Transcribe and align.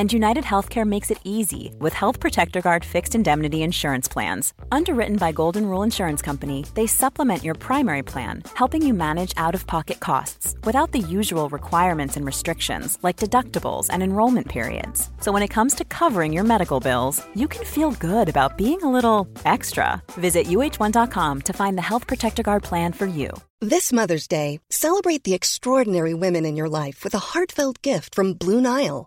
And 0.00 0.10
United 0.10 0.44
Healthcare 0.44 0.86
makes 0.86 1.10
it 1.10 1.20
easy 1.24 1.74
with 1.78 1.92
Health 1.92 2.20
Protector 2.20 2.62
Guard 2.62 2.86
fixed 2.86 3.14
indemnity 3.14 3.62
insurance 3.62 4.08
plans. 4.08 4.54
Underwritten 4.72 5.16
by 5.16 5.30
Golden 5.30 5.66
Rule 5.66 5.82
Insurance 5.82 6.22
Company, 6.22 6.64
they 6.72 6.86
supplement 6.86 7.44
your 7.44 7.52
primary 7.54 8.02
plan, 8.02 8.42
helping 8.54 8.80
you 8.80 8.94
manage 8.94 9.34
out 9.36 9.54
of 9.54 9.66
pocket 9.66 10.00
costs 10.00 10.56
without 10.64 10.92
the 10.92 11.04
usual 11.18 11.50
requirements 11.50 12.16
and 12.16 12.24
restrictions 12.24 12.96
like 13.02 13.18
deductibles 13.18 13.88
and 13.90 14.02
enrollment 14.02 14.48
periods. 14.48 15.10
So 15.20 15.32
when 15.32 15.42
it 15.42 15.54
comes 15.56 15.74
to 15.74 15.84
covering 15.84 16.32
your 16.32 16.44
medical 16.44 16.80
bills, 16.80 17.22
you 17.34 17.46
can 17.46 17.66
feel 17.66 17.90
good 17.90 18.30
about 18.30 18.56
being 18.56 18.82
a 18.82 18.90
little 18.90 19.28
extra. 19.44 20.02
Visit 20.12 20.46
uh1.com 20.46 21.42
to 21.42 21.52
find 21.52 21.76
the 21.76 21.88
Health 21.90 22.06
Protector 22.06 22.42
Guard 22.42 22.62
plan 22.62 22.94
for 22.94 23.04
you. 23.06 23.28
This 23.60 23.92
Mother's 23.92 24.26
Day, 24.26 24.60
celebrate 24.70 25.24
the 25.24 25.34
extraordinary 25.34 26.14
women 26.14 26.46
in 26.46 26.56
your 26.56 26.70
life 26.70 27.04
with 27.04 27.14
a 27.14 27.26
heartfelt 27.34 27.82
gift 27.82 28.14
from 28.14 28.32
Blue 28.32 28.62
Nile. 28.62 29.06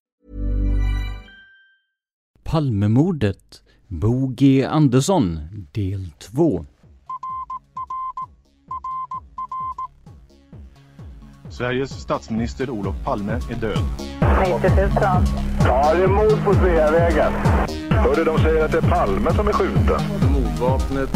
Palmemordet 2.51 3.61
Bo 3.87 4.27
G 4.27 4.65
Andersson 4.65 5.39
del 5.71 6.11
2 6.19 6.65
Sveriges 11.49 11.89
statsminister 11.89 12.69
Olof 12.69 12.95
Palme 13.03 13.33
är 13.33 13.55
död. 13.55 13.79
90 14.61 14.75
000. 14.75 14.89
Ja, 15.65 15.93
det 15.95 16.03
är 16.03 16.07
mord 16.07 16.45
på 16.45 16.53
Sveavägen. 16.53 17.33
Hörde 17.89 18.23
de 18.23 18.37
säger 18.37 18.65
att 18.65 18.71
det 18.71 18.77
är 18.77 18.89
Palme 18.89 19.33
som 19.33 19.47
är 19.47 19.53
skjuten. 19.53 20.01
Mordvapnet 20.33 21.09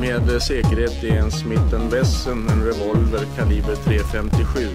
med 0.00 0.42
säkerhet 0.42 1.04
är 1.04 1.16
en 1.16 1.30
Smith 1.30 1.90
Wesson, 1.90 2.48
en 2.48 2.64
revolver 2.64 3.24
kaliber 3.36 3.74
.357. 3.74 4.68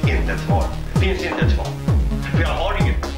Inte 0.00 0.32
ett 0.32 0.40
svar. 0.40 0.64
Finns 0.94 1.24
inte 1.24 1.46
ett 1.46 1.52
svar. 1.52 1.66
För 2.32 2.42
jag 2.42 2.48
har 2.48 2.82
inget. 2.82 3.13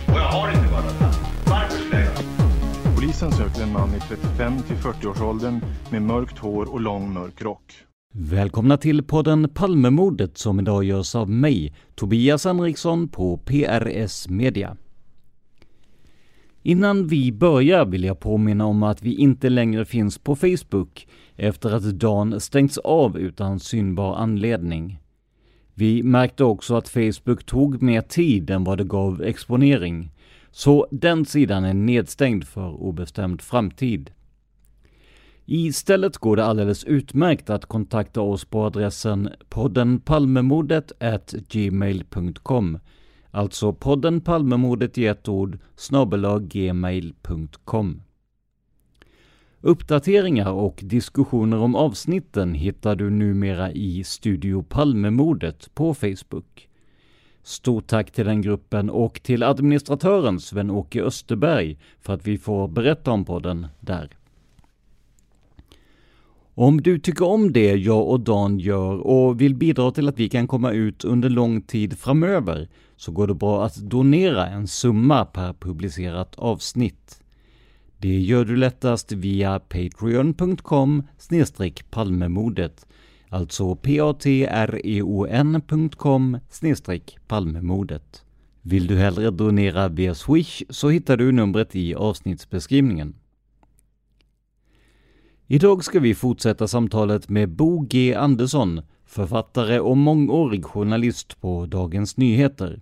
Polisen 3.20 3.39
söker 3.39 3.62
en 3.62 3.72
man 3.72 3.95
i 3.95 4.00
35 4.00 4.62
till 4.62 4.77
40-årsåldern 4.77 5.61
med 5.91 6.03
mörkt 6.03 6.39
hår 6.39 6.72
och 6.72 6.81
lång 6.81 7.13
mörk 7.13 7.42
rock. 7.42 7.73
Välkomna 8.14 8.77
till 8.77 9.02
podden 9.02 9.48
Palmemordet 9.55 10.39
som 10.39 10.61
idag 10.61 10.85
görs 10.85 11.14
av 11.14 11.30
mig, 11.30 11.74
Tobias 11.95 12.45
Henriksson 12.45 13.08
på 13.08 13.36
PRS 13.36 14.29
Media. 14.29 14.77
Innan 16.63 17.07
vi 17.07 17.33
börjar 17.33 17.85
vill 17.85 18.05
jag 18.05 18.20
påminna 18.20 18.67
om 18.67 18.83
att 18.83 19.02
vi 19.02 19.14
inte 19.14 19.48
längre 19.48 19.85
finns 19.85 20.19
på 20.19 20.36
Facebook 20.36 21.08
efter 21.36 21.70
att 21.70 22.01
dagen 22.01 22.40
stängts 22.40 22.79
av 22.79 23.19
utan 23.19 23.61
synbar 23.61 24.14
anledning. 24.14 24.98
Vi 25.74 26.02
märkte 26.02 26.45
också 26.45 26.74
att 26.74 26.89
Facebook 26.89 27.45
tog 27.45 27.83
mer 27.83 28.01
tid 28.01 28.51
än 28.51 28.64
vad 28.64 28.79
det 28.79 28.85
gav 28.85 29.23
exponering, 29.23 30.11
så 30.56 30.86
den 30.90 31.24
sidan 31.24 31.64
är 31.64 31.74
nedstängd 31.74 32.44
för 32.44 32.83
obestämd 32.83 33.42
framtid. 33.42 34.11
Istället 35.44 36.18
går 36.18 36.36
det 36.36 36.44
alldeles 36.44 36.84
utmärkt 36.84 37.50
att 37.50 37.67
kontakta 37.67 38.20
oss 38.20 38.44
på 38.44 38.64
adressen 38.64 39.28
poddenpalmemordet 39.48 40.92
gmail.com 41.48 42.78
Alltså 43.30 43.72
podden 43.72 44.20
Palmemordet 44.20 44.98
i 44.98 45.06
ett 45.06 45.28
ord 45.28 45.58
gmail.com 46.40 48.02
Uppdateringar 49.61 50.50
och 50.52 50.80
diskussioner 50.83 51.58
om 51.58 51.74
avsnitten 51.74 52.55
hittar 52.55 52.96
du 52.96 53.11
numera 53.11 53.72
i 53.72 54.05
Studio 54.05 54.62
Palmemordet 54.62 55.74
på 55.74 55.95
Facebook. 55.95 56.68
Stort 57.46 57.86
tack 57.86 58.11
till 58.11 58.24
den 58.24 58.42
gruppen 58.42 58.90
och 58.90 59.23
till 59.23 59.42
administratören 59.42 60.40
Sven-Åke 60.40 61.02
Österberg 61.02 61.79
för 62.01 62.12
att 62.12 62.27
vi 62.27 62.39
får 62.39 62.68
berätta 62.68 63.11
om 63.11 63.24
podden 63.24 63.67
där. 63.80 64.17
Om 66.55 66.80
du 66.83 66.98
tycker 66.98 67.29
om 67.29 67.52
det 67.52 67.74
jag 67.74 68.08
och 68.08 68.20
Dan 68.20 68.58
gör 68.58 69.07
och 69.07 69.40
vill 69.40 69.55
bidra 69.55 69.90
till 69.90 70.08
att 70.08 70.18
vi 70.18 70.29
kan 70.29 70.46
komma 70.46 70.73
ut 70.73 71.05
under 71.05 71.29
lång 71.29 71.62
tid 71.62 71.98
framöver 71.98 72.68
så 72.96 73.12
går 73.12 73.27
det 73.27 73.34
bra 73.34 73.64
att 73.64 73.77
donera 73.77 74.46
en 74.46 74.67
summa 74.67 75.24
per 75.24 75.52
publicerat 75.52 76.34
avsnitt. 76.39 77.23
Det 77.98 78.20
gör 78.20 78.45
du 78.45 78.57
lättast 78.57 79.13
via 79.13 79.61
patreon.com 79.61 81.02
palmemodet, 81.90 82.86
alltså 83.36 83.74
patreon.com 83.74 84.39
e 86.63 87.01
palmemodet. 87.27 88.24
Vill 88.63 88.86
du 88.86 88.97
hellre 88.97 89.30
donera 89.30 89.89
via 89.89 90.14
Swish 90.14 90.63
så 90.70 90.89
hittar 90.89 91.17
du 91.17 91.33
numret 91.33 91.77
i 91.77 91.95
avsnittsbeskrivningen. 91.95 93.14
Idag 95.46 95.85
ska 95.85 96.01
vi 96.01 96.14
fortsätta 96.14 96.69
samtalet 96.69 97.29
med 97.29 97.48
Bo 97.48 97.80
G 97.80 98.14
Andersson, 98.14 98.80
författare 99.05 99.80
och 99.80 99.96
mångårig 99.96 100.64
journalist 100.64 101.41
på 101.41 101.67
Dagens 101.67 102.17
Nyheter. 102.17 102.80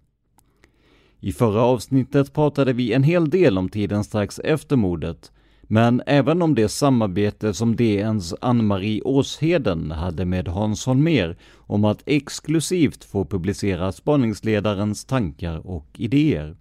I 1.20 1.32
förra 1.32 1.62
avsnittet 1.62 2.32
pratade 2.32 2.72
vi 2.72 2.92
en 2.92 3.02
hel 3.02 3.30
del 3.30 3.58
om 3.58 3.68
tiden 3.68 4.04
strax 4.04 4.38
efter 4.38 4.76
mordet, 4.76 5.32
men 5.68 6.02
även 6.06 6.42
om 6.42 6.54
det 6.54 6.68
samarbete 6.68 7.54
som 7.54 7.76
DNs 7.76 8.34
Ann-Marie 8.40 9.02
Åsheden 9.02 9.90
hade 9.90 10.24
med 10.24 10.48
Hans 10.48 10.86
Holmér 10.86 11.36
om 11.56 11.84
att 11.84 12.02
exklusivt 12.06 13.04
få 13.04 13.24
publicera 13.24 13.92
spaningsledarens 13.92 15.04
tankar 15.04 15.66
och 15.66 15.86
idéer. 15.94 16.56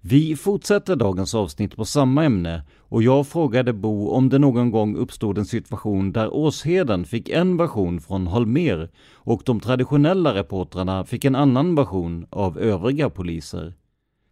Vi 0.00 0.36
fortsätter 0.36 0.96
dagens 0.96 1.34
avsnitt 1.34 1.76
på 1.76 1.84
samma 1.84 2.24
ämne 2.24 2.62
och 2.78 3.02
jag 3.02 3.26
frågade 3.26 3.72
Bo 3.72 4.08
om 4.08 4.28
det 4.28 4.38
någon 4.38 4.70
gång 4.70 4.96
uppstod 4.96 5.38
en 5.38 5.46
situation 5.46 6.12
där 6.12 6.34
Åsheden 6.34 7.04
fick 7.04 7.28
en 7.28 7.56
version 7.56 8.00
från 8.00 8.26
Holmer 8.26 8.90
och 9.12 9.42
de 9.44 9.60
traditionella 9.60 10.34
reportrarna 10.34 11.04
fick 11.04 11.24
en 11.24 11.34
annan 11.34 11.74
version 11.74 12.26
av 12.30 12.58
övriga 12.58 13.10
poliser. 13.10 13.74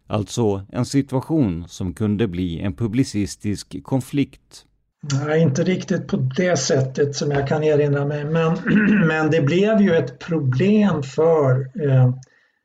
Alltså 0.07 0.61
en 0.71 0.85
situation 0.85 1.65
som 1.67 1.93
kunde 1.93 2.27
bli 2.27 2.59
en 2.59 2.73
publicistisk 2.73 3.83
konflikt. 3.83 4.65
Nej, 5.13 5.41
inte 5.41 5.63
riktigt 5.63 6.07
på 6.07 6.17
det 6.17 6.57
sättet 6.57 7.15
som 7.15 7.31
jag 7.31 7.47
kan 7.47 7.63
erinra 7.63 8.05
mig, 8.05 8.25
men, 8.25 8.57
men 9.07 9.31
det 9.31 9.41
blev 9.41 9.81
ju 9.81 9.95
ett 9.95 10.19
problem 10.19 11.03
för 11.03 11.71
eh, 11.89 12.13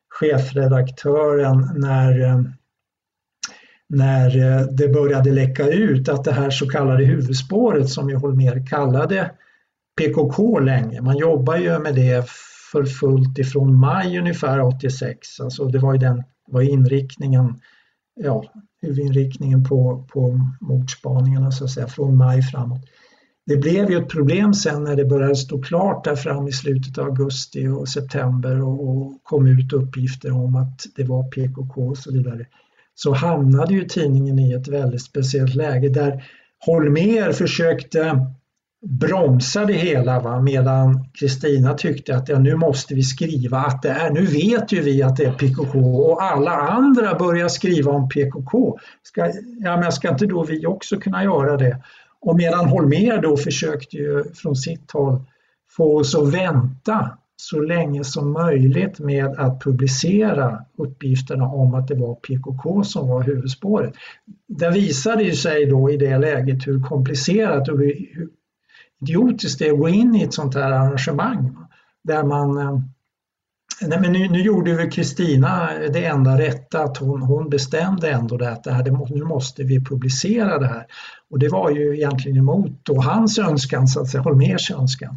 chefredaktören 0.08 1.70
när 1.74 2.20
eh, 2.20 2.40
när 3.88 4.38
eh, 4.38 4.66
det 4.66 4.88
började 4.88 5.32
läcka 5.32 5.68
ut 5.68 6.08
att 6.08 6.24
det 6.24 6.32
här 6.32 6.50
så 6.50 6.68
kallade 6.68 7.04
huvudspåret 7.04 7.88
som 7.88 8.10
ju 8.10 8.16
Holmér 8.16 8.66
kallade 8.66 9.30
PKK 9.96 10.58
länge, 10.60 11.00
man 11.00 11.16
jobbar 11.16 11.56
ju 11.56 11.78
med 11.78 11.94
det 11.94 12.28
för 12.72 12.84
fullt 12.84 13.38
ifrån 13.38 13.74
maj 13.74 14.18
ungefär 14.18 14.60
86, 14.60 15.40
alltså 15.40 15.64
det 15.64 15.78
var 15.78 15.92
ju 15.92 15.98
den 15.98 16.22
var 16.52 16.62
inriktningen, 16.62 17.60
ja, 18.20 18.44
huvudinriktningen 18.82 19.64
på, 19.64 20.06
på 20.12 20.40
mordspaningarna 20.60 21.50
så 21.50 21.64
att 21.64 21.70
säga 21.70 21.86
från 21.86 22.16
maj 22.16 22.42
framåt. 22.42 22.80
det 23.46 23.56
blev 23.56 23.90
ju 23.90 23.98
ett 23.98 24.08
problem 24.08 24.54
sen 24.54 24.84
när 24.84 24.96
det 24.96 25.04
började 25.04 25.36
stå 25.36 25.62
klart 25.62 26.04
där 26.04 26.16
fram 26.16 26.48
i 26.48 26.52
slutet 26.52 26.98
av 26.98 27.06
augusti 27.06 27.68
och 27.68 27.88
september 27.88 28.62
och, 28.62 28.88
och 28.88 29.20
kom 29.22 29.46
ut 29.46 29.72
uppgifter 29.72 30.32
om 30.32 30.56
att 30.56 30.80
det 30.96 31.04
var 31.04 31.22
PKK 31.22 31.88
och 31.88 31.98
så 31.98 32.12
vidare. 32.12 32.46
Så 32.94 33.14
hamnade 33.14 33.74
ju 33.74 33.84
tidningen 33.84 34.38
i 34.38 34.52
ett 34.52 34.68
väldigt 34.68 35.02
speciellt 35.02 35.54
läge 35.54 35.88
där 35.88 36.24
Holmer 36.66 37.32
försökte 37.32 38.26
bromsa 38.82 39.64
det 39.64 39.72
hela 39.72 40.20
va? 40.20 40.40
medan 40.40 41.08
Kristina 41.12 41.74
tyckte 41.74 42.16
att 42.16 42.28
ja, 42.28 42.38
nu 42.38 42.56
måste 42.56 42.94
vi 42.94 43.02
skriva 43.02 43.58
att 43.58 43.82
det 43.82 43.90
är, 43.90 44.10
nu 44.10 44.26
vet 44.26 44.72
ju 44.72 44.80
vi 44.80 45.02
att 45.02 45.16
det 45.16 45.24
är 45.24 45.32
PKK 45.32 45.78
och 45.78 46.22
alla 46.22 46.50
andra 46.50 47.14
börjar 47.14 47.48
skriva 47.48 47.92
om 47.92 48.08
PKK. 48.08 48.78
Ska, 49.02 49.32
ja, 49.60 49.76
men 49.76 49.92
ska 49.92 50.08
inte 50.08 50.26
då 50.26 50.44
vi 50.44 50.66
också 50.66 50.96
kunna 50.96 51.24
göra 51.24 51.56
det? 51.56 51.82
Och 52.20 52.36
medan 52.36 52.68
Holmer 52.68 53.22
då 53.22 53.36
försökte 53.36 53.96
ju 53.96 54.24
från 54.34 54.56
sitt 54.56 54.90
håll 54.90 55.24
få 55.76 55.96
oss 55.98 56.14
att 56.14 56.34
vänta 56.34 57.18
så 57.36 57.60
länge 57.60 58.04
som 58.04 58.32
möjligt 58.32 58.98
med 58.98 59.26
att 59.26 59.60
publicera 59.60 60.64
uppgifterna 60.78 61.44
om 61.46 61.74
att 61.74 61.88
det 61.88 61.94
var 61.94 62.14
PKK 62.14 62.84
som 62.84 63.08
var 63.08 63.22
huvudspåret. 63.22 63.94
Det 64.48 64.70
visade 64.70 65.22
ju 65.24 65.32
sig 65.32 65.66
då 65.66 65.90
i 65.90 65.96
det 65.96 66.18
läget 66.18 66.66
hur 66.66 66.80
komplicerat 66.80 67.68
och 67.68 67.78
hur 67.78 68.28
idiotiskt 69.02 69.58
det 69.58 69.68
är 69.68 69.72
att 69.72 69.78
gå 69.78 69.88
in 69.88 70.14
i 70.14 70.22
ett 70.22 70.34
sånt 70.34 70.54
här 70.54 70.72
arrangemang 70.72 71.56
där 72.04 72.22
man 72.22 72.58
eh, 72.58 72.78
Nej, 73.80 74.00
men 74.00 74.12
nu, 74.12 74.28
nu 74.28 74.42
gjorde 74.42 74.74
väl 74.74 74.90
Kristina 74.90 75.70
det 75.92 76.04
enda 76.04 76.38
rätta, 76.38 76.82
att 76.82 76.96
hon, 76.96 77.22
hon 77.22 77.50
bestämde 77.50 78.10
ändå 78.10 78.36
det 78.36 78.50
att 78.50 78.64
det 78.64 78.72
här, 78.72 79.14
nu 79.14 79.24
måste 79.24 79.62
vi 79.62 79.84
publicera 79.84 80.58
det 80.58 80.66
här. 80.66 80.86
Och 81.30 81.38
det 81.38 81.48
var 81.48 81.70
ju 81.70 81.96
egentligen 81.96 82.38
emot 82.38 82.70
då 82.82 83.00
hans 83.00 83.38
önskan, 83.38 83.88
så 83.88 84.00
att 84.00 84.08
säga, 84.08 84.22
Holmers 84.22 84.70
önskan. 84.70 85.16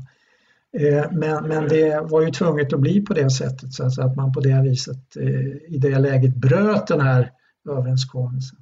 Eh, 0.79 1.11
men, 1.11 1.47
men 1.47 1.67
det 1.67 2.01
var 2.03 2.21
ju 2.21 2.31
tvunget 2.31 2.73
att 2.73 2.79
bli 2.79 3.01
på 3.01 3.13
det 3.13 3.29
sättet, 3.29 3.73
så 3.73 4.01
att, 4.01 4.15
man 4.15 4.33
på 4.33 4.39
det 4.39 4.61
viset 4.61 5.17
eh, 5.17 5.73
i 5.73 5.77
det 5.77 5.99
läget 5.99 6.35
bröt 6.35 6.87
den 6.87 7.01
här 7.01 7.31
överenskommelsen. 7.69 8.59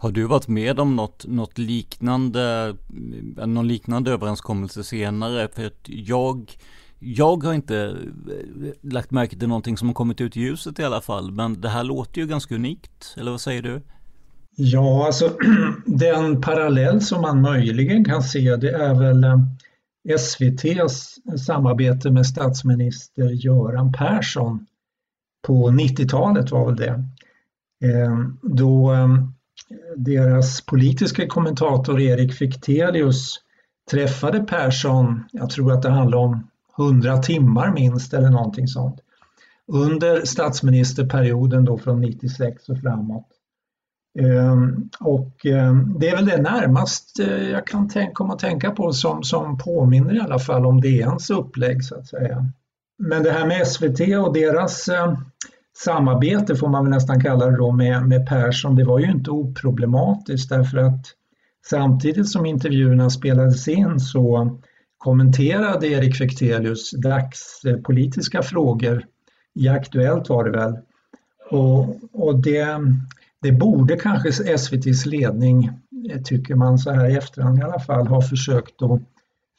Har 0.00 0.10
du 0.10 0.24
varit 0.24 0.48
med 0.48 0.80
om 0.80 0.96
något, 0.96 1.26
något 1.26 1.58
liknande, 1.58 2.74
eh, 3.38 3.46
någon 3.46 3.68
liknande 3.68 4.10
överenskommelse 4.10 4.84
senare? 4.84 5.48
För 5.48 5.66
att 5.66 5.82
jag 5.84 6.56
jag 6.98 7.44
har 7.44 7.54
inte 7.54 7.76
eh, 7.78 8.72
lagt 8.80 9.10
märke 9.10 9.36
till 9.36 9.48
någonting 9.48 9.76
som 9.76 9.88
har 9.88 9.94
kommit 9.94 10.20
ut 10.20 10.36
i 10.36 10.40
ljuset 10.40 10.78
i 10.78 10.84
alla 10.84 11.00
fall, 11.00 11.30
men 11.30 11.60
det 11.60 11.68
här 11.68 11.84
låter 11.84 12.20
ju 12.20 12.26
ganska 12.26 12.54
unikt, 12.54 13.14
eller 13.16 13.30
vad 13.30 13.40
säger 13.40 13.62
du? 13.62 13.82
Ja, 14.56 15.06
alltså 15.06 15.32
den 15.86 16.40
parallell 16.40 17.00
som 17.00 17.22
man 17.22 17.42
möjligen 17.42 18.04
kan 18.04 18.22
se 18.22 18.56
det 18.56 18.70
är 18.70 18.94
väl 18.94 19.24
eh, 19.24 19.38
SVTs 20.08 21.18
samarbete 21.46 22.10
med 22.10 22.26
statsminister 22.26 23.30
Göran 23.30 23.92
Persson 23.92 24.66
på 25.46 25.70
90-talet 25.70 26.50
var 26.50 26.66
väl 26.66 26.76
det. 26.76 27.04
Då 28.42 28.92
deras 30.04 30.60
politiska 30.60 31.26
kommentator 31.26 32.00
Erik 32.00 32.34
Fichtelius 32.34 33.34
träffade 33.90 34.40
Persson, 34.40 35.24
jag 35.32 35.50
tror 35.50 35.72
att 35.72 35.82
det 35.82 35.90
handlade 35.90 36.24
om 36.24 36.48
100 36.78 37.18
timmar 37.18 37.72
minst 37.72 38.14
eller 38.14 38.30
någonting 38.30 38.68
sånt. 38.68 39.00
Under 39.66 40.24
statsministerperioden 40.24 41.64
då 41.64 41.78
från 41.78 42.00
96 42.00 42.68
och 42.68 42.78
framåt. 42.78 43.26
Ehm, 44.18 44.90
och 45.00 45.46
ehm, 45.46 45.98
det 45.98 46.08
är 46.08 46.16
väl 46.16 46.26
det 46.26 46.42
närmast 46.42 47.18
eh, 47.18 47.48
jag 47.50 47.66
kan 47.66 47.88
tänka, 47.88 48.12
komma 48.12 48.32
att 48.32 48.38
tänka 48.38 48.70
på 48.70 48.92
som, 48.92 49.22
som 49.22 49.58
påminner 49.58 50.16
i 50.16 50.20
alla 50.20 50.38
fall 50.38 50.66
om 50.66 50.80
DNs 50.80 51.30
upplägg 51.30 51.84
så 51.84 51.94
att 51.94 52.06
säga. 52.06 52.46
Men 52.98 53.22
det 53.22 53.30
här 53.30 53.46
med 53.46 53.66
SVT 53.66 54.00
och 54.26 54.34
deras 54.34 54.88
eh, 54.88 55.18
samarbete 55.84 56.56
får 56.56 56.68
man 56.68 56.84
väl 56.84 56.90
nästan 56.90 57.20
kalla 57.20 57.46
det 57.46 57.56
då 57.56 57.72
med, 57.72 58.08
med 58.08 58.26
Persson, 58.26 58.76
det 58.76 58.84
var 58.84 58.98
ju 58.98 59.10
inte 59.10 59.30
oproblematiskt 59.30 60.50
därför 60.50 60.78
att 60.78 61.06
samtidigt 61.66 62.28
som 62.28 62.46
intervjuerna 62.46 63.10
spelades 63.10 63.68
in 63.68 64.00
så 64.00 64.58
kommenterade 64.98 65.86
Erik 65.86 66.16
Fichtelius 66.16 66.90
dagspolitiska 66.90 68.42
frågor. 68.42 69.04
I 69.54 69.68
Aktuellt 69.68 70.28
var 70.28 70.44
det 70.44 70.50
väl. 70.50 70.78
Och, 71.50 71.96
och 72.12 72.42
det, 72.42 72.66
det 73.42 73.52
borde 73.52 73.96
kanske 73.96 74.54
SVTs 74.54 75.06
ledning, 75.06 75.70
tycker 76.24 76.54
man 76.54 76.78
så 76.78 76.90
här 76.90 77.10
i 77.10 77.16
efterhand 77.16 77.58
i 77.58 77.62
alla 77.62 77.80
fall, 77.80 78.06
ha 78.06 78.22
försökt 78.22 78.82
att 78.82 79.00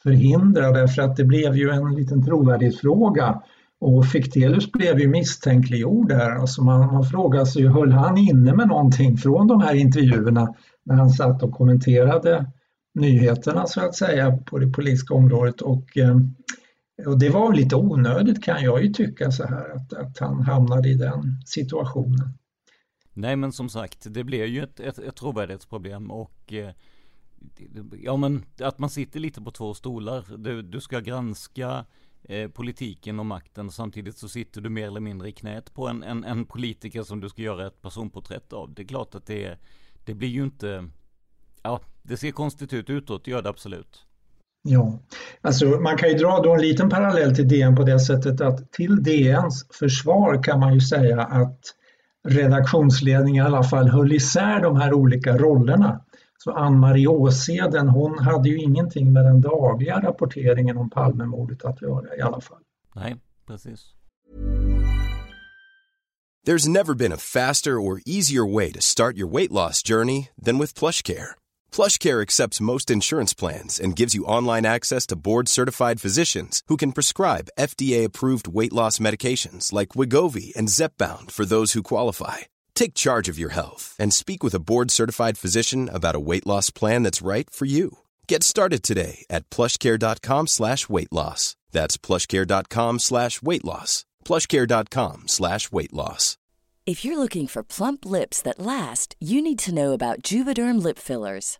förhindra. 0.03 0.71
Därför 0.71 1.01
att 1.01 1.15
det 1.15 1.23
blev 1.23 1.55
ju 1.55 1.69
en 1.69 1.95
liten 1.95 2.25
trovärdighetsfråga 2.25 3.41
och 3.81 4.05
Fichtelius 4.05 4.71
blev 4.71 4.99
ju 4.99 5.07
misstänkliggjord 5.07 6.09
där. 6.09 6.31
Alltså 6.31 6.63
man, 6.63 6.93
man 6.93 7.03
frågar 7.03 7.45
sig, 7.45 7.67
höll 7.67 7.91
han 7.91 8.17
inne 8.17 8.53
med 8.53 8.67
någonting 8.67 9.17
från 9.17 9.47
de 9.47 9.61
här 9.61 9.73
intervjuerna 9.73 10.55
när 10.83 10.95
han 10.95 11.09
satt 11.09 11.43
och 11.43 11.51
kommenterade 11.51 12.51
nyheterna 12.93 13.67
så 13.67 13.81
att 13.81 13.95
säga 13.95 14.37
på 14.37 14.59
det 14.59 14.71
politiska 14.71 15.13
området 15.13 15.61
och, 15.61 15.97
eh, 15.97 16.17
och 17.07 17.19
det 17.19 17.29
var 17.29 17.53
lite 17.53 17.75
onödigt 17.75 18.43
kan 18.43 18.63
jag 18.63 18.83
ju 18.83 18.93
tycka 18.93 19.31
så 19.31 19.47
här 19.47 19.75
att, 19.75 19.93
att 19.93 20.19
han 20.19 20.41
hamnade 20.41 20.89
i 20.89 20.93
den 20.93 21.41
situationen. 21.45 22.33
Nej 23.13 23.35
men 23.35 23.51
som 23.51 23.69
sagt 23.69 24.13
det 24.13 24.23
blev 24.23 24.45
ju 24.45 24.63
ett, 24.63 24.79
ett, 24.79 24.99
ett 24.99 25.15
trovärdighetsproblem 25.15 26.11
och 26.11 26.53
eh, 26.53 26.69
Ja 28.01 28.17
men 28.17 28.45
att 28.61 28.79
man 28.79 28.89
sitter 28.89 29.19
lite 29.19 29.41
på 29.41 29.51
två 29.51 29.73
stolar. 29.73 30.37
Du, 30.37 30.61
du 30.61 30.81
ska 30.81 30.99
granska 30.99 31.85
eh, 32.23 32.49
politiken 32.49 33.19
och 33.19 33.25
makten 33.25 33.71
samtidigt 33.71 34.17
så 34.17 34.29
sitter 34.29 34.61
du 34.61 34.69
mer 34.69 34.87
eller 34.87 34.99
mindre 34.99 35.29
i 35.29 35.31
knät 35.31 35.73
på 35.73 35.87
en, 35.87 36.03
en, 36.03 36.23
en 36.23 36.45
politiker 36.45 37.03
som 37.03 37.19
du 37.19 37.29
ska 37.29 37.41
göra 37.41 37.67
ett 37.67 37.81
personporträtt 37.81 38.53
av. 38.53 38.73
Det 38.73 38.81
är 38.81 38.87
klart 38.87 39.15
att 39.15 39.25
det, 39.25 39.57
det 40.05 40.13
blir 40.13 40.29
ju 40.29 40.43
inte 40.43 40.89
Ja, 41.63 41.81
det 42.01 42.17
ser 42.17 42.31
konstigt 42.31 42.73
ut 42.73 42.89
utåt, 42.89 43.27
gör 43.27 43.41
det 43.41 43.49
absolut. 43.49 44.05
Ja, 44.61 44.99
alltså 45.41 45.65
man 45.65 45.97
kan 45.97 46.09
ju 46.09 46.15
dra 46.15 46.41
då 46.41 46.53
en 46.53 46.61
liten 46.61 46.89
parallell 46.89 47.35
till 47.35 47.47
DN 47.47 47.75
på 47.75 47.83
det 47.83 47.99
sättet 47.99 48.41
att 48.41 48.71
till 48.71 49.03
DNs 49.03 49.67
försvar 49.79 50.43
kan 50.43 50.59
man 50.59 50.73
ju 50.73 50.81
säga 50.81 51.21
att 51.21 51.59
redaktionsledningen 52.27 53.45
i 53.45 53.47
alla 53.47 53.63
fall 53.63 53.89
höll 53.89 54.13
isär 54.13 54.61
de 54.61 54.75
här 54.75 54.93
olika 54.93 55.37
rollerna. 55.37 56.01
Så 56.43 56.51
Ann-Marie 56.51 57.07
Åseden, 57.07 57.89
hon 57.89 58.19
hade 58.19 58.49
ju 58.49 58.57
ingenting 58.57 59.13
med 59.13 59.25
den 59.25 59.41
dagliga 59.41 59.99
rapporteringen 59.99 60.77
om 60.77 60.89
Palmemordet 60.89 61.65
att 61.65 61.81
göra 61.81 62.15
i 62.17 62.21
alla 62.21 62.41
fall. 62.41 62.59
Nej, 62.95 63.15
precis. 63.47 63.79
There's 66.47 66.67
never 66.67 66.93
been 66.95 67.11
a 67.11 67.17
faster 67.17 67.71
or 67.71 68.01
easier 68.05 68.53
way 68.55 68.71
to 68.71 68.81
start 68.81 69.17
your 69.17 69.33
weight 69.33 69.51
loss 69.51 69.83
journey 69.89 70.29
than 70.45 70.57
with 70.57 70.79
PlushCare. 70.79 71.35
PlushCare 71.71 72.21
accepts 72.21 72.61
most 72.61 72.89
insurance 72.89 73.35
plans 73.35 73.79
and 73.79 73.99
gives 73.99 74.15
you 74.15 74.25
online 74.25 74.65
access 74.65 75.05
to 75.07 75.15
board-certified 75.15 76.01
physicians 76.01 76.63
who 76.69 76.77
can 76.77 76.91
prescribe 76.93 77.49
FDA-approved 77.59 78.47
weight 78.47 78.73
loss 78.73 78.99
medications 78.99 79.73
like 79.73 79.89
Wigovi 79.89 80.55
and 80.55 80.69
Zepbound 80.69 81.31
for 81.31 81.45
those 81.45 81.73
who 81.73 81.83
qualify. 81.83 82.37
Take 82.79 82.93
charge 82.93 83.27
of 83.27 83.37
your 83.37 83.49
health 83.49 83.93
and 83.99 84.13
speak 84.13 84.41
with 84.41 84.55
a 84.55 84.65
board-certified 84.69 85.37
physician 85.37 85.89
about 85.89 86.15
a 86.15 86.25
weight 86.29 86.47
loss 86.47 86.69
plan 86.69 87.03
that's 87.03 87.21
right 87.21 87.49
for 87.49 87.65
you. 87.65 87.97
Get 88.25 88.41
started 88.41 88.83
today 88.83 89.25
at 89.29 89.49
plushcare.com 89.49 90.47
slash 90.47 90.87
weight 90.87 91.11
loss. 91.11 91.57
That's 91.73 91.97
plushcare.com 91.97 92.99
slash 92.99 93.41
weight 93.41 93.65
loss. 93.65 94.05
plushcare.com 94.23 95.27
slash 95.27 95.71
weight 95.73 95.91
loss. 95.91 96.37
If 96.85 97.03
you're 97.03 97.17
looking 97.17 97.47
for 97.47 97.63
plump 97.63 98.05
lips 98.05 98.41
that 98.43 98.61
last, 98.61 99.17
you 99.19 99.41
need 99.41 99.59
to 99.59 99.73
know 99.73 99.91
about 99.91 100.23
Juvederm 100.23 100.81
lip 100.81 100.99
fillers. 100.99 101.59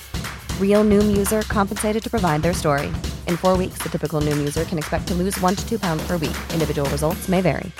Real 0.61 0.83
Noom 0.89 1.17
user 1.17 1.41
compensated 1.41 2.03
to 2.03 2.09
provide 2.09 2.41
their 2.41 2.53
story. 2.53 2.87
In 3.27 3.37
four 3.37 3.57
weeks, 3.57 3.83
the 3.83 3.89
typical 3.89 4.21
Noom 4.21 4.39
user 4.39 4.65
can 4.65 4.77
expect 4.77 5.07
to 5.07 5.13
lose 5.13 5.43
one 5.43 5.55
to 5.55 5.69
two 5.69 5.79
pounds 5.79 6.07
per 6.07 6.17
week. 6.17 6.37
Individual 6.53 6.89
results 6.89 7.27
may 7.27 7.41
vary. 7.41 7.71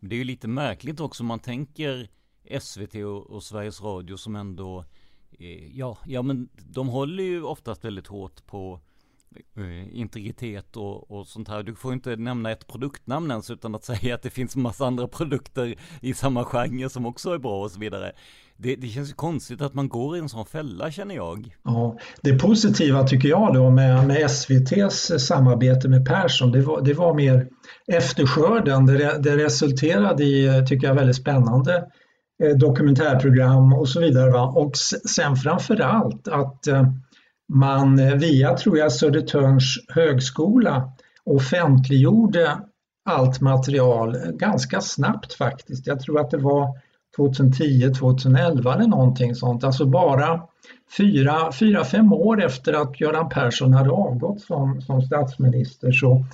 Det 0.00 0.14
är 0.14 0.18
ju 0.18 0.24
lite 0.24 0.48
märkligt 0.48 1.00
också 1.00 1.22
om 1.22 1.26
man 1.26 1.38
tänker 1.38 2.08
SVT 2.60 2.94
och, 2.94 3.30
och 3.30 3.42
Sveriges 3.42 3.80
Radio 3.82 4.16
som 4.16 4.36
ändå 4.36 4.84
eh, 5.38 5.76
Ja, 5.76 5.98
ja 6.06 6.22
men 6.22 6.48
de 6.56 6.88
håller 6.88 7.22
ju 7.22 7.42
oftast 7.42 7.84
väldigt 7.84 8.06
hårt 8.06 8.46
på 8.46 8.80
eh, 9.56 9.98
integritet 9.98 10.76
och, 10.76 11.10
och 11.10 11.26
sånt 11.26 11.48
här. 11.48 11.62
Du 11.62 11.74
får 11.74 11.92
inte 11.92 12.16
nämna 12.16 12.50
ett 12.50 12.66
produktnamn 12.66 13.30
ens 13.30 13.50
utan 13.50 13.74
att 13.74 13.84
säga 13.94 14.14
att 14.14 14.22
det 14.22 14.30
finns 14.30 14.56
massa 14.56 14.86
andra 14.86 15.08
produkter 15.08 15.74
i 16.00 16.14
samma 16.14 16.44
genre 16.44 16.88
som 16.88 17.06
också 17.06 17.30
är 17.30 17.38
bra 17.38 17.62
och 17.62 17.70
så 17.70 17.80
vidare. 17.80 18.12
Det, 18.56 18.76
det 18.76 18.86
känns 18.86 19.12
konstigt 19.12 19.62
att 19.62 19.74
man 19.74 19.88
går 19.88 20.16
i 20.16 20.20
en 20.20 20.28
sån 20.28 20.46
fälla 20.46 20.90
känner 20.90 21.14
jag. 21.14 21.56
Ja, 21.64 21.98
det 22.22 22.38
positiva 22.38 23.02
tycker 23.06 23.28
jag 23.28 23.54
då 23.54 23.70
med, 23.70 24.06
med 24.06 24.30
SVTs 24.30 25.10
eh, 25.10 25.18
samarbete 25.18 25.88
med 25.88 26.06
Persson, 26.06 26.52
det 26.52 26.60
var, 26.60 26.82
det 26.82 26.94
var 26.94 27.14
mer 27.14 27.48
efterskörden. 27.92 28.86
Det, 28.86 29.18
det 29.18 29.36
resulterade 29.36 30.24
i, 30.24 30.46
eh, 30.46 30.64
tycker 30.64 30.86
jag, 30.86 30.94
väldigt 30.94 31.16
spännande 31.16 31.84
eh, 32.42 32.56
dokumentärprogram 32.56 33.72
och 33.72 33.88
så 33.88 34.00
vidare. 34.00 34.30
Va? 34.30 34.42
Och 34.42 34.76
sen 35.16 35.36
framför 35.36 35.80
allt 35.80 36.28
att 36.28 36.66
eh, 36.66 36.84
man 37.52 38.18
via, 38.18 38.56
tror 38.56 38.78
jag, 38.78 38.92
Södertörns 38.92 39.76
högskola 39.88 40.92
offentliggjorde 41.24 42.58
allt 43.06 43.40
material 43.40 44.14
eh, 44.16 44.30
ganska 44.30 44.80
snabbt 44.80 45.32
faktiskt. 45.32 45.86
Jag 45.86 46.00
tror 46.00 46.20
att 46.20 46.30
det 46.30 46.38
var 46.38 46.68
2010, 47.16 47.94
2011 47.94 48.74
eller 48.74 48.86
någonting 48.86 49.34
sånt. 49.34 49.64
Alltså 49.64 49.86
bara 49.86 50.42
fyra, 50.96 51.52
fyra, 51.52 51.84
fem 51.84 52.12
år 52.12 52.44
efter 52.44 52.72
att 52.72 53.00
Göran 53.00 53.28
Persson 53.28 53.72
hade 53.72 53.90
avgått 53.90 54.40
som, 54.40 54.80
som 54.80 55.02
statsminister 55.02 55.92
så, 55.92 56.24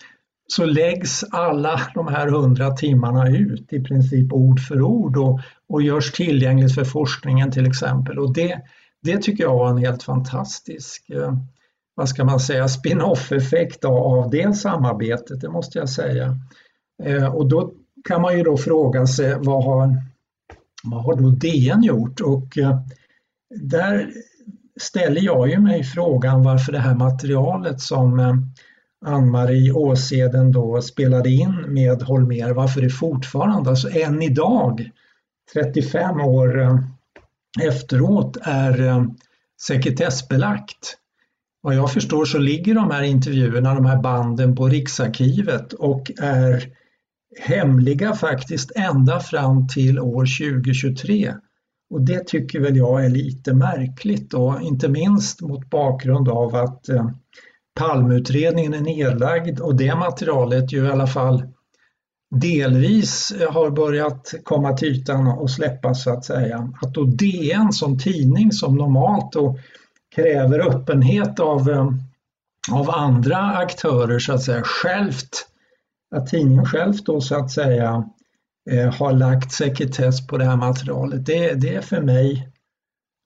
så 0.46 0.64
läggs 0.64 1.24
alla 1.30 1.80
de 1.94 2.08
här 2.08 2.28
hundra 2.28 2.70
timmarna 2.70 3.28
ut 3.28 3.72
i 3.72 3.80
princip 3.80 4.32
ord 4.32 4.60
för 4.60 4.82
ord 4.82 5.16
och, 5.16 5.40
och 5.68 5.82
görs 5.82 6.12
tillgängligt 6.12 6.74
för 6.74 6.84
forskningen 6.84 7.50
till 7.50 7.66
exempel. 7.66 8.18
Och 8.18 8.34
det, 8.34 8.60
det 9.02 9.22
tycker 9.22 9.44
jag 9.44 9.54
var 9.54 9.70
en 9.70 9.78
helt 9.78 10.02
fantastisk, 10.02 11.10
eh, 11.10 11.34
vad 11.94 12.08
ska 12.08 12.24
man 12.24 12.40
säga, 12.40 12.68
spin-off 12.68 13.32
effekt 13.32 13.84
av 13.84 14.30
det 14.30 14.56
samarbetet, 14.56 15.40
det 15.40 15.48
måste 15.48 15.78
jag 15.78 15.88
säga. 15.88 16.36
Eh, 17.02 17.34
och 17.34 17.48
då 17.48 17.72
kan 18.08 18.22
man 18.22 18.38
ju 18.38 18.42
då 18.42 18.56
fråga 18.56 19.06
sig 19.06 19.36
vad 19.38 19.64
har, 19.64 19.96
vad 20.82 21.04
har 21.04 21.16
då 21.16 21.30
DN 21.30 21.82
gjort? 21.82 22.20
Och 22.20 22.58
eh, 22.58 22.80
där 23.60 24.10
ställer 24.80 25.20
jag 25.20 25.50
ju 25.50 25.58
mig 25.58 25.84
frågan 25.84 26.42
varför 26.42 26.72
det 26.72 26.78
här 26.78 26.94
materialet 26.94 27.80
som 27.80 28.18
eh, 28.18 28.34
Ann-Marie 29.04 29.72
Åseden 29.72 30.52
då 30.52 30.82
spelade 30.82 31.30
in 31.30 31.64
med 31.68 32.02
Holmer, 32.02 32.50
varför 32.50 32.80
det 32.80 32.90
fortfarande, 32.90 33.70
alltså 33.70 33.90
än 33.90 34.22
idag, 34.22 34.90
35 35.52 36.20
år 36.20 36.60
eh, 36.60 36.78
efteråt 37.68 38.36
är 38.42 39.06
sekretessbelagt. 39.60 40.98
Vad 41.60 41.74
jag 41.74 41.92
förstår 41.92 42.24
så 42.24 42.38
ligger 42.38 42.74
de 42.74 42.90
här 42.90 43.02
intervjuerna, 43.02 43.74
de 43.74 43.86
här 43.86 44.02
banden 44.02 44.56
på 44.56 44.68
Riksarkivet 44.68 45.72
och 45.72 46.10
är 46.18 46.72
hemliga 47.40 48.14
faktiskt 48.14 48.72
ända 48.76 49.20
fram 49.20 49.68
till 49.68 50.00
år 50.00 50.54
2023. 50.54 51.34
Och 51.90 52.00
det 52.00 52.26
tycker 52.26 52.60
väl 52.60 52.76
jag 52.76 53.04
är 53.04 53.08
lite 53.08 53.54
märkligt 53.54 54.30
då, 54.30 54.58
inte 54.62 54.88
minst 54.88 55.40
mot 55.40 55.70
bakgrund 55.70 56.28
av 56.28 56.54
att 56.54 56.88
eh, 56.88 57.10
Palmutredningen 57.74 58.74
är 58.74 58.80
nedlagd 58.80 59.60
och 59.60 59.76
det 59.76 59.94
materialet 59.94 60.72
ju 60.72 60.86
i 60.86 60.90
alla 60.90 61.06
fall 61.06 61.42
delvis 62.30 63.32
eh, 63.32 63.52
har 63.52 63.70
börjat 63.70 64.34
komma 64.42 64.76
till 64.76 64.88
ytan 64.88 65.26
och 65.26 65.50
släppas 65.50 66.02
så 66.02 66.10
att 66.10 66.24
säga. 66.24 66.72
Att 66.82 66.94
då 66.94 67.04
DN 67.04 67.72
som 67.72 67.98
tidning 67.98 68.52
som 68.52 68.76
normalt 68.76 69.32
då 69.32 69.58
kräver 70.14 70.68
öppenhet 70.68 71.40
av, 71.40 71.70
eh, 71.70 71.90
av 72.72 72.90
andra 72.90 73.38
aktörer 73.38 74.18
så 74.18 74.32
att 74.32 74.42
säga 74.42 74.62
självt, 74.64 75.46
att 76.12 76.26
tidningen 76.26 76.64
själv 76.64 76.94
då 77.04 77.20
så 77.20 77.36
att 77.36 77.50
säga 77.50 78.04
eh, 78.70 78.94
har 78.94 79.12
lagt 79.12 79.52
sekretess 79.52 80.26
på 80.26 80.38
det 80.38 80.44
här 80.44 80.56
materialet. 80.56 81.26
Det, 81.26 81.54
det 81.54 81.74
är 81.74 81.80
för 81.80 82.00
mig 82.00 82.52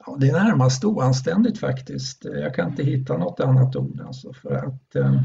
ja, 0.06 0.16
det 0.20 0.28
är 0.28 0.32
närmast 0.32 0.84
oanständigt 0.84 1.58
faktiskt. 1.58 2.24
Jag 2.24 2.54
kan 2.54 2.70
inte 2.70 2.82
hitta 2.82 3.16
något 3.16 3.40
annat 3.40 3.76
ord 3.76 4.00
alltså 4.00 4.32
för 4.32 4.54
att 4.54 4.96
eh, 4.96 5.20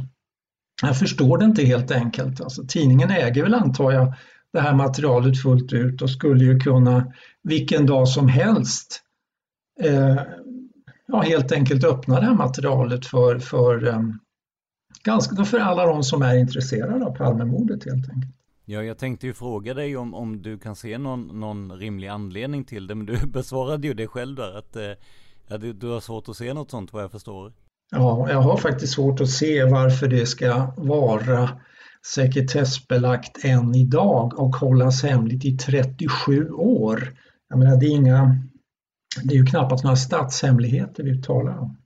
jag 0.81 0.99
förstår 0.99 1.37
det 1.37 1.45
inte 1.45 1.63
helt 1.63 1.91
enkelt. 1.91 2.41
Alltså, 2.41 2.63
tidningen 2.67 3.11
äger 3.11 3.43
väl 3.43 3.53
antar 3.53 3.91
jag 3.91 4.13
det 4.53 4.59
här 4.59 4.73
materialet 4.73 5.41
fullt 5.41 5.73
ut 5.73 6.01
och 6.01 6.09
skulle 6.09 6.43
ju 6.43 6.59
kunna 6.59 7.13
vilken 7.43 7.85
dag 7.85 8.07
som 8.07 8.27
helst 8.27 9.01
eh, 9.81 10.21
ja, 11.07 11.21
helt 11.21 11.51
enkelt 11.51 11.83
öppna 11.83 12.19
det 12.19 12.25
här 12.25 12.35
materialet 12.35 13.05
för, 13.05 13.39
för, 13.39 13.87
eh, 13.87 14.01
ganska, 15.03 15.45
för 15.45 15.59
alla 15.59 15.85
de 15.85 16.03
som 16.03 16.21
är 16.21 16.37
intresserade 16.37 17.05
av 17.05 17.15
Palmemordet 17.15 17.85
helt 17.85 18.09
enkelt. 18.09 18.35
Ja, 18.65 18.83
jag 18.83 18.97
tänkte 18.97 19.27
ju 19.27 19.33
fråga 19.33 19.73
dig 19.73 19.97
om, 19.97 20.13
om 20.13 20.41
du 20.41 20.59
kan 20.59 20.75
se 20.75 20.97
någon, 20.97 21.39
någon 21.39 21.71
rimlig 21.71 22.07
anledning 22.07 22.63
till 22.63 22.87
det, 22.87 22.95
men 22.95 23.05
du 23.05 23.17
besvarade 23.27 23.87
ju 23.87 23.93
det 23.93 24.07
själv 24.07 24.35
där 24.35 24.57
att 24.57 24.75
eh, 24.75 24.91
ja, 25.47 25.57
du, 25.57 25.73
du 25.73 25.87
har 25.87 25.99
svårt 25.99 26.29
att 26.29 26.35
se 26.35 26.53
något 26.53 26.71
sånt 26.71 26.93
vad 26.93 27.03
jag 27.03 27.11
förstår. 27.11 27.53
Ja, 27.91 28.29
jag 28.29 28.41
har 28.41 28.57
faktiskt 28.57 28.93
svårt 28.93 29.21
att 29.21 29.29
se 29.29 29.63
varför 29.63 30.07
det 30.07 30.25
ska 30.25 30.73
vara 30.77 31.49
sekretessbelagt 32.15 33.45
än 33.45 33.75
idag 33.75 34.39
och 34.39 34.55
hållas 34.55 35.03
hemligt 35.03 35.45
i 35.45 35.57
37 35.57 36.49
år. 36.49 37.19
Jag 37.49 37.59
menar, 37.59 37.79
det 37.79 37.85
är, 37.85 37.95
inga, 37.95 38.37
det 39.23 39.33
är 39.33 39.37
ju 39.37 39.45
knappast 39.45 39.83
några 39.83 39.95
statshemligheter 39.95 41.03
vi 41.03 41.21
talar 41.21 41.57
om. 41.57 41.80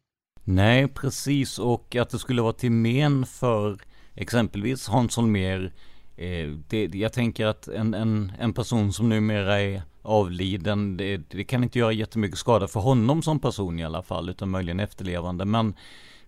Nej, 0.47 0.87
precis. 0.87 1.59
Och 1.59 1.95
att 1.95 2.09
det 2.09 2.19
skulle 2.19 2.41
vara 2.41 2.53
till 2.53 2.71
men 2.71 3.25
för 3.25 3.77
exempelvis 4.15 4.87
Hans 4.87 5.15
Holmér. 5.15 5.71
Eh, 6.17 6.49
det, 6.69 6.95
jag 6.95 7.13
tänker 7.13 7.45
att 7.45 7.67
en, 7.67 7.93
en, 7.93 8.31
en 8.39 8.53
person 8.53 8.93
som 8.93 9.09
numera 9.09 9.61
är 9.61 9.81
avliden. 10.01 10.97
Det, 10.97 11.17
det, 11.17 11.43
kan 11.43 11.63
inte 11.63 11.79
göra 11.79 11.91
jättemycket 11.91 12.37
skada 12.37 12.67
för 12.67 12.79
honom 12.79 13.21
som 13.21 13.39
person 13.39 13.79
i 13.79 13.85
alla 13.85 14.03
fall, 14.03 14.29
utan 14.29 14.49
möjligen 14.49 14.79
efterlevande. 14.79 15.45
Men, 15.45 15.73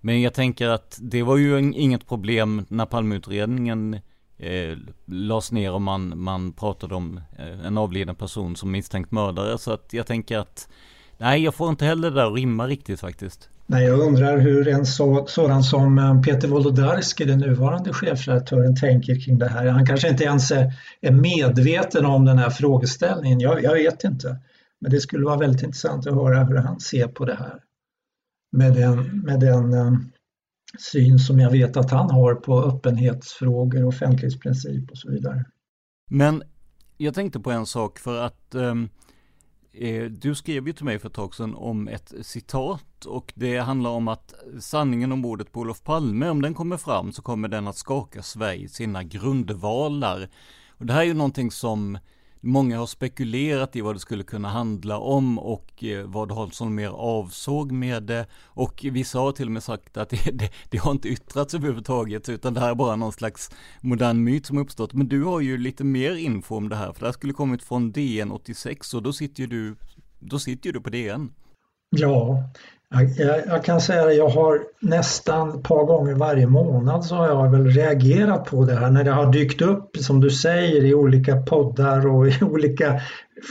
men 0.01 0.21
jag 0.21 0.33
tänker 0.33 0.67
att 0.67 0.99
det 1.01 1.23
var 1.23 1.37
ju 1.37 1.59
inget 1.59 2.07
problem 2.07 2.65
när 2.69 2.85
Palmeutredningen 2.85 3.99
eh, 4.37 4.77
lades 5.05 5.51
ner 5.51 5.73
och 5.73 5.81
man, 5.81 6.19
man 6.19 6.53
pratade 6.53 6.95
om 6.95 7.21
eh, 7.37 7.65
en 7.65 7.77
avliden 7.77 8.15
person 8.15 8.55
som 8.55 8.71
misstänkt 8.71 9.11
mördare. 9.11 9.57
Så 9.57 9.71
att 9.71 9.93
jag 9.93 10.07
tänker 10.07 10.37
att 10.37 10.69
nej, 11.17 11.43
jag 11.43 11.55
får 11.55 11.69
inte 11.69 11.85
heller 11.85 12.09
det 12.09 12.15
där 12.15 12.27
att 12.27 12.35
rimma 12.35 12.67
riktigt 12.67 12.99
faktiskt. 12.99 13.49
Nej, 13.69 13.85
jag 13.85 13.99
undrar 13.99 14.37
hur 14.37 14.67
en 14.67 14.85
så, 14.85 15.25
sådan 15.27 15.63
som 15.63 15.97
eh, 15.97 16.21
Peter 16.21 16.47
Wolodarski, 16.47 17.25
den 17.25 17.39
nuvarande 17.39 17.93
chefredaktören, 17.93 18.75
tänker 18.75 19.21
kring 19.21 19.37
det 19.37 19.47
här. 19.47 19.67
Han 19.67 19.85
kanske 19.85 20.09
inte 20.09 20.23
ens 20.23 20.51
är, 20.51 20.73
är 21.01 21.11
medveten 21.11 22.05
om 22.05 22.25
den 22.25 22.37
här 22.37 22.49
frågeställningen. 22.49 23.39
Jag, 23.39 23.63
jag, 23.63 23.73
vet 23.73 24.03
inte. 24.03 24.37
Men 24.79 24.91
det 24.91 24.99
skulle 24.99 25.25
vara 25.25 25.37
väldigt 25.37 25.63
intressant 25.63 26.07
att 26.07 26.13
höra 26.13 26.43
hur 26.43 26.55
han 26.55 26.79
ser 26.79 27.07
på 27.07 27.25
det 27.25 27.35
här. 27.35 27.59
Med 28.51 28.73
den, 28.73 29.21
med 29.21 29.39
den 29.39 29.73
um, 29.73 30.11
syn 30.79 31.19
som 31.19 31.39
jag 31.39 31.51
vet 31.51 31.77
att 31.77 31.91
han 31.91 32.11
har 32.11 32.35
på 32.35 32.63
öppenhetsfrågor, 32.63 33.83
offentlighetsprincip 33.85 34.91
och 34.91 34.97
så 34.97 35.11
vidare. 35.11 35.45
Men 36.09 36.43
jag 36.97 37.13
tänkte 37.13 37.39
på 37.39 37.51
en 37.51 37.65
sak 37.65 37.99
för 37.99 38.21
att 38.21 38.55
um, 38.55 38.89
Eh, 39.79 40.03
du 40.03 40.35
skrev 40.35 40.67
ju 40.67 40.73
till 40.73 40.85
mig 40.85 40.99
för 40.99 41.07
ett 41.07 41.13
tag 41.13 41.35
sedan 41.35 41.55
om 41.55 41.87
ett 41.87 42.13
citat 42.21 43.05
och 43.05 43.33
det 43.35 43.57
handlar 43.57 43.89
om 43.89 44.07
att 44.07 44.33
sanningen 44.59 45.11
om 45.11 45.19
mordet 45.19 45.51
på 45.51 45.59
Olof 45.59 45.83
Palme, 45.83 46.29
om 46.29 46.41
den 46.41 46.53
kommer 46.53 46.77
fram 46.77 47.11
så 47.11 47.21
kommer 47.21 47.47
den 47.47 47.67
att 47.67 47.77
skaka 47.77 48.23
Sverige 48.23 48.65
i 48.65 48.67
sina 48.67 49.03
grundvalar. 49.03 50.29
Och 50.69 50.85
det 50.85 50.93
här 50.93 51.01
är 51.01 51.05
ju 51.05 51.13
någonting 51.13 51.51
som 51.51 51.97
Många 52.41 52.79
har 52.79 52.85
spekulerat 52.85 53.75
i 53.75 53.81
vad 53.81 53.95
det 53.95 53.99
skulle 53.99 54.23
kunna 54.23 54.49
handla 54.49 54.97
om 54.97 55.39
och 55.39 55.83
eh, 55.83 56.05
vad 56.05 56.31
Hansson 56.31 56.75
mer 56.75 56.89
avsåg 56.89 57.71
med 57.71 58.03
det. 58.03 58.27
Och 58.45 58.85
vissa 58.91 59.19
har 59.19 59.31
till 59.31 59.45
och 59.45 59.51
med 59.51 59.63
sagt 59.63 59.97
att 59.97 60.09
det, 60.09 60.31
det, 60.33 60.51
det, 60.69 60.77
har 60.77 60.91
inte 60.91 61.07
yttrats 61.07 61.53
överhuvudtaget 61.53 62.29
utan 62.29 62.53
det 62.53 62.59
här 62.59 62.71
är 62.71 62.75
bara 62.75 62.95
någon 62.95 63.11
slags 63.11 63.51
modern 63.81 64.23
myt 64.23 64.45
som 64.45 64.57
uppstått. 64.57 64.93
Men 64.93 65.07
du 65.07 65.23
har 65.23 65.39
ju 65.39 65.57
lite 65.57 65.83
mer 65.83 66.15
info 66.15 66.55
om 66.55 66.69
det 66.69 66.75
här 66.75 66.93
för 66.93 66.99
det 66.99 67.05
här 67.05 67.13
skulle 67.13 67.33
kommit 67.33 67.63
från 67.63 67.91
DN 67.91 68.31
86 68.31 68.93
och 68.93 69.03
då 69.03 69.13
sitter 69.13 69.41
ju 69.41 69.47
du, 69.47 69.75
då 70.19 70.39
sitter 70.39 70.67
ju 70.67 70.73
du 70.73 70.81
på 70.81 70.89
DN. 70.89 71.33
Ja, 71.89 72.43
jag, 72.89 73.47
jag, 73.47 73.63
kan 73.63 73.81
säga 73.81 74.05
att 74.05 74.15
jag 74.15 74.29
har 74.29 74.63
nästan 74.79 75.49
ett 75.49 75.63
par 75.63 75.85
gånger 75.85 76.13
varje 76.13 76.47
månad 76.47 77.05
så 77.05 77.15
har 77.15 77.27
jag 77.27 77.51
väl 77.51 77.67
reagerat 77.67 78.45
på 78.45 78.65
det 78.65 78.75
här 78.75 78.89
när 78.89 79.03
det 79.03 79.11
har 79.11 79.31
dykt 79.31 79.61
upp 79.61 79.97
som 79.97 80.19
du 80.19 80.29
säger 80.29 80.85
i 80.85 80.93
olika 80.93 81.41
poddar 81.41 82.07
och 82.07 82.27
i 82.27 82.37
olika 82.41 83.01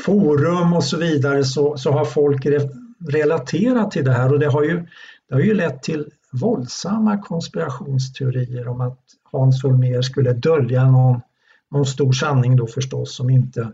forum 0.04 0.72
och 0.72 0.84
så 0.84 0.96
vidare 0.96 1.44
så, 1.44 1.76
så 1.76 1.92
har 1.92 2.04
folk 2.04 2.46
re, 2.46 2.60
relaterat 3.08 3.90
till 3.90 4.04
det 4.04 4.12
här. 4.12 4.32
Och 4.32 4.38
det 4.38 4.46
har 4.46 4.62
ju, 4.62 4.86
det 5.28 5.34
har 5.34 5.42
ju 5.42 5.54
lett 5.54 5.82
till 5.82 6.06
våldsamma 6.32 7.18
konspirationsteorier 7.18 8.68
om 8.68 8.80
att 8.80 9.00
Hans 9.32 9.62
Holmér 9.62 10.02
skulle 10.02 10.32
dölja 10.32 10.90
någon, 10.90 11.20
någon 11.70 11.86
stor 11.86 12.12
sanning 12.12 12.56
då 12.56 12.66
förstås 12.66 13.16
som 13.16 13.30
inte 13.30 13.72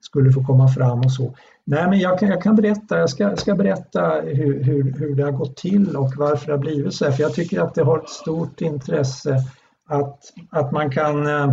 skulle 0.00 0.32
få 0.32 0.44
komma 0.44 0.68
fram 0.68 0.98
och 0.98 1.12
så. 1.12 1.34
Nej, 1.64 1.88
men 1.88 1.98
jag 1.98 2.18
kan, 2.18 2.28
jag 2.28 2.42
kan 2.42 2.56
berätta, 2.56 2.98
jag 2.98 3.10
ska, 3.10 3.36
ska 3.36 3.54
berätta 3.54 4.20
hur, 4.24 4.62
hur, 4.62 4.98
hur 4.98 5.14
det 5.14 5.22
har 5.22 5.32
gått 5.32 5.56
till 5.56 5.96
och 5.96 6.12
varför 6.16 6.46
det 6.46 6.52
har 6.52 6.58
blivit 6.58 6.94
så 6.94 7.04
här. 7.04 7.12
För 7.12 7.22
jag 7.22 7.34
tycker 7.34 7.60
att 7.60 7.74
det 7.74 7.82
har 7.82 7.98
ett 7.98 8.08
stort 8.08 8.60
intresse 8.60 9.44
att, 9.88 10.20
att 10.50 10.72
man 10.72 10.90
kan, 10.90 11.26
eh, 11.26 11.52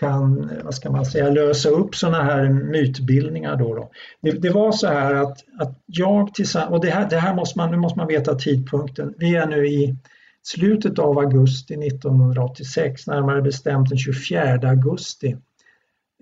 kan, 0.00 0.50
eh, 0.50 0.64
vad 0.64 0.74
ska 0.74 0.90
man 0.90 1.04
säga, 1.04 1.30
lösa 1.30 1.68
upp 1.68 1.94
sådana 1.94 2.22
här 2.22 2.48
mytbildningar. 2.48 3.56
Då, 3.56 3.74
då. 3.74 3.90
Det, 4.20 4.30
det, 4.30 4.50
var 4.50 4.72
så 4.72 4.86
här 4.86 5.14
att, 5.14 5.38
att 5.58 5.82
jag 5.86 6.34
tillsammans, 6.34 6.72
och 6.72 6.84
det 6.84 6.90
här, 6.90 7.10
det 7.10 7.18
här 7.18 7.34
måste 7.34 7.58
man, 7.58 7.70
nu 7.70 7.76
måste 7.76 7.98
man 7.98 8.08
veta 8.08 8.34
tidpunkten. 8.34 9.14
Vi 9.18 9.36
är 9.36 9.46
nu 9.46 9.66
i 9.66 9.96
slutet 10.42 10.98
av 10.98 11.18
augusti 11.18 11.74
1986, 11.74 13.06
närmare 13.06 13.42
bestämt 13.42 13.88
den 13.88 13.98
24 13.98 14.68
augusti. 14.68 15.36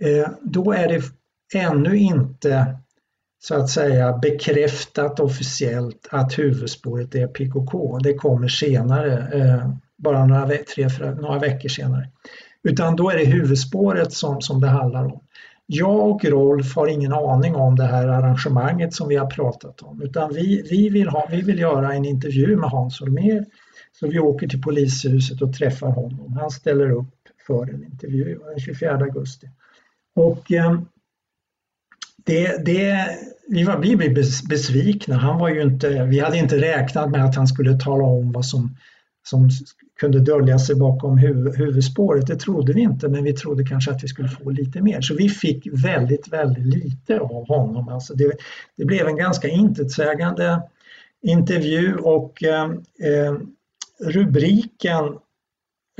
Eh, 0.02 0.28
då 0.42 0.72
är 0.72 0.88
det 0.88 1.02
ännu 1.54 1.96
inte 1.96 2.76
så 3.38 3.54
att 3.54 3.70
säga 3.70 4.18
bekräftat 4.18 5.20
officiellt 5.20 6.08
att 6.10 6.38
huvudspåret 6.38 7.14
är 7.14 7.26
PKK. 7.26 7.98
Det 7.98 8.14
kommer 8.14 8.48
senare, 8.48 9.18
eh, 9.32 9.70
bara 9.96 10.26
några, 10.26 10.48
tre, 10.48 10.88
några 11.20 11.38
veckor 11.38 11.68
senare. 11.68 12.08
Utan 12.62 12.96
då 12.96 13.10
är 13.10 13.18
det 13.18 13.24
huvudspåret 13.24 14.12
som, 14.12 14.40
som 14.40 14.60
det 14.60 14.68
handlar 14.68 15.04
om. 15.04 15.20
Jag 15.66 16.10
och 16.10 16.24
Rolf 16.24 16.76
har 16.76 16.86
ingen 16.86 17.12
aning 17.12 17.54
om 17.54 17.76
det 17.76 17.84
här 17.84 18.08
arrangemanget 18.08 18.94
som 18.94 19.08
vi 19.08 19.16
har 19.16 19.26
pratat 19.26 19.82
om 19.82 20.02
utan 20.02 20.32
vi, 20.34 20.66
vi, 20.70 20.88
vill, 20.88 21.08
ha, 21.08 21.28
vi 21.30 21.42
vill 21.42 21.58
göra 21.58 21.94
en 21.94 22.04
intervju 22.04 22.56
med 22.56 22.70
Hans 22.70 23.00
Holmér 23.00 23.44
så 23.92 24.08
vi 24.08 24.18
åker 24.18 24.48
till 24.48 24.62
polishuset 24.62 25.42
och 25.42 25.52
träffar 25.52 25.88
honom. 25.88 26.32
Han 26.40 26.50
ställer 26.50 26.90
upp 26.90 27.14
för 27.46 27.74
en 27.74 27.84
intervju 27.84 28.38
den 28.38 28.60
24 28.60 28.94
augusti. 28.94 29.48
Och 30.14 30.52
eh, 30.52 30.80
det, 32.24 32.64
det, 32.64 33.08
vi, 33.48 33.64
var, 33.64 33.78
vi 33.78 33.96
blev 33.96 34.14
besvikna. 34.48 35.16
Han 35.16 35.38
var 35.38 35.48
ju 35.48 35.62
inte, 35.62 36.04
vi 36.04 36.20
hade 36.20 36.38
inte 36.38 36.60
räknat 36.60 37.10
med 37.10 37.24
att 37.24 37.36
han 37.36 37.46
skulle 37.46 37.78
tala 37.78 38.04
om 38.04 38.32
vad 38.32 38.46
som, 38.46 38.76
som 39.22 39.50
kunde 40.00 40.20
dölja 40.20 40.58
sig 40.58 40.76
bakom 40.76 41.18
huv, 41.18 41.56
huvudspåret. 41.56 42.26
Det 42.26 42.36
trodde 42.36 42.72
vi 42.72 42.80
inte, 42.80 43.08
men 43.08 43.24
vi 43.24 43.32
trodde 43.32 43.66
kanske 43.66 43.90
att 43.90 44.04
vi 44.04 44.08
skulle 44.08 44.28
få 44.28 44.50
lite 44.50 44.80
mer. 44.82 45.00
Så 45.00 45.14
vi 45.14 45.28
fick 45.28 45.66
väldigt, 45.84 46.28
väldigt 46.28 46.66
lite 46.84 47.20
av 47.20 47.48
honom. 47.48 47.88
Alltså 47.88 48.14
det, 48.14 48.32
det 48.76 48.84
blev 48.84 49.06
en 49.06 49.16
ganska 49.16 49.48
intetsägande 49.48 50.62
intervju 51.22 51.96
och 51.96 52.44
eh, 52.44 52.64
eh 53.04 53.34
rubriken 54.00 55.18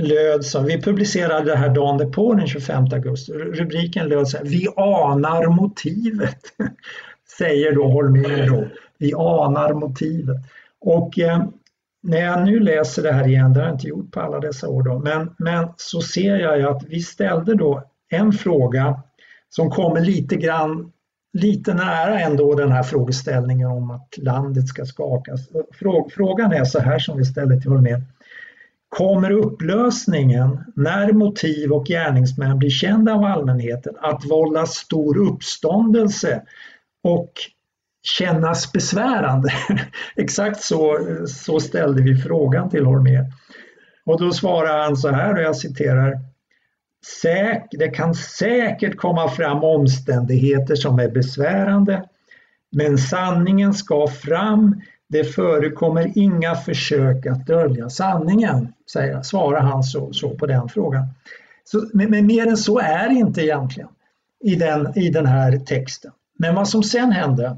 löd 0.03 0.45
som, 0.45 0.65
vi 0.65 0.83
publicerade 0.83 1.51
det 1.51 1.57
här 1.57 1.69
dagen 1.69 2.13
på 2.13 2.35
den 2.35 2.47
25 2.47 2.85
augusti. 2.93 3.33
Rubriken 3.33 4.09
löd 4.09 4.29
så 4.29 4.37
här, 4.37 4.45
vi 4.45 4.69
anar 4.77 5.47
motivet. 5.47 6.41
Säger 7.39 7.73
då 7.73 7.89
Holmér 7.89 8.47
då, 8.47 8.65
vi 8.99 9.15
anar 9.15 9.75
motivet. 9.75 10.37
Och 10.81 11.19
eh, 11.19 11.45
när 12.03 12.21
jag 12.21 12.45
nu 12.45 12.61
läser 12.61 13.03
det 13.03 13.13
här 13.13 13.29
igen, 13.29 13.53
det 13.53 13.61
har 13.61 13.67
jag 13.67 13.75
inte 13.75 13.89
gjort 13.89 14.11
på 14.11 14.21
alla 14.21 14.41
dessa 14.41 14.69
år 14.69 14.83
då, 14.83 14.99
men, 14.99 15.35
men 15.39 15.69
så 15.77 16.01
ser 16.01 16.37
jag 16.37 16.59
ju 16.59 16.69
att 16.69 16.83
vi 16.89 17.01
ställde 17.01 17.55
då 17.55 17.83
en 18.11 18.33
fråga 18.33 19.03
som 19.49 19.71
kommer 19.71 20.01
lite 20.01 20.37
grann 20.37 20.93
lite 21.33 21.75
nära 21.75 22.21
ändå 22.21 22.55
den 22.55 22.73
här 22.73 22.83
frågeställningen 22.83 23.71
om 23.71 23.91
att 23.91 24.19
landet 24.19 24.69
ska 24.69 24.85
skakas. 24.85 25.41
Frågan 26.15 26.53
är 26.53 26.65
så 26.65 26.79
här 26.79 26.99
som 26.99 27.19
vi 27.19 27.25
ställde 27.25 27.61
till 27.61 27.71
Holmér 27.71 28.03
kommer 28.95 29.31
upplösningen, 29.31 30.65
när 30.77 31.13
motiv 31.13 31.73
och 31.73 31.87
gärningsmän 31.87 32.59
blir 32.59 32.71
kända 32.71 33.15
av 33.15 33.25
allmänheten, 33.25 33.95
att 34.01 34.25
vålla 34.31 34.67
stor 34.67 35.19
uppståndelse 35.19 36.43
och 37.03 37.33
kännas 38.03 38.73
besvärande. 38.73 39.53
Exakt 40.17 40.61
så, 40.61 40.99
så 41.27 41.61
ställde 41.61 42.03
vi 42.03 42.17
frågan 42.17 42.71
till 42.71 42.85
Holmér. 42.85 43.25
Och 44.07 44.21
då 44.21 44.33
svarar 44.33 44.85
han 44.85 44.97
så 44.97 45.09
här, 45.09 45.35
och 45.35 45.43
jag 45.43 45.57
citerar. 45.57 46.19
Säk, 47.23 47.63
det 47.71 47.89
kan 47.89 48.15
säkert 48.15 48.97
komma 48.97 49.29
fram 49.29 49.65
omständigheter 49.65 50.75
som 50.75 50.99
är 50.99 51.09
besvärande, 51.09 52.05
men 52.73 52.99
sanningen 52.99 53.75
ska 53.75 54.07
fram 54.07 54.81
det 55.09 55.25
förekommer 55.25 56.13
inga 56.15 56.55
försök 56.55 57.27
att 57.27 57.47
dölja 57.47 57.91
sanningen, 57.91 58.73
säger, 58.93 59.23
svarar 59.23 59.61
han 59.61 59.83
så, 59.83 60.13
så 60.13 60.31
på 60.31 60.47
den 60.47 60.69
frågan. 60.69 61.07
Så, 61.65 61.89
men, 61.93 62.11
men 62.11 62.27
mer 62.27 62.47
än 62.47 62.57
så 62.57 62.79
är 62.79 63.09
det 63.09 63.15
inte 63.15 63.43
egentligen 63.43 63.89
i 64.45 64.55
den, 64.55 64.99
i 64.99 65.11
den 65.11 65.27
här 65.27 65.59
texten. 65.59 66.13
Men 66.39 66.55
vad 66.55 66.69
som 66.69 66.83
sen 66.83 67.13
hände, 67.13 67.57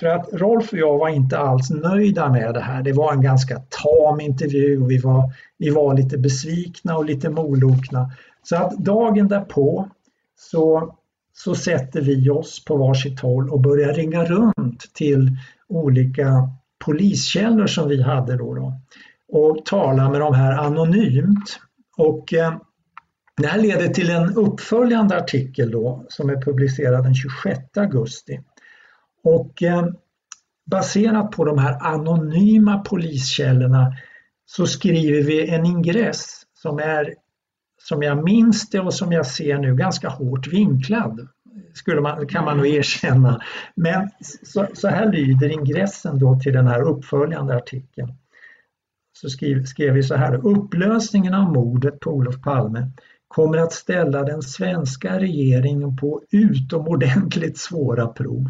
för 0.00 0.06
att 0.06 0.28
Rolf 0.32 0.72
och 0.72 0.78
jag 0.78 0.98
var 0.98 1.08
inte 1.08 1.38
alls 1.38 1.70
nöjda 1.70 2.28
med 2.28 2.54
det 2.54 2.60
här. 2.60 2.82
Det 2.82 2.92
var 2.92 3.12
en 3.12 3.22
ganska 3.22 3.62
tam 3.68 4.20
intervju 4.20 4.82
och 4.82 4.90
vi 4.90 4.98
var, 4.98 5.32
vi 5.58 5.70
var 5.70 5.94
lite 5.94 6.18
besvikna 6.18 6.96
och 6.96 7.04
lite 7.04 7.30
molokna. 7.30 8.10
Så 8.42 8.56
att 8.56 8.78
dagen 8.78 9.28
därpå 9.28 9.88
så, 10.36 10.94
så 11.34 11.54
sätter 11.54 12.00
vi 12.00 12.30
oss 12.30 12.64
på 12.64 12.76
varsitt 12.76 13.20
håll 13.20 13.50
och 13.50 13.60
börjar 13.60 13.92
ringa 13.92 14.24
runt 14.24 14.94
till 14.94 15.36
olika 15.68 16.50
poliskällor 16.84 17.66
som 17.66 17.88
vi 17.88 18.02
hade 18.02 18.36
då, 18.36 18.54
då 18.54 18.80
och 19.32 19.64
tala 19.64 20.10
med 20.10 20.20
de 20.20 20.34
här 20.34 20.52
anonymt. 20.52 21.60
Och 21.96 22.34
eh, 22.34 22.54
det 23.36 23.46
här 23.46 23.58
leder 23.58 23.88
till 23.88 24.10
en 24.10 24.34
uppföljande 24.34 25.16
artikel 25.16 25.70
då 25.70 26.06
som 26.08 26.30
är 26.30 26.42
publicerad 26.42 27.04
den 27.04 27.14
26 27.14 27.76
augusti. 27.76 28.40
Och 29.24 29.62
eh, 29.62 29.86
baserat 30.70 31.30
på 31.30 31.44
de 31.44 31.58
här 31.58 31.82
anonyma 31.82 32.78
poliskällorna 32.78 33.92
så 34.44 34.66
skriver 34.66 35.22
vi 35.22 35.48
en 35.48 35.66
ingress 35.66 36.42
som 36.54 36.78
är, 36.78 37.14
som 37.82 38.02
jag 38.02 38.24
minns 38.24 38.70
det 38.70 38.80
och 38.80 38.94
som 38.94 39.12
jag 39.12 39.26
ser 39.26 39.58
nu, 39.58 39.76
ganska 39.76 40.08
hårt 40.08 40.46
vinklad 40.46 41.28
skulle 41.72 42.00
man, 42.00 42.26
kan 42.26 42.44
man 42.44 42.56
nog 42.56 42.66
erkänna. 42.66 43.40
Men 43.74 44.10
så, 44.42 44.66
så 44.74 44.88
här 44.88 45.12
lyder 45.12 45.48
ingressen 45.48 46.18
då 46.18 46.40
till 46.40 46.52
den 46.52 46.66
här 46.66 46.82
uppföljande 46.82 47.56
artikeln. 47.56 48.08
Så 49.12 49.30
skrev, 49.30 49.64
skrev 49.64 49.94
vi 49.94 50.02
så 50.02 50.14
här, 50.14 50.46
upplösningen 50.46 51.34
av 51.34 51.52
mordet 51.52 52.00
på 52.00 52.10
Olof 52.10 52.40
Palme 52.40 52.90
kommer 53.28 53.58
att 53.58 53.72
ställa 53.72 54.22
den 54.22 54.42
svenska 54.42 55.18
regeringen 55.18 55.96
på 55.96 56.20
utomordentligt 56.30 57.58
svåra 57.58 58.06
prov. 58.06 58.44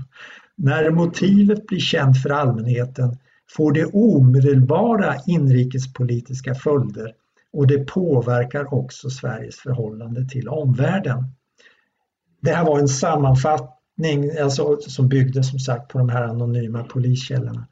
När 0.57 0.91
motivet 0.91 1.67
blir 1.67 1.81
känt 1.81 2.23
för 2.23 2.31
allmänheten 2.31 3.19
får 3.57 3.73
det 3.73 3.85
omedelbara 3.85 5.15
inrikespolitiska 5.27 6.55
följder 6.55 7.13
och 7.53 7.67
det 7.67 7.79
påverkar 7.79 8.75
också 8.75 9.11
Sveriges 9.11 9.57
förhållande 9.57 10.29
till 10.29 10.49
omvärlden. 10.49 11.25
Det 12.43 12.53
här 12.53 12.65
var 12.65 12.79
en 12.79 12.89
sammanfattning 12.89 14.39
alltså, 14.43 14.77
som 14.81 15.09
byggde 15.09 15.43
som 15.43 15.59
sagt 15.59 15.89
på 15.89 15.99
de 15.99 16.09
här 16.09 16.23
anonyma 16.23 16.85
poliskällorna. 16.85 17.67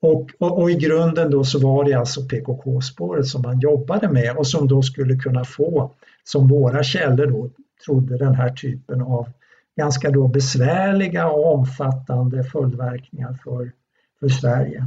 Och, 0.00 0.30
och, 0.38 0.58
och, 0.58 0.70
i 0.70 0.74
grunden 0.74 1.30
då 1.30 1.44
så 1.44 1.58
var 1.58 1.84
det 1.84 1.94
alltså 1.94 2.20
PKK-spåret 2.22 3.26
som 3.26 3.42
man 3.42 3.60
jobbade 3.60 4.08
med 4.08 4.36
och 4.36 4.46
som 4.46 4.68
då 4.68 4.82
skulle 4.82 5.16
kunna 5.16 5.44
få, 5.44 5.94
som 6.24 6.48
våra 6.48 6.82
källor 6.82 7.26
då 7.26 7.50
trodde, 7.84 8.18
den 8.18 8.34
här 8.34 8.50
typen 8.50 9.02
av 9.02 9.28
ganska 9.76 10.10
då 10.10 10.28
besvärliga 10.28 11.30
och 11.30 11.54
omfattande 11.54 12.44
följdverkningar 12.44 13.38
för, 13.44 13.72
för 14.20 14.28
Sverige. 14.28 14.86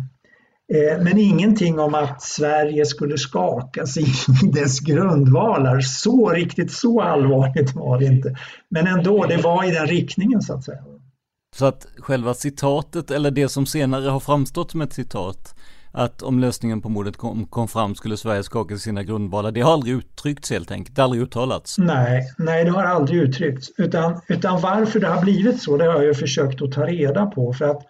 Eh, 0.74 1.04
men 1.04 1.18
ingenting 1.18 1.80
om 1.80 1.96
att 1.96 2.22
Sverige 2.22 2.86
skulle 2.86 3.18
skakas 3.18 3.98
i 3.98 4.06
dess 4.54 4.80
grundvalar. 4.80 5.80
Så 5.80 6.30
riktigt 6.30 6.72
så 6.72 7.02
allvarligt 7.02 7.76
var 7.76 8.00
det 8.00 8.06
inte. 8.06 8.36
Men 8.70 8.88
ändå, 8.88 9.26
det 9.26 9.38
var 9.38 9.64
i 9.64 9.72
den 9.72 9.88
riktningen 9.88 10.42
så 10.42 10.54
att 10.54 10.64
säga. 10.64 10.80
Så 11.56 11.66
att 11.66 11.88
själva 11.98 12.34
citatet, 12.34 13.12
eller 13.12 13.32
det 13.32 13.50
som 13.50 13.66
senare 13.66 14.10
har 14.10 14.20
framstått 14.20 14.72
som 14.72 14.82
ett 14.82 14.94
citat, 14.94 15.56
att 15.92 16.22
om 16.22 16.40
lösningen 16.40 16.82
på 16.82 16.90
mordet 16.90 17.18
kom, 17.18 17.46
kom 17.46 17.68
fram 17.68 17.96
skulle 17.96 18.18
Sverige 18.18 18.44
skaka 18.44 18.78
sina 18.78 19.04
grundvalar, 19.04 19.52
det 19.52 19.62
har 19.62 19.74
aldrig 19.74 19.96
uttryckts 19.96 20.52
helt 20.52 20.72
enkelt, 20.72 20.96
det 20.96 21.02
har 21.02 21.04
aldrig 21.04 21.24
uttalats. 21.24 21.78
Nej, 21.78 22.34
nej 22.38 22.64
det 22.64 22.72
har 22.72 22.84
aldrig 22.84 23.22
uttryckts. 23.22 23.72
Utan, 23.78 24.22
utan 24.28 24.62
varför 24.62 25.00
det 25.00 25.08
har 25.08 25.22
blivit 25.22 25.62
så, 25.62 25.78
det 25.78 25.92
har 25.92 26.04
jag 26.04 26.18
försökt 26.18 26.62
att 26.62 26.72
ta 26.72 26.86
reda 26.86 27.26
på. 27.26 27.54
För 27.54 27.66
att 27.66 27.82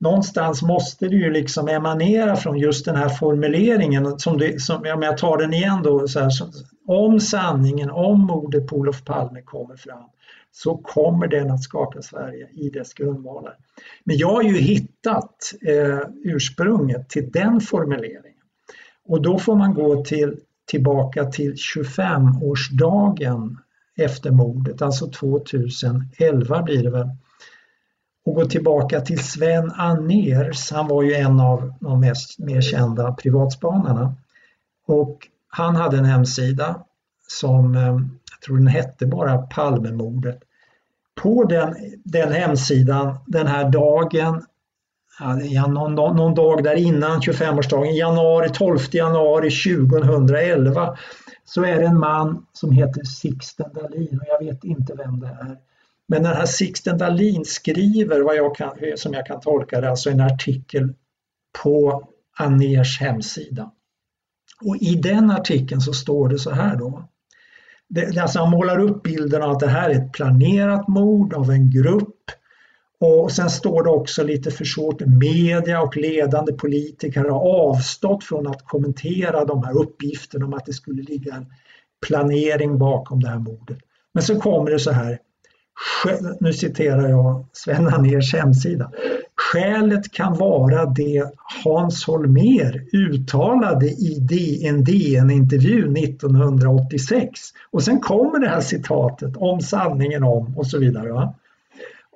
någonstans 0.00 0.62
måste 0.62 1.08
det 1.08 1.16
ju 1.16 1.30
liksom 1.30 1.68
emanera 1.68 2.36
från 2.36 2.58
just 2.58 2.84
den 2.84 2.96
här 2.96 3.08
formuleringen, 3.08 4.18
som, 4.18 4.38
det, 4.38 4.62
som 4.62 4.76
om 4.76 5.02
jag 5.02 5.18
tar 5.18 5.38
den 5.38 5.54
igen 5.54 5.82
då, 5.82 6.08
så 6.08 6.20
här, 6.20 6.30
som, 6.30 6.52
om 6.86 7.20
sanningen 7.20 7.90
om 7.90 8.20
mordet 8.20 8.66
på 8.66 8.76
Olof 8.76 9.04
Palme 9.04 9.42
kommer 9.42 9.76
fram 9.76 10.04
så 10.52 10.76
kommer 10.76 11.26
den 11.26 11.50
att 11.50 11.62
skaka 11.62 12.02
Sverige 12.02 12.48
i 12.52 12.70
dess 12.70 12.94
grundvalar. 12.94 13.54
Men 14.04 14.16
jag 14.16 14.28
har 14.28 14.42
ju 14.42 14.58
hittat 14.58 15.36
eh, 15.66 16.00
ursprunget 16.24 17.08
till 17.08 17.30
den 17.30 17.60
formuleringen 17.60 18.38
och 19.08 19.22
då 19.22 19.38
får 19.38 19.56
man 19.56 19.74
gå 19.74 20.04
till, 20.04 20.36
tillbaka 20.70 21.24
till 21.24 21.54
25-årsdagen 21.54 23.56
efter 23.96 24.30
mordet, 24.30 24.82
alltså 24.82 25.10
2011 25.10 26.62
blir 26.62 26.82
det 26.82 26.90
väl, 26.90 27.08
och 28.28 28.34
gå 28.34 28.44
tillbaka 28.44 29.00
till 29.00 29.24
Sven 29.24 29.70
Anners, 29.70 30.72
han 30.72 30.88
var 30.88 31.02
ju 31.02 31.14
en 31.14 31.40
av 31.40 31.72
de 31.80 32.00
mest 32.00 32.38
mer 32.38 32.60
kända 32.60 33.12
privatspanarna. 33.12 34.14
Och 34.86 35.28
han 35.48 35.76
hade 35.76 35.98
en 35.98 36.04
hemsida 36.04 36.84
som, 37.28 37.74
eh, 37.74 37.82
jag 38.30 38.40
tror 38.46 38.56
den 38.56 38.66
hette 38.66 39.06
bara 39.06 39.38
Palmemordet. 39.38 40.38
På 41.14 41.44
den, 41.44 41.74
den 42.04 42.32
hemsidan 42.32 43.18
den 43.26 43.46
här 43.46 43.70
dagen, 43.70 44.44
ja, 45.42 45.66
någon, 45.66 45.94
någon 45.94 46.34
dag 46.34 46.64
där 46.64 46.74
innan 46.74 47.20
25-årsdagen, 47.20 47.94
januari, 47.94 48.48
12 48.48 48.78
januari 48.90 49.50
2011, 49.50 50.96
så 51.44 51.64
är 51.64 51.76
det 51.76 51.86
en 51.86 51.98
man 51.98 52.46
som 52.52 52.72
heter 52.72 53.02
Sixten 53.04 53.72
Dahlin 53.74 54.20
och 54.20 54.26
jag 54.28 54.46
vet 54.46 54.64
inte 54.64 54.94
vem 54.94 55.20
det 55.20 55.26
är. 55.26 55.67
Men 56.08 56.22
den 56.22 56.32
här 56.32 56.46
Sixten 56.46 56.98
Dahlin 56.98 57.44
skriver, 57.44 58.20
vad 58.20 58.36
jag 58.36 58.56
kan, 58.56 58.70
som 58.96 59.12
jag 59.12 59.26
kan 59.26 59.40
tolka 59.40 59.80
det, 59.80 59.90
alltså 59.90 60.10
en 60.10 60.20
artikel 60.20 60.94
på 61.62 62.08
Aners 62.38 63.00
hemsida. 63.00 63.70
Och 64.64 64.76
i 64.76 64.94
den 64.94 65.30
artikeln 65.30 65.80
så 65.80 65.92
står 65.92 66.28
det 66.28 66.38
så 66.38 66.50
här 66.50 66.76
då. 66.76 67.08
Det, 67.88 68.18
alltså 68.18 68.38
han 68.38 68.50
målar 68.50 68.78
upp 68.78 69.02
bilden 69.02 69.42
av 69.42 69.50
att 69.50 69.60
det 69.60 69.68
här 69.68 69.90
är 69.90 69.94
ett 69.94 70.12
planerat 70.12 70.88
mord 70.88 71.34
av 71.34 71.50
en 71.50 71.70
grupp 71.70 72.30
och 73.00 73.32
sen 73.32 73.50
står 73.50 73.84
det 73.84 73.90
också 73.90 74.22
lite 74.24 74.50
för 74.50 74.64
svårt, 74.64 75.00
media 75.00 75.82
och 75.82 75.96
ledande 75.96 76.52
politiker 76.52 77.24
har 77.24 77.68
avstått 77.68 78.24
från 78.24 78.46
att 78.46 78.64
kommentera 78.64 79.44
de 79.44 79.64
här 79.64 79.78
uppgifterna 79.78 80.46
om 80.46 80.54
att 80.54 80.66
det 80.66 80.72
skulle 80.72 81.02
ligga 81.02 81.34
en 81.34 81.46
planering 82.06 82.78
bakom 82.78 83.20
det 83.20 83.28
här 83.28 83.38
mordet. 83.38 83.78
Men 84.14 84.22
så 84.22 84.40
kommer 84.40 84.70
det 84.70 84.78
så 84.78 84.90
här, 84.90 85.18
nu 86.40 86.52
citerar 86.52 87.08
jag 87.08 87.44
Sven 87.52 87.88
Anérs 87.88 88.34
hemsida. 88.34 88.90
Skälet 89.36 90.12
kan 90.12 90.38
vara 90.38 90.86
det 90.86 91.24
Hans 91.64 92.04
Holmér 92.06 92.88
uttalade 92.92 93.86
i 93.86 94.66
en 94.66 94.84
DN-intervju 94.84 95.98
1986. 95.98 97.40
Och 97.70 97.82
sen 97.82 98.00
kommer 98.00 98.38
det 98.38 98.48
här 98.48 98.60
citatet 98.60 99.36
om 99.36 99.60
sanningen 99.60 100.22
om 100.22 100.58
och 100.58 100.66
så 100.66 100.78
vidare. 100.78 101.12
Va? 101.12 101.34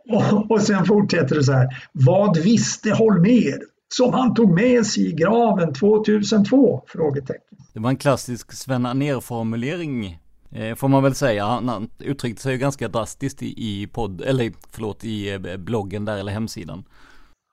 Och, 0.09 0.51
och 0.51 0.62
sen 0.62 0.85
fortsätter 0.85 1.35
det 1.35 1.44
så 1.44 1.53
här. 1.53 1.68
Vad 1.92 2.37
visste 2.37 2.90
Holmér 2.90 3.59
som 3.88 4.12
han 4.12 4.35
tog 4.35 4.51
med 4.51 4.87
sig 4.87 5.09
i 5.09 5.12
graven 5.12 5.75
2002? 5.75 6.83
Frågetecken. 6.87 7.59
Det 7.72 7.81
var 7.81 7.90
en 7.90 7.96
klassisk 7.96 8.53
Sven 8.53 8.87
Anér-formulering 8.87 10.18
Eh, 10.53 10.75
får 10.75 10.88
man 10.88 11.03
väl 11.03 11.15
säga. 11.15 11.45
Han, 11.45 11.69
han 11.69 11.88
uttryckte 11.99 12.43
sig 12.43 12.53
ju 12.53 12.59
ganska 12.59 12.88
drastiskt 12.88 13.43
i, 13.43 13.55
i 13.57 13.87
podd, 13.87 14.21
eller 14.21 14.53
förlåt, 14.71 15.05
i 15.05 15.33
eh, 15.33 15.57
bloggen 15.57 16.05
där 16.05 16.17
eller 16.17 16.33
hemsidan. 16.33 16.85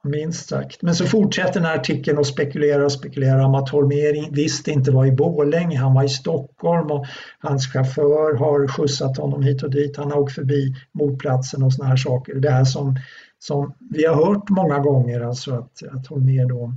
Minst 0.04 0.50
sagt. 0.50 0.82
Men 0.82 0.96
så 0.96 1.06
fortsätter 1.06 1.54
den 1.54 1.66
här 1.66 1.78
artikeln 1.78 2.18
och 2.18 2.28
spekulerar 2.28 2.84
och 2.84 2.92
spekulerar 2.92 3.40
om 3.40 3.56
att 3.56 3.70
Holmér 3.70 4.36
visst 4.36 4.68
inte 4.68 4.92
var 4.92 5.06
i 5.06 5.12
Borlänge, 5.12 5.78
han 5.78 5.94
var 5.94 6.04
i 6.04 6.10
Stockholm 6.10 6.92
och 6.92 7.06
hans 7.40 7.68
chaufför 7.68 8.38
har 8.38 8.68
skjutsat 8.68 9.18
honom 9.18 9.44
hit 9.44 9.64
och 9.64 9.72
dit, 9.72 9.98
han 9.98 10.12
har 10.12 10.20
åkt 10.20 10.36
förbi 10.36 10.76
motplatsen 10.92 11.64
och 11.64 11.74
såna 11.74 11.90
här 11.90 11.98
saker. 11.98 12.36
Det 12.36 12.50
här 12.50 12.66
som, 12.66 12.96
som 13.40 13.74
vi 13.90 14.06
har 14.06 14.16
hört 14.16 14.50
många 14.50 14.80
gånger, 14.80 15.22
alltså 15.22 15.54
att, 15.54 15.84
att 15.92 16.08
Holmér 16.08 16.50
då 16.50 16.74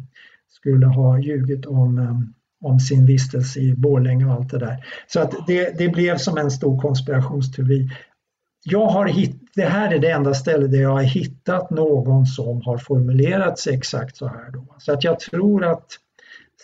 skulle 0.49 0.87
ha 0.87 1.19
ljugit 1.19 1.67
om 1.67 1.99
eh, 1.99 2.42
om 2.63 2.81
sin 2.81 3.07
vistelse 3.07 3.61
i 3.61 3.75
Borlänge 3.75 4.27
och 4.27 4.33
allt 4.33 4.51
det 4.51 4.59
där. 4.59 4.85
Så 5.07 5.21
att 5.21 5.47
det, 5.47 5.79
det 5.79 5.89
blev 5.89 6.17
som 6.17 6.39
en 6.39 6.51
stor 6.51 6.81
konspirationsteori. 6.81 7.89
Jag 8.65 8.87
har 8.87 9.07
hitt, 9.07 9.41
det 9.55 9.65
här 9.65 9.93
är 9.93 9.99
det 9.99 10.11
enda 10.11 10.35
stället 10.35 10.71
där 10.71 10.83
jag 10.83 10.93
har 10.93 11.03
hittat 11.03 11.71
någon 11.71 12.27
som 12.27 12.63
har 12.63 12.79
formulerat 12.79 13.59
sig 13.59 13.75
exakt 13.75 14.17
så 14.17 14.27
här. 14.27 14.51
Då. 14.51 14.77
Så 14.79 14.93
att 14.93 15.05
jag 15.05 15.21
tror 15.21 15.65
att 15.65 15.87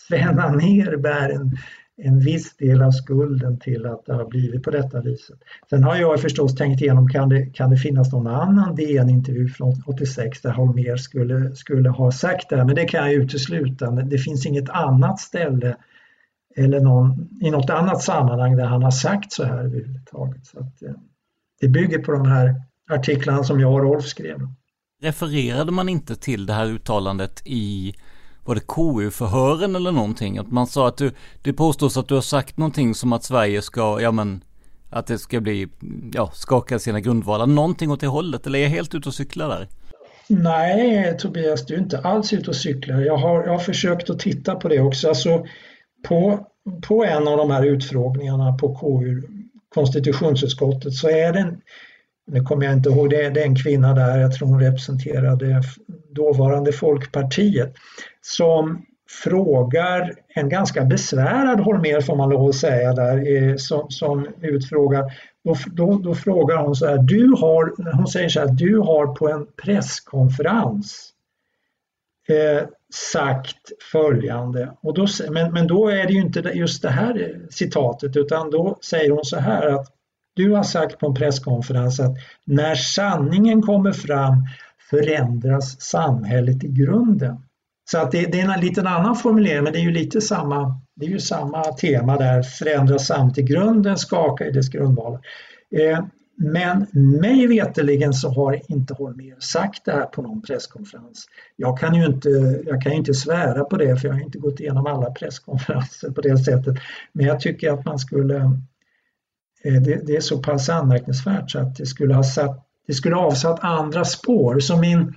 Sven 0.09 0.39
Anér 0.39 0.97
bär 0.97 1.31
en, 1.31 1.57
en 1.99 2.21
viss 2.21 2.57
del 2.57 2.83
av 2.83 2.91
skulden 2.91 3.59
till 3.59 3.87
att 3.87 4.07
det 4.07 4.15
har 4.15 4.25
blivit 4.25 4.63
på 4.63 4.71
detta 4.71 5.01
viset. 5.01 5.39
Sen 5.71 5.85
har 5.85 5.97
jag 5.97 6.21
förstås 6.21 6.55
tänkt 6.55 6.83
igenom, 6.83 7.09
kan 7.09 7.29
det, 7.29 7.47
kan 7.47 7.71
det 7.71 7.77
finnas 7.77 8.13
någon 8.13 8.27
annan 8.27 8.75
DN-intervju 8.75 9.49
från 9.49 9.83
86 9.87 10.41
där 10.43 10.51
Holmér 10.51 10.97
skulle, 10.97 11.57
skulle 11.57 11.89
ha 11.89 12.13
sagt 12.13 12.51
det, 12.51 12.57
här, 12.57 12.65
men 12.65 12.75
det 12.75 12.85
kan 12.85 13.05
jag 13.05 13.13
utesluta. 13.13 13.91
Det 13.91 14.19
finns 14.19 14.47
inget 14.47 14.69
annat 14.69 15.21
ställe 15.21 15.77
eller 16.57 16.81
någon, 16.81 17.29
i 17.41 17.51
något 17.51 17.71
annat 17.71 18.03
sammanhang 18.03 18.57
där 18.57 18.67
han 18.67 18.83
har 18.83 18.91
sagt 18.91 19.33
så 19.33 19.45
här 19.45 19.59
överhuvudtaget. 19.59 20.47
Så 20.47 20.59
att, 20.59 20.83
eh, 20.83 20.93
det 21.61 21.69
bygger 21.69 21.99
på 21.99 22.13
de 22.13 22.27
här 22.27 22.55
artiklarna 22.91 23.45
som 23.45 23.61
jag 23.61 23.73
och 23.73 23.81
Rolf 23.81 24.05
skrev. 24.05 24.49
Refererade 25.03 25.73
man 25.73 25.89
inte 25.89 26.17
till 26.17 26.47
det 26.47 26.53
här 26.53 26.67
uttalandet 26.67 27.43
i 27.45 27.95
var 28.49 28.55
det 28.55 28.67
KU-förhören 28.67 29.77
eller 29.77 29.93
någonting? 29.93 30.39
Att 30.39 30.51
man 30.51 30.67
sa 30.67 30.89
att 30.89 30.97
du, 30.97 31.13
det 31.43 31.53
påstås 31.53 31.97
att 31.97 32.09
du 32.09 32.15
har 32.15 32.21
sagt 32.21 32.57
någonting 32.57 32.95
som 32.95 33.13
att 33.13 33.25
Sverige 33.25 33.63
ska, 33.63 34.01
ja 34.01 34.13
men, 34.13 34.45
att 34.91 35.07
det 35.07 35.19
ska 35.19 35.41
bli, 35.41 35.69
ja, 36.13 36.31
skaka 36.35 36.79
sina 36.79 37.01
grundvalar. 37.01 37.47
Någonting 37.47 37.91
åt 37.91 38.01
det 38.01 38.07
hållet, 38.07 38.47
eller 38.47 38.59
är 38.59 38.63
jag 38.63 38.71
helt 38.71 38.95
ute 38.95 39.09
och 39.09 39.15
cyklar 39.15 39.49
där? 39.49 39.69
Nej, 40.29 41.19
Tobias, 41.19 41.67
du 41.67 41.75
är 41.75 41.79
inte 41.79 41.99
alls 41.99 42.33
ute 42.33 42.51
och 42.51 42.57
cyklar. 42.57 43.01
Jag 43.01 43.17
har, 43.17 43.45
jag 43.45 43.53
har 43.53 43.59
försökt 43.59 44.11
att 44.11 44.19
titta 44.19 44.55
på 44.55 44.69
det 44.69 44.81
också. 44.81 45.09
Alltså, 45.09 45.47
på, 46.09 46.47
på 46.89 47.05
en 47.05 47.29
av 47.29 47.37
de 47.37 47.51
här 47.51 47.65
utfrågningarna 47.67 48.53
på 48.53 48.75
KU, 48.75 49.23
konstitutionsutskottet, 49.75 50.93
så 50.93 51.09
är 51.09 51.33
det 51.33 51.39
en, 51.39 51.61
nu 52.31 52.43
kommer 52.43 52.65
jag 52.65 52.75
inte 52.75 52.89
ihåg, 52.89 53.11
det 53.11 53.25
är, 53.25 53.31
det 53.31 53.41
är 53.41 53.47
en 53.47 53.63
kvinna 53.63 53.95
där, 53.95 54.19
jag 54.19 54.35
tror 54.35 54.49
hon 54.49 54.61
representerade 54.61 55.63
dåvarande 56.15 56.73
Folkpartiet, 56.73 57.75
som 58.37 58.83
frågar 59.25 60.15
en 60.29 60.49
ganska 60.49 60.85
besvärad 60.85 61.61
Holmér 61.61 62.01
får 62.01 62.17
man 62.17 62.31
lov 62.31 62.49
att 62.49 62.55
säga 62.55 62.93
där, 62.93 63.37
eh, 63.37 63.57
som, 63.57 63.91
som 63.91 64.29
utfrågar, 64.41 65.05
då, 65.45 65.57
då, 65.67 65.99
då, 65.99 66.15
frågar 66.15 66.57
hon 66.57 66.77
så 66.77 66.87
här, 66.87 66.99
du 66.99 67.29
har, 67.29 67.93
hon 67.97 68.07
säger 68.07 68.29
så 68.29 68.41
här, 68.41 68.49
du 68.49 68.79
har 68.79 69.07
på 69.07 69.29
en 69.29 69.47
presskonferens 69.63 71.13
eh, 72.29 72.67
sagt 72.95 73.73
följande. 73.93 74.73
Och 74.81 74.95
då, 74.95 75.07
men, 75.31 75.53
men 75.53 75.67
då 75.67 75.89
är 75.89 76.07
det 76.07 76.13
ju 76.13 76.21
inte 76.21 76.41
just 76.41 76.83
det 76.83 76.91
här 76.91 77.21
eh, 77.21 77.49
citatet 77.51 78.17
utan 78.17 78.51
då 78.51 78.79
säger 78.81 79.11
hon 79.11 79.25
så 79.25 79.39
här 79.39 79.67
att 79.67 79.87
du 80.35 80.53
har 80.53 80.63
sagt 80.63 80.99
på 80.99 81.07
en 81.07 81.15
presskonferens 81.15 82.01
att 82.01 82.17
när 82.45 82.75
sanningen 82.75 83.63
kommer 83.63 83.93
fram 83.93 84.47
förändras 84.91 85.81
samhället 85.81 86.65
i 86.65 86.69
grunden. 86.69 87.48
Så 87.91 87.99
att 87.99 88.11
det, 88.11 88.27
det, 88.27 88.41
är 88.41 88.55
en 88.55 88.61
liten 88.61 88.87
annan 88.87 89.17
formulering 89.17 89.65
men 89.65 89.73
det 89.73 89.79
är 89.79 89.83
ju 89.83 89.93
lite 89.93 90.21
samma, 90.21 90.81
det 90.97 91.07
är 91.07 91.11
ju 91.11 91.21
samma 91.21 91.63
tema 91.63 92.17
där, 92.19 92.43
förändras 92.43 93.07
samt 93.07 93.39
i 93.39 93.43
grunden, 93.43 93.97
skaka 93.97 94.47
i 94.47 94.51
dess 94.51 94.69
grundvalar. 94.69 95.21
Eh, 95.77 96.05
Men 96.41 96.87
mig 97.21 97.47
veterligen 97.47 98.13
så 98.13 98.29
har 98.29 98.61
inte 98.73 98.95
Holmér 98.95 99.37
sagt 99.41 99.85
det 99.85 99.93
här 99.93 100.07
på 100.07 100.23
någon 100.23 100.43
presskonferens. 100.43 101.27
Jag 101.57 101.79
kan 101.79 101.95
ju 101.95 102.07
inte, 102.07 102.29
jag 102.67 102.83
kan 102.83 102.93
inte 102.93 103.15
svära 103.15 103.65
på 103.65 103.77
det 103.77 103.97
för 103.97 104.09
jag 104.09 104.15
har 104.15 104.23
inte 104.23 104.39
gått 104.39 104.61
igenom 104.61 104.87
alla 104.87 105.11
presskonferenser 105.11 106.11
på 106.11 106.21
det 106.21 106.39
sättet. 106.39 106.75
Men 107.13 107.27
jag 107.27 107.41
tycker 107.41 107.73
att 107.73 107.85
man 107.85 107.99
skulle, 107.99 108.37
eh, 109.65 109.83
det, 109.83 110.07
det 110.07 110.17
är 110.17 110.21
så 110.21 110.39
pass 110.39 110.69
anmärkningsvärt 110.69 111.51
så 111.51 111.59
att 111.59 111.77
det 111.77 111.87
skulle 111.87 112.15
ha 112.15 112.23
satt, 112.23 112.67
det 112.87 112.95
skulle 112.95 113.15
ha 113.15 113.27
avsatt 113.27 113.65
andra 113.65 114.05
spår. 114.05 114.61
Så 114.61 114.77
min, 114.77 115.15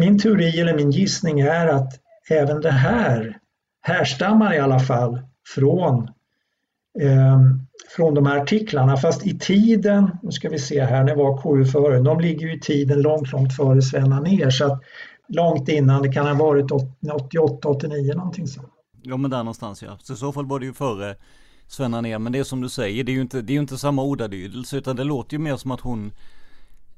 min 0.00 0.18
teori 0.18 0.60
eller 0.60 0.76
min 0.76 0.90
gissning 0.90 1.40
är 1.40 1.66
att 1.66 1.92
även 2.30 2.60
det 2.60 2.70
här 2.70 3.38
härstammar 3.82 4.54
i 4.54 4.58
alla 4.58 4.80
fall 4.80 5.20
från 5.54 6.02
eh, 7.00 7.40
från 7.96 8.14
de 8.14 8.26
här 8.26 8.36
artiklarna 8.36 8.96
fast 8.96 9.26
i 9.26 9.38
tiden, 9.38 10.10
nu 10.22 10.32
ska 10.32 10.48
vi 10.48 10.58
se 10.58 10.84
här, 10.84 11.04
när 11.04 11.16
var 11.16 11.42
KU 11.42 11.64
före? 11.64 12.00
De 12.00 12.20
ligger 12.20 12.46
ju 12.46 12.54
i 12.54 12.60
tiden 12.60 13.02
långt, 13.02 13.32
långt 13.32 13.56
före 13.56 13.82
Sven 13.82 14.10
ner 14.10 14.50
så 14.50 14.72
att 14.72 14.82
långt 15.28 15.68
innan, 15.68 16.02
det 16.02 16.12
kan 16.12 16.26
ha 16.26 16.34
varit 16.34 16.70
88, 16.70 17.68
89 17.68 18.14
någonting 18.14 18.46
sånt. 18.46 18.68
Ja 19.02 19.16
men 19.16 19.30
där 19.30 19.38
någonstans 19.38 19.82
ja, 19.82 19.98
så 20.02 20.12
i 20.12 20.16
så 20.16 20.32
fall 20.32 20.46
var 20.46 20.60
det 20.60 20.66
ju 20.66 20.72
före 20.72 21.16
Sven 21.66 21.90
ner 21.90 22.18
men 22.18 22.32
det 22.32 22.38
är 22.38 22.44
som 22.44 22.60
du 22.60 22.68
säger, 22.68 23.04
det 23.04 23.12
är 23.12 23.14
ju 23.14 23.20
inte, 23.20 23.42
det 23.42 23.52
är 23.52 23.54
ju 23.54 23.60
inte 23.60 23.78
samma 23.78 24.02
ordalydelse 24.02 24.76
utan 24.76 24.96
det 24.96 25.04
låter 25.04 25.32
ju 25.32 25.38
mer 25.38 25.56
som 25.56 25.70
att 25.70 25.80
hon 25.80 26.12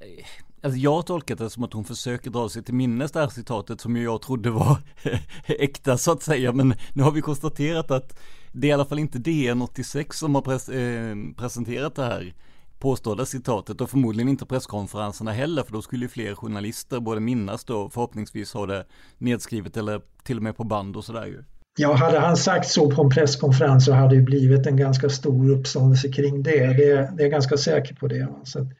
eh, 0.01 0.25
Alltså 0.65 0.79
jag 0.79 0.93
har 0.93 1.03
tolkat 1.03 1.39
det 1.39 1.51
som 1.51 1.65
att 1.65 1.73
hon 1.73 1.85
försöker 1.85 2.31
dra 2.31 2.49
sig 2.49 2.63
till 2.63 2.75
minnes 2.75 3.13
det 3.13 3.21
här 3.21 3.29
citatet 3.29 3.81
som 3.81 3.97
ju 3.97 4.03
jag 4.03 4.23
trodde 4.23 4.51
var 4.51 4.79
äkta 5.47 5.99
så 5.99 6.13
att 6.13 6.23
säga. 6.23 6.53
Men 6.53 6.75
nu 6.93 7.03
har 7.03 7.11
vi 7.11 7.21
konstaterat 7.21 7.91
att 7.91 8.19
det 8.53 8.67
är 8.67 8.69
i 8.69 8.73
alla 8.73 8.85
fall 8.85 8.99
inte 8.99 9.19
DN86 9.19 10.13
som 10.13 10.35
har 10.35 10.43
pres 10.43 10.69
eh, 10.69 11.17
presenterat 11.37 11.95
det 11.95 12.05
här 12.05 12.35
påstådda 12.79 13.27
citatet 13.27 13.81
och 13.81 13.91
förmodligen 13.91 14.29
inte 14.29 14.47
presskonferenserna 14.47 15.33
heller 15.33 15.63
för 15.63 15.73
då 15.73 15.83
skulle 15.83 16.05
ju 16.05 16.09
fler 16.09 16.35
journalister 16.35 17.01
både 17.01 17.21
minnas 17.21 17.65
då 17.65 17.91
förhoppningsvis 17.91 18.55
ha 18.55 18.67
det 18.67 18.85
nedskrivet 19.19 19.77
eller 19.77 20.01
till 20.23 20.37
och 20.37 20.43
med 20.43 20.57
på 20.57 20.65
band 20.65 20.97
och 20.97 21.05
sådär 21.05 21.27
ju. 21.27 21.45
Ja, 21.79 21.95
hade 21.95 22.19
han 22.19 22.37
sagt 22.37 22.69
så 22.69 22.91
på 22.91 23.03
en 23.03 23.11
presskonferens 23.11 23.85
så 23.85 23.93
hade 23.93 24.17
det 24.17 24.23
blivit 24.23 24.67
en 24.67 24.77
ganska 24.77 25.09
stor 25.09 25.51
uppståndelse 25.51 26.13
kring 26.13 26.43
det. 26.43 26.67
Det, 26.67 26.87
det 27.17 27.23
är 27.23 27.23
jag 27.23 27.31
ganska 27.31 27.57
säker 27.57 27.95
på 27.95 28.09
det. 28.09 28.29
Så 28.45 28.71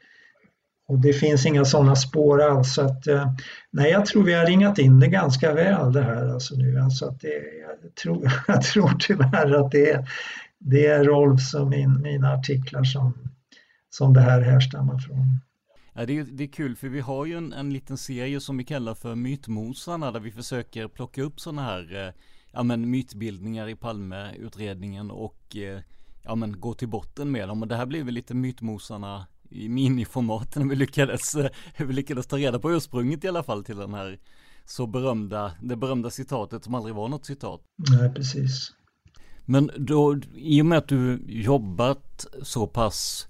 och 0.87 0.99
det 0.99 1.13
finns 1.13 1.45
inga 1.45 1.65
sådana 1.65 1.95
spår 1.95 2.41
alls. 2.41 2.73
Så 2.73 2.81
att, 2.81 3.07
eh, 3.07 3.33
nej, 3.71 3.91
jag 3.91 4.05
tror 4.05 4.23
vi 4.23 4.33
har 4.33 4.45
ringat 4.45 4.79
in 4.79 4.99
det 4.99 5.07
ganska 5.07 5.53
väl 5.53 5.93
det 5.93 6.03
här 6.03 6.27
alltså 6.27 6.55
nu. 6.55 6.79
Alltså 6.79 7.05
att 7.05 7.19
det, 7.19 7.27
jag, 7.83 7.95
tror, 7.95 8.31
jag 8.47 8.61
tror 8.61 8.95
tyvärr 8.99 9.51
att 9.51 9.71
det 9.71 9.91
är, 9.91 10.09
det 10.59 10.87
är 10.87 11.03
Rolfs 11.03 11.53
och 11.53 11.67
min, 11.67 12.01
mina 12.01 12.33
artiklar 12.33 12.83
som, 12.83 13.13
som 13.89 14.13
det 14.13 14.21
här 14.21 14.41
härstammar 14.41 14.97
från. 14.97 15.39
Ja, 15.93 16.05
det, 16.05 16.19
är, 16.19 16.23
det 16.23 16.43
är 16.43 16.47
kul 16.47 16.75
för 16.75 16.87
vi 16.87 16.99
har 16.99 17.25
ju 17.25 17.37
en, 17.37 17.53
en 17.53 17.73
liten 17.73 17.97
serie 17.97 18.39
som 18.39 18.57
vi 18.57 18.63
kallar 18.63 18.93
för 18.93 19.15
Mytmosarna 19.15 20.11
där 20.11 20.19
vi 20.19 20.31
försöker 20.31 20.87
plocka 20.87 21.21
upp 21.21 21.39
sådana 21.39 21.63
här 21.63 22.07
eh, 22.07 22.13
ja, 22.53 22.63
men 22.63 22.89
mytbildningar 22.89 23.69
i 23.69 23.75
Palmeutredningen 23.75 25.11
och 25.11 25.55
eh, 25.55 25.81
ja, 26.23 26.35
men 26.35 26.59
gå 26.59 26.73
till 26.73 26.87
botten 26.87 27.31
med 27.31 27.47
dem. 27.47 27.61
Och 27.61 27.67
det 27.67 27.75
här 27.75 27.85
blir 27.85 28.03
väl 28.03 28.13
lite 28.13 28.33
Mytmosarna 28.33 29.27
i 29.53 29.69
miniformaten 29.69 30.69
vi 30.69 30.75
lyckades, 30.75 31.35
eh, 31.35 31.49
vi 31.77 31.93
lyckades 31.93 32.27
ta 32.27 32.37
reda 32.37 32.59
på 32.59 32.71
ursprunget 32.71 33.23
i 33.23 33.27
alla 33.27 33.43
fall 33.43 33.63
till 33.63 33.77
den 33.77 33.93
här 33.93 34.19
så 34.65 34.87
berömda, 34.87 35.51
det 35.61 35.75
berömda 35.75 36.09
citatet 36.09 36.63
som 36.63 36.75
aldrig 36.75 36.95
var 36.95 37.07
något 37.07 37.25
citat. 37.25 37.61
Nej, 37.89 38.13
precis. 38.13 38.71
Men 39.45 39.71
då, 39.77 40.19
i 40.35 40.61
och 40.61 40.65
med 40.65 40.77
att 40.77 40.87
du 40.87 41.23
jobbat 41.27 42.25
så 42.41 42.67
pass 42.67 43.27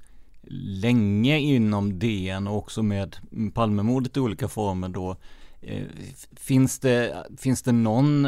länge 0.82 1.40
inom 1.40 2.00
DN 2.00 2.48
och 2.48 2.58
också 2.58 2.84
med 2.84 3.18
Palmemordet 3.54 4.18
i 4.18 4.20
olika 4.20 4.48
former 4.48 4.90
då, 4.90 5.18
eh, 5.62 5.84
finns, 6.36 6.80
det, 6.80 7.28
finns 7.38 7.64
det 7.64 7.72
någon 7.72 8.28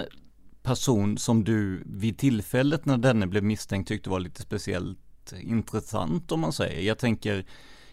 person 0.63 1.17
som 1.17 1.43
du 1.43 1.83
vid 1.85 2.17
tillfället 2.17 2.85
när 2.85 2.97
denne 2.97 3.27
blev 3.27 3.43
misstänkt 3.43 3.87
tyckte 3.87 4.09
var 4.09 4.19
lite 4.19 4.41
speciellt 4.41 5.33
intressant 5.39 6.31
om 6.31 6.39
man 6.39 6.53
säger? 6.53 6.81
Jag 6.81 6.97
tänker 6.97 7.45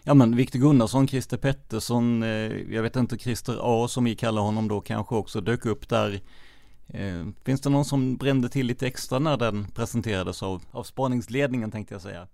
Ja 0.05 0.13
men 0.13 0.35
Viktor 0.35 0.59
Gunnarsson, 0.59 1.07
Christer 1.07 1.37
Pettersson, 1.37 2.23
eh, 2.23 2.73
jag 2.73 2.83
vet 2.83 2.95
inte 2.95 3.17
Christer 3.17 3.57
A 3.61 3.87
som 3.87 4.03
vi 4.03 4.15
kallar 4.15 4.41
honom 4.41 4.67
då 4.67 4.81
kanske 4.81 5.15
också 5.15 5.41
dök 5.41 5.65
upp 5.65 5.89
där. 5.89 6.21
Eh, 6.87 7.25
finns 7.45 7.61
det 7.61 7.69
någon 7.69 7.85
som 7.85 8.17
brände 8.17 8.49
till 8.49 8.65
lite 8.65 8.87
extra 8.87 9.19
när 9.19 9.37
den 9.37 9.67
presenterades 9.67 10.43
av, 10.43 10.61
av 10.71 10.83
spaningsledningen 10.83 11.71
tänkte 11.71 11.93
jag 11.93 12.01
säga? 12.01 12.27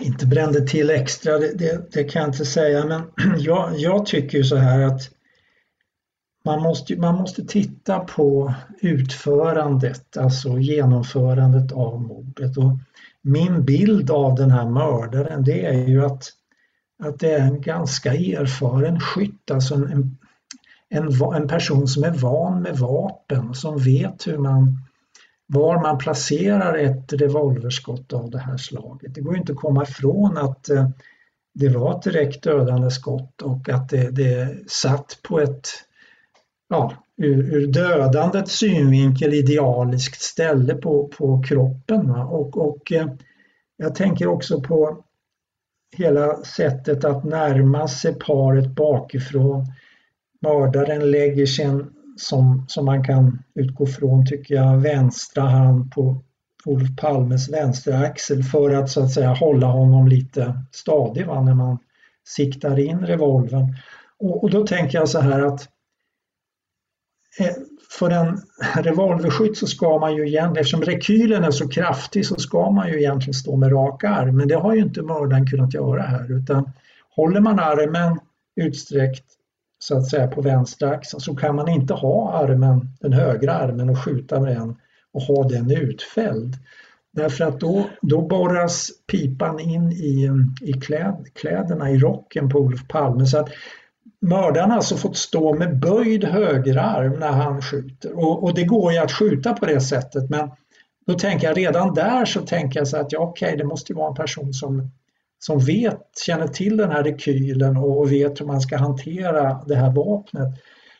Inte 0.00 0.26
brände 0.26 0.66
till 0.66 0.90
extra, 0.90 1.38
det, 1.38 1.58
det, 1.58 1.92
det 1.92 2.04
kan 2.04 2.22
jag 2.22 2.28
inte 2.28 2.44
säga 2.44 2.84
men 2.84 3.02
jag, 3.38 3.78
jag 3.78 4.06
tycker 4.06 4.38
ju 4.38 4.44
så 4.44 4.56
här 4.56 4.82
att 4.82 5.10
man 6.44 6.62
måste, 6.62 6.96
man 6.96 7.14
måste 7.14 7.44
titta 7.44 7.98
på 7.98 8.54
utförandet, 8.80 10.16
alltså 10.16 10.58
genomförandet 10.58 11.72
av 11.72 12.02
mordet. 12.02 12.56
Och 12.56 12.78
min 13.22 13.64
bild 13.64 14.10
av 14.10 14.34
den 14.34 14.50
här 14.50 14.70
mördaren 14.70 15.44
det 15.44 15.66
är 15.66 15.86
ju 15.88 16.04
att 16.04 16.32
att 16.98 17.18
det 17.18 17.32
är 17.32 17.40
en 17.40 17.60
ganska 17.60 18.14
erfaren 18.14 19.00
skytt, 19.00 19.50
alltså 19.50 19.74
en, 19.74 20.18
en, 20.88 21.10
en 21.34 21.48
person 21.48 21.88
som 21.88 22.04
är 22.04 22.10
van 22.10 22.62
med 22.62 22.78
vapen, 22.78 23.54
som 23.54 23.78
vet 23.78 24.26
hur 24.26 24.38
man, 24.38 24.78
var 25.46 25.82
man 25.82 25.98
placerar 25.98 26.74
ett 26.78 27.12
revolverskott 27.12 28.12
av 28.12 28.30
det 28.30 28.38
här 28.38 28.56
slaget. 28.56 29.14
Det 29.14 29.20
går 29.20 29.36
inte 29.36 29.52
att 29.52 29.58
komma 29.58 29.82
ifrån 29.82 30.36
att 30.36 30.68
eh, 30.68 30.88
det 31.54 31.68
var 31.68 31.96
ett 31.96 32.02
direkt 32.02 32.42
dödande 32.42 32.90
skott 32.90 33.42
och 33.42 33.68
att 33.68 33.88
det, 33.88 34.10
det 34.10 34.58
satt 34.70 35.18
på 35.22 35.40
ett, 35.40 35.68
ja, 36.68 36.92
ur, 37.16 37.54
ur 37.54 37.66
dödandets 37.66 38.52
synvinkel 38.52 39.34
idealiskt 39.34 40.20
ställe 40.20 40.74
på, 40.74 41.08
på 41.08 41.42
kroppen. 41.42 42.10
Och, 42.10 42.56
och 42.56 42.92
eh, 42.92 43.08
jag 43.76 43.94
tänker 43.94 44.26
också 44.26 44.60
på 44.60 45.04
hela 45.98 46.36
sättet 46.36 47.04
att 47.04 47.24
närma 47.24 47.88
sig 47.88 48.14
paret 48.14 48.74
bakifrån. 48.74 49.66
Mördaren 50.40 51.10
lägger 51.10 51.46
sin, 51.46 51.86
som, 52.16 52.64
som 52.68 52.84
man 52.84 53.04
kan 53.04 53.42
utgå 53.54 53.86
från, 53.86 54.26
tycker 54.26 54.54
jag, 54.54 54.76
vänstra 54.76 55.42
hand 55.42 55.92
på 55.92 56.22
Olof 56.64 56.96
Palmes 56.96 57.48
vänstra 57.52 57.98
axel 57.98 58.42
för 58.42 58.70
att 58.70 58.90
så 58.90 59.04
att 59.04 59.12
säga 59.12 59.34
hålla 59.34 59.66
honom 59.66 60.08
lite 60.08 60.62
stadig 60.72 61.26
va, 61.26 61.42
när 61.42 61.54
man 61.54 61.78
siktar 62.24 62.78
in 62.78 62.98
revolvern. 62.98 63.76
Och, 64.18 64.42
och 64.42 64.50
då 64.50 64.66
tänker 64.66 64.98
jag 64.98 65.08
så 65.08 65.20
här 65.20 65.40
att 65.40 65.68
eh, 67.38 67.56
för 67.90 68.10
en 68.10 68.40
revolverskytt 68.74 69.58
så 69.58 69.66
ska 69.66 69.98
man 69.98 70.16
ju 70.16 70.28
egentligen, 70.28 70.56
eftersom 70.56 70.82
rekylen 70.82 71.44
är 71.44 71.50
så 71.50 71.68
kraftig 71.68 72.26
så 72.26 72.34
ska 72.34 72.70
man 72.70 72.88
ju 72.88 72.98
egentligen 72.98 73.34
stå 73.34 73.56
med 73.56 73.72
rak 73.72 74.04
arm. 74.04 74.36
Men 74.36 74.48
det 74.48 74.56
har 74.56 74.74
ju 74.74 74.80
inte 74.80 75.02
mördaren 75.02 75.46
kunnat 75.46 75.74
göra 75.74 76.02
här 76.02 76.32
utan 76.32 76.70
håller 77.16 77.40
man 77.40 77.58
armen 77.58 78.18
utsträckt 78.56 79.24
så 79.78 79.96
att 79.96 80.06
säga 80.06 80.28
på 80.28 80.42
vänster 80.42 80.86
axeln 80.86 81.20
så 81.20 81.36
kan 81.36 81.56
man 81.56 81.68
inte 81.68 81.94
ha 81.94 82.32
armen, 82.32 82.88
den 83.00 83.12
högra 83.12 83.52
armen 83.52 83.90
och 83.90 84.04
skjuta 84.04 84.40
med 84.40 84.56
den 84.56 84.76
och 85.12 85.22
ha 85.22 85.48
den 85.48 85.70
utfälld. 85.70 86.56
Därför 87.12 87.44
att 87.44 87.60
då, 87.60 87.90
då 88.02 88.22
borras 88.22 88.90
pipan 89.06 89.60
in 89.60 89.92
i, 89.92 90.30
i 90.60 90.72
kläd, 90.72 91.26
kläderna, 91.34 91.90
i 91.90 91.98
rocken 91.98 92.48
på 92.48 92.58
Olof 92.58 92.88
Palme. 92.88 93.26
Så 93.26 93.38
att 93.38 93.48
mördaren 94.20 94.70
har 94.70 94.76
alltså 94.76 94.96
fått 94.96 95.16
stå 95.16 95.54
med 95.54 95.78
böjd 95.78 96.24
högerarm 96.24 97.12
när 97.12 97.32
han 97.32 97.62
skjuter 97.62 98.18
och, 98.18 98.44
och, 98.44 98.54
det 98.54 98.64
går 98.64 98.92
ju 98.92 98.98
att 98.98 99.12
skjuta 99.12 99.52
på 99.52 99.66
det 99.66 99.80
sättet 99.80 100.30
men 100.30 100.50
då 101.06 101.14
tänker 101.14 101.46
jag 101.46 101.56
redan 101.56 101.94
där 101.94 102.24
så 102.24 102.40
tänker 102.40 102.80
jag 102.80 102.88
så 102.88 102.96
att 102.96 103.12
ja 103.12 103.18
okej 103.18 103.46
okay, 103.46 103.56
det 103.56 103.64
måste 103.64 103.92
ju 103.92 103.96
vara 103.96 104.08
en 104.08 104.14
person 104.14 104.52
som, 104.52 104.90
som 105.38 105.58
vet, 105.58 106.00
känner 106.26 106.48
till 106.48 106.76
den 106.76 106.90
här 106.90 107.02
rekylen 107.02 107.76
och, 107.76 107.98
och 107.98 108.12
vet 108.12 108.40
hur 108.40 108.46
man 108.46 108.60
ska 108.60 108.76
hantera 108.76 109.64
det 109.66 109.76
här 109.76 109.92
vapnet. 109.92 110.48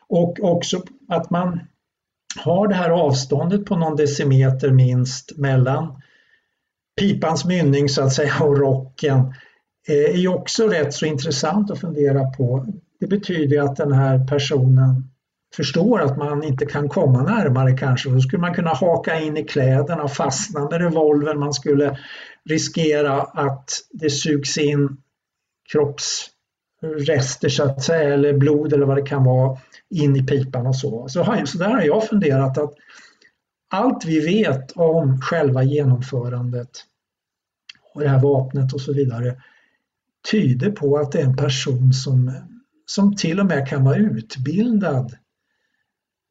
Och 0.09 0.38
också 0.40 0.83
att 1.09 1.31
man 1.31 1.61
har 2.38 2.68
det 2.68 2.74
här 2.74 2.90
avståndet 2.90 3.64
på 3.64 3.76
någon 3.76 3.96
decimeter 3.96 4.70
minst 4.70 5.38
mellan 5.38 6.02
pipans 7.00 7.44
mynning 7.44 7.88
så 7.88 8.02
att 8.02 8.12
säga 8.12 8.35
och 8.40 8.59
rocken 8.59 9.18
eh, 9.88 10.14
är 10.14 10.18
ju 10.18 10.29
också 10.29 10.68
rätt 10.68 10.94
så 10.94 11.07
intressant 11.07 11.70
att 11.70 11.81
fundera 11.81 12.24
på. 12.24 12.66
Det 13.00 13.06
betyder 13.06 13.62
att 13.62 13.76
den 13.76 13.92
här 13.92 14.26
personen 14.26 15.11
förstår 15.56 16.00
att 16.00 16.16
man 16.16 16.44
inte 16.44 16.66
kan 16.66 16.88
komma 16.88 17.22
närmare 17.22 17.76
kanske. 17.76 18.11
Då 18.11 18.20
skulle 18.20 18.40
man 18.40 18.54
kunna 18.54 18.70
haka 18.70 19.20
in 19.20 19.37
i 19.37 19.44
kläderna 19.44 20.02
och 20.02 20.12
fastna 20.12 20.68
med 20.70 20.80
revolvern. 20.80 21.38
Man 21.38 21.52
skulle 21.52 21.98
riskera 22.44 23.22
att 23.22 23.70
det 23.90 24.11
sugs 24.11 24.59
in 24.59 24.96
kroppsrester 25.72 27.48
så 27.48 27.62
att 27.64 27.82
säga, 27.82 28.14
eller 28.14 28.32
blod 28.32 28.72
eller 28.72 28.87
vad 28.87 28.96
det 28.96 29.06
kan 29.06 29.24
vara 29.24 29.59
in 29.90 30.16
i 30.16 30.22
pipan 30.22 30.66
och 30.66 30.76
så. 30.76 31.09
Så, 31.09 31.42
så 31.46 31.59
där 31.59 31.70
har 31.70 31.82
jag 31.82 32.09
funderat 32.09 32.59
att 32.59 32.74
allt 33.70 34.04
vi 34.04 34.20
vet 34.20 34.72
om 34.72 35.20
själva 35.20 35.62
genomförandet 35.62 36.70
och 37.94 38.00
det 38.00 38.09
här 38.09 38.20
vapnet 38.20 38.72
och 38.72 38.80
så 38.80 38.92
vidare 38.92 39.42
tyder 40.30 40.70
på 40.70 40.98
att 40.98 41.12
det 41.12 41.20
är 41.20 41.24
en 41.24 41.37
person 41.37 41.92
som, 41.92 42.32
som 42.87 43.16
till 43.16 43.40
och 43.40 43.46
med 43.46 43.68
kan 43.68 43.85
vara 43.85 43.96
utbildad 43.96 45.16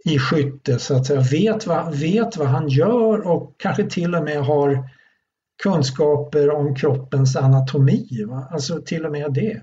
i 0.05 0.19
skytte 0.19 0.79
så 0.79 0.95
att 0.95 1.05
säga, 1.05 1.21
vet 1.21 1.67
vad, 1.67 1.95
vet 1.95 2.37
vad 2.37 2.47
han 2.47 2.67
gör 2.67 3.27
och 3.27 3.55
kanske 3.57 3.89
till 3.89 4.15
och 4.15 4.23
med 4.23 4.45
har 4.45 4.89
kunskaper 5.63 6.51
om 6.51 6.75
kroppens 6.75 7.35
anatomi. 7.35 8.25
Va? 8.27 8.47
Alltså 8.51 8.81
till 8.81 9.05
och 9.05 9.11
med 9.11 9.33
det. 9.33 9.61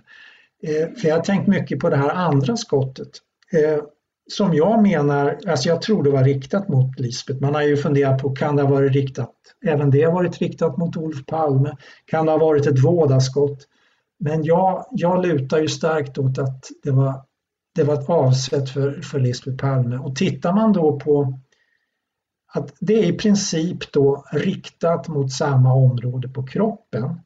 Eh, 0.63 0.95
för 1.01 1.09
jag 1.09 1.17
har 1.17 1.23
tänkt 1.23 1.49
mycket 1.49 1.79
på 1.79 1.91
det 1.91 1.97
här 1.97 2.11
andra 2.11 2.57
skottet. 2.57 3.11
Eh, 3.53 3.85
som 4.31 4.55
jag 4.55 4.83
menar, 4.83 5.39
alltså 5.47 5.69
jag 5.69 5.83
tror 5.83 6.03
det 6.03 6.11
var 6.11 6.25
riktat 6.25 6.69
mot 6.69 7.01
Lisbeth. 7.01 7.41
Man 7.41 7.55
har 7.55 7.63
ju 7.63 7.77
funderat 7.77 8.23
på, 8.23 8.31
kan 8.31 8.57
det 8.57 8.63
ha 8.63 8.71
varit 8.71 8.93
riktat, 8.93 9.35
även 9.67 9.91
det 9.91 10.03
har 10.03 10.13
varit 10.13 10.39
riktat 10.39 10.77
mot 10.77 10.97
Olof 10.97 11.27
Palme? 11.27 11.77
Kan 12.05 12.27
det 12.27 12.33
ha 12.33 12.39
varit 12.39 12.67
ett 12.67 12.85
vådaskott? 12.85 13.69
Men 14.25 14.45
jag, 14.45 14.87
jag 14.91 15.27
lutar 15.27 15.59
ju 15.59 15.69
starkt 15.69 16.19
åt 16.19 16.39
att 16.39 16.67
det 16.83 16.91
var, 16.91 17.23
det 17.75 17.85
var 17.85 18.11
avsett 18.11 18.71
för, 18.71 19.01
för 19.01 19.21
Lisbeth 19.21 19.57
Palme. 19.57 19.97
Och 19.97 20.17
tittar 20.17 20.53
man 20.53 20.73
då 20.73 21.01
på 21.01 21.39
att 22.53 22.75
det 22.81 22.95
är 22.95 23.05
i 23.05 23.13
princip 23.13 23.93
då 23.93 24.25
riktat 24.33 25.09
mot 25.09 25.33
samma 25.33 25.75
område 25.75 26.29
på 26.29 26.47
kroppen. 26.47 27.21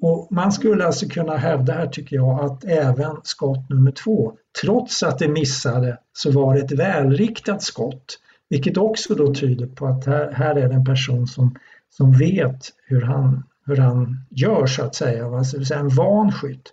Och 0.00 0.28
man 0.30 0.52
skulle 0.52 0.86
alltså 0.86 1.08
kunna 1.08 1.36
hävda 1.36 1.72
här 1.72 1.86
tycker 1.86 2.16
jag 2.16 2.44
att 2.44 2.64
även 2.64 3.16
skott 3.22 3.70
nummer 3.70 3.92
två, 3.92 4.32
trots 4.62 5.02
att 5.02 5.18
det 5.18 5.28
missade, 5.28 5.98
så 6.12 6.30
var 6.30 6.54
det 6.54 6.60
ett 6.60 6.72
välriktat 6.72 7.62
skott. 7.62 8.18
Vilket 8.48 8.76
också 8.76 9.14
då 9.14 9.34
tyder 9.34 9.66
på 9.66 9.86
att 9.86 10.06
här, 10.06 10.32
här 10.32 10.54
är 10.54 10.68
det 10.68 10.74
en 10.74 10.84
person 10.84 11.26
som, 11.26 11.54
som 11.90 12.12
vet 12.12 12.60
hur 12.86 13.02
han, 13.02 13.44
hur 13.64 13.76
han 13.76 14.24
gör 14.30 14.66
så 14.66 14.82
att 14.82 14.94
säga, 14.94 15.26
alltså 15.26 15.74
en 15.74 15.88
van 15.88 16.32
skytt. 16.32 16.72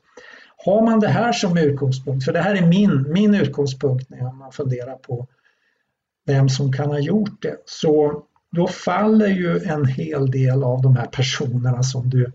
Har 0.65 0.81
man 0.81 0.99
det 0.99 1.07
här 1.07 1.31
som 1.31 1.57
utgångspunkt, 1.57 2.25
för 2.25 2.33
det 2.33 2.41
här 2.41 2.55
är 2.55 2.67
min, 2.67 3.11
min 3.11 3.35
utgångspunkt 3.35 4.09
när 4.09 4.31
man 4.31 4.51
funderar 4.51 4.95
på 4.95 5.27
vem 6.25 6.49
som 6.49 6.73
kan 6.73 6.89
ha 6.89 6.99
gjort 6.99 7.41
det, 7.41 7.57
så 7.65 8.23
då 8.51 8.67
faller 8.67 9.27
ju 9.27 9.59
en 9.59 9.85
hel 9.85 10.31
del 10.31 10.63
av 10.63 10.81
de 10.81 10.95
här 10.95 11.05
personerna 11.05 11.83
som 11.83 12.09
du 12.09 12.31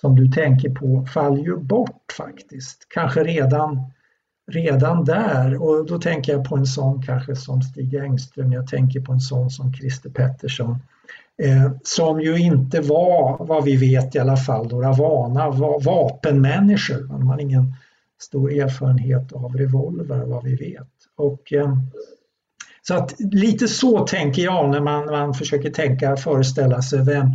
som 0.00 0.14
du 0.14 0.28
tänker 0.28 0.70
på 0.70 1.06
faller 1.14 1.42
ju 1.42 1.56
bort 1.56 2.12
faktiskt. 2.16 2.86
Kanske 2.88 3.24
redan, 3.24 3.92
redan 4.46 5.04
där 5.04 5.62
och 5.62 5.86
då 5.86 5.98
tänker 5.98 6.32
jag 6.32 6.44
på 6.44 6.56
en 6.56 6.66
sån 6.66 7.02
kanske 7.02 7.36
som 7.36 7.62
Stig 7.62 7.94
Engström, 7.94 8.52
jag 8.52 8.66
tänker 8.66 9.00
på 9.00 9.12
en 9.12 9.20
sån 9.20 9.50
som 9.50 9.74
Christer 9.74 10.10
Pettersson. 10.10 10.78
Eh, 11.42 11.70
som 11.82 12.20
ju 12.20 12.38
inte 12.38 12.80
var, 12.80 13.46
vad 13.46 13.64
vi 13.64 13.76
vet 13.76 14.14
i 14.14 14.18
alla 14.18 14.36
fall, 14.36 14.68
några 14.70 14.92
vana 14.92 15.50
va 15.50 15.78
vapenmänniskor. 15.78 17.08
Man 17.08 17.22
har 17.22 17.38
ingen 17.38 17.74
stor 18.20 18.52
erfarenhet 18.52 19.32
av 19.32 19.56
revolver 19.56 20.24
vad 20.24 20.44
vi 20.44 20.54
vet. 20.56 20.88
Och, 21.16 21.52
eh, 21.52 21.76
så 22.82 22.94
att 22.94 23.14
lite 23.18 23.68
så 23.68 24.06
tänker 24.06 24.42
jag 24.42 24.70
när 24.70 24.80
man, 24.80 25.06
man 25.06 25.34
försöker 25.34 25.70
tänka, 25.70 26.16
föreställa 26.16 26.82
sig 26.82 27.04
vem, 27.04 27.26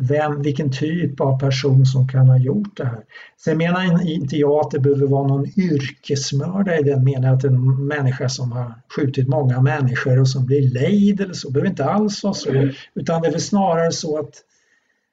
vem, 0.00 0.42
vilken 0.42 0.72
typ 0.72 1.20
av 1.20 1.38
person 1.38 1.86
som 1.86 2.08
kan 2.08 2.28
ha 2.28 2.38
gjort 2.38 2.76
det 2.76 2.84
här. 2.84 3.04
Sen 3.36 3.58
menar 3.58 4.08
inte 4.08 4.36
jag 4.36 4.60
att 4.60 4.70
det 4.70 4.80
behöver 4.80 5.06
vara 5.06 5.26
någon 5.28 5.46
yrkesmördare 5.56 6.78
i 6.78 6.82
den 6.82 7.04
meningen 7.04 7.34
att 7.34 7.44
en 7.44 7.86
människa 7.86 8.28
som 8.28 8.52
har 8.52 8.74
skjutit 8.96 9.28
många 9.28 9.60
människor 9.60 10.20
och 10.20 10.28
som 10.28 10.46
blir 10.46 10.70
lejd 10.70 11.20
eller 11.20 11.34
så, 11.34 11.50
behöver 11.50 11.70
inte 11.70 11.84
alls 11.84 12.24
vara 12.24 12.34
så, 12.34 12.70
utan 12.94 13.22
det 13.22 13.28
är 13.28 13.32
väl 13.32 13.40
snarare 13.40 13.92
så 13.92 14.18
att, 14.18 14.34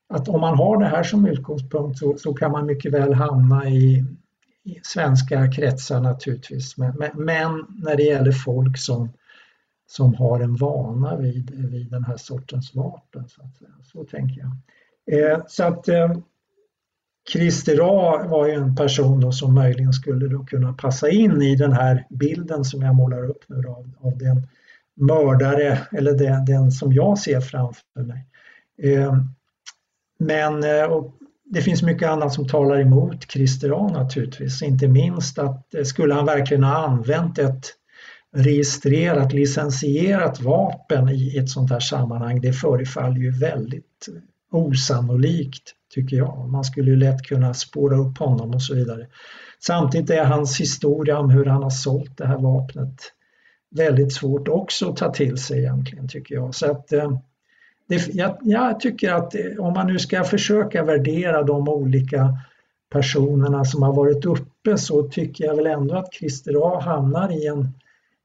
att 0.10 0.30
om 0.30 0.41
man 0.41 0.58
har 0.58 0.80
det 0.80 0.88
här 0.88 1.04
som 1.04 1.26
utgångspunkt 1.26 2.00
så, 2.00 2.17
så 2.17 2.34
kan 2.34 2.52
man 2.52 2.65
mycket 2.65 2.93
väl 2.93 3.13
hamna 3.13 3.69
i, 3.69 4.06
i 4.63 4.80
svenska 4.84 5.52
kretsar 5.52 6.02
naturligtvis, 6.02 6.78
men, 6.78 6.93
men, 6.98 7.12
men 7.15 7.65
när 7.84 7.95
det 7.95 8.04
gäller 8.04 8.32
folk 8.32 8.78
som 8.78 9.10
som 9.88 10.15
har 10.15 10.39
en 10.39 10.56
vana 10.56 11.17
vid, 11.17 11.52
vid 11.71 11.91
den 11.91 12.04
här 12.04 12.17
sortens 12.17 12.76
vapen. 12.76 13.30
Så, 13.30 13.41
att 13.41 13.56
säga. 13.56 13.69
så 13.84 14.04
tänker 14.04 14.41
jag. 14.41 14.52
Eh, 15.12 15.43
så 15.48 15.63
att 15.63 15.88
eh, 15.88 16.17
Christer 17.32 17.80
A 17.82 18.28
var 18.28 18.48
ju 18.48 18.54
en 18.54 18.76
person 18.76 19.19
då 19.19 19.32
som 19.32 19.54
möjligen 19.54 19.93
skulle 19.93 20.28
då 20.28 20.45
kunna 20.45 20.74
passa 20.74 21.10
in 21.10 21.41
i 21.41 21.56
den 21.56 21.74
här 21.74 22.08
bilden 22.10 22.63
som 22.63 22.82
jag 22.82 22.95
målar 22.95 23.30
upp 23.30 23.43
nu 23.48 23.62
då, 23.62 23.69
av, 23.69 23.91
av 24.00 24.17
den 24.17 24.48
mördare 24.95 25.80
eller 25.91 26.13
den, 26.13 26.45
den, 26.45 26.71
som 26.71 26.93
jag 26.93 27.19
ser 27.19 27.41
framför 27.41 28.04
mig. 28.04 28.26
Eh, 28.78 29.17
men 30.19 30.63
eh, 30.63 31.04
det 31.45 31.62
finns 31.62 31.84
mycket 31.84 32.10
annat 32.10 32.34
som 32.34 32.48
talar 32.48 32.80
emot 32.80 33.32
Christer 33.32 33.86
A 33.86 33.89
naturligtvis, 33.93 34.62
inte 34.62 34.88
minst 34.88 35.39
att 35.39 35.76
eh, 35.76 35.84
skulle 35.84 36.13
han 36.13 36.26
verkligen 36.26 36.63
ha 36.63 36.76
använt 36.76 37.39
ett 37.39 37.65
registrerat, 38.36 39.34
licensierat 39.34 40.41
vapen 40.41 41.10
i 41.10 41.38
ett 41.38 41.50
sånt 41.50 41.71
här 41.71 41.80
sammanhang, 41.80 42.41
det 42.41 42.54
förefaller 42.54 43.17
ju 43.17 43.32
väldigt 43.32 44.08
osannolikt 44.52 45.74
tycker 45.93 46.17
jag. 46.17 46.50
Man 46.50 46.63
skulle 46.63 46.91
ju 46.91 46.98
lätt 46.98 47.21
kunna 47.21 47.54
spåra 47.54 47.98
upp 47.98 48.17
honom 48.17 48.54
och 48.54 48.62
så 48.62 48.76
vidare. 48.76 49.08
Samtidigt 49.60 50.10
är 50.10 50.26
hans 50.26 50.60
historia 50.60 51.19
om 51.19 51.30
hur 51.30 51.45
han 51.45 51.63
har 51.63 51.69
sålt 51.69 52.17
det 52.17 52.28
här 52.28 52.38
vapnet 52.38 53.02
väldigt 53.76 54.13
svårt 54.13 54.48
också 54.48 54.89
att 54.89 54.98
ta 54.98 55.13
till 55.13 55.38
sig 55.38 55.60
egentligen 55.60 56.08
tycker 56.08 56.36
jag. 56.36 56.56
Så 56.56 56.71
att, 56.71 56.93
eh, 56.93 57.19
det, 57.88 58.15
jag, 58.15 58.38
jag 58.41 58.80
tycker 58.80 59.12
att 59.12 59.36
eh, 59.36 59.60
om 59.60 59.74
man 59.74 59.88
nu 59.88 60.00
ska 60.00 60.24
försöka 60.24 60.84
värdera 60.84 61.43
de 61.43 61.69
olika 61.69 62.38
personerna 62.91 63.65
som 63.65 63.84
har 63.84 63.93
varit 63.93 64.26
uppe 64.26 64.78
så 64.78 65.04
tycker 65.04 65.45
jag 65.45 65.56
väl 65.56 65.67
ändå 65.67 65.95
att 65.95 66.13
Christer 66.13 66.76
A 66.76 66.82
hamnar 66.82 67.32
i 67.32 67.48
en 67.48 67.74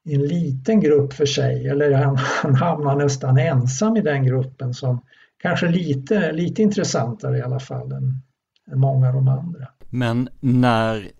i 0.04 0.14
en 0.14 0.22
liten 0.22 0.80
grupp 0.80 1.12
för 1.12 1.26
sig 1.26 1.68
eller 1.68 1.92
han, 1.92 2.16
han 2.42 2.54
hamnar 2.54 2.96
nästan 2.96 3.38
ensam 3.38 3.96
i 3.96 4.00
den 4.00 4.24
gruppen 4.24 4.74
som 4.74 5.00
kanske 5.42 5.68
lite, 5.68 6.32
lite 6.32 6.62
intressantare 6.62 7.38
i 7.38 7.42
alla 7.42 7.60
fall 7.60 7.92
än, 7.92 8.22
än 8.72 8.80
många 8.80 9.08
av 9.08 9.14
de 9.14 9.28
andra. 9.28 9.68
Men 9.90 10.28
när, 10.40 11.10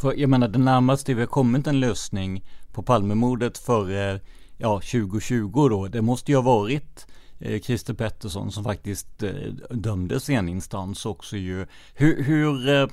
för, 0.00 0.14
jag 0.16 0.30
menar 0.30 0.48
det 0.48 0.58
närmaste 0.58 1.14
vi 1.14 1.20
har 1.20 1.26
kommit 1.26 1.66
en 1.66 1.80
lösning 1.80 2.44
på 2.72 2.82
Palmemordet 2.82 3.58
före 3.58 4.20
ja, 4.58 4.74
2020 4.74 5.68
då, 5.68 5.88
det 5.88 6.02
måste 6.02 6.32
ju 6.32 6.36
ha 6.36 6.42
varit 6.42 7.06
eh, 7.38 7.60
Christer 7.60 7.94
Pettersson 7.94 8.52
som 8.52 8.64
faktiskt 8.64 9.22
eh, 9.22 9.30
dömdes 9.70 10.30
i 10.30 10.34
en 10.34 10.48
instans 10.48 11.06
också 11.06 11.36
ju. 11.36 11.66
Hur, 11.94 12.22
hur 12.22 12.68
eh, 12.68 12.86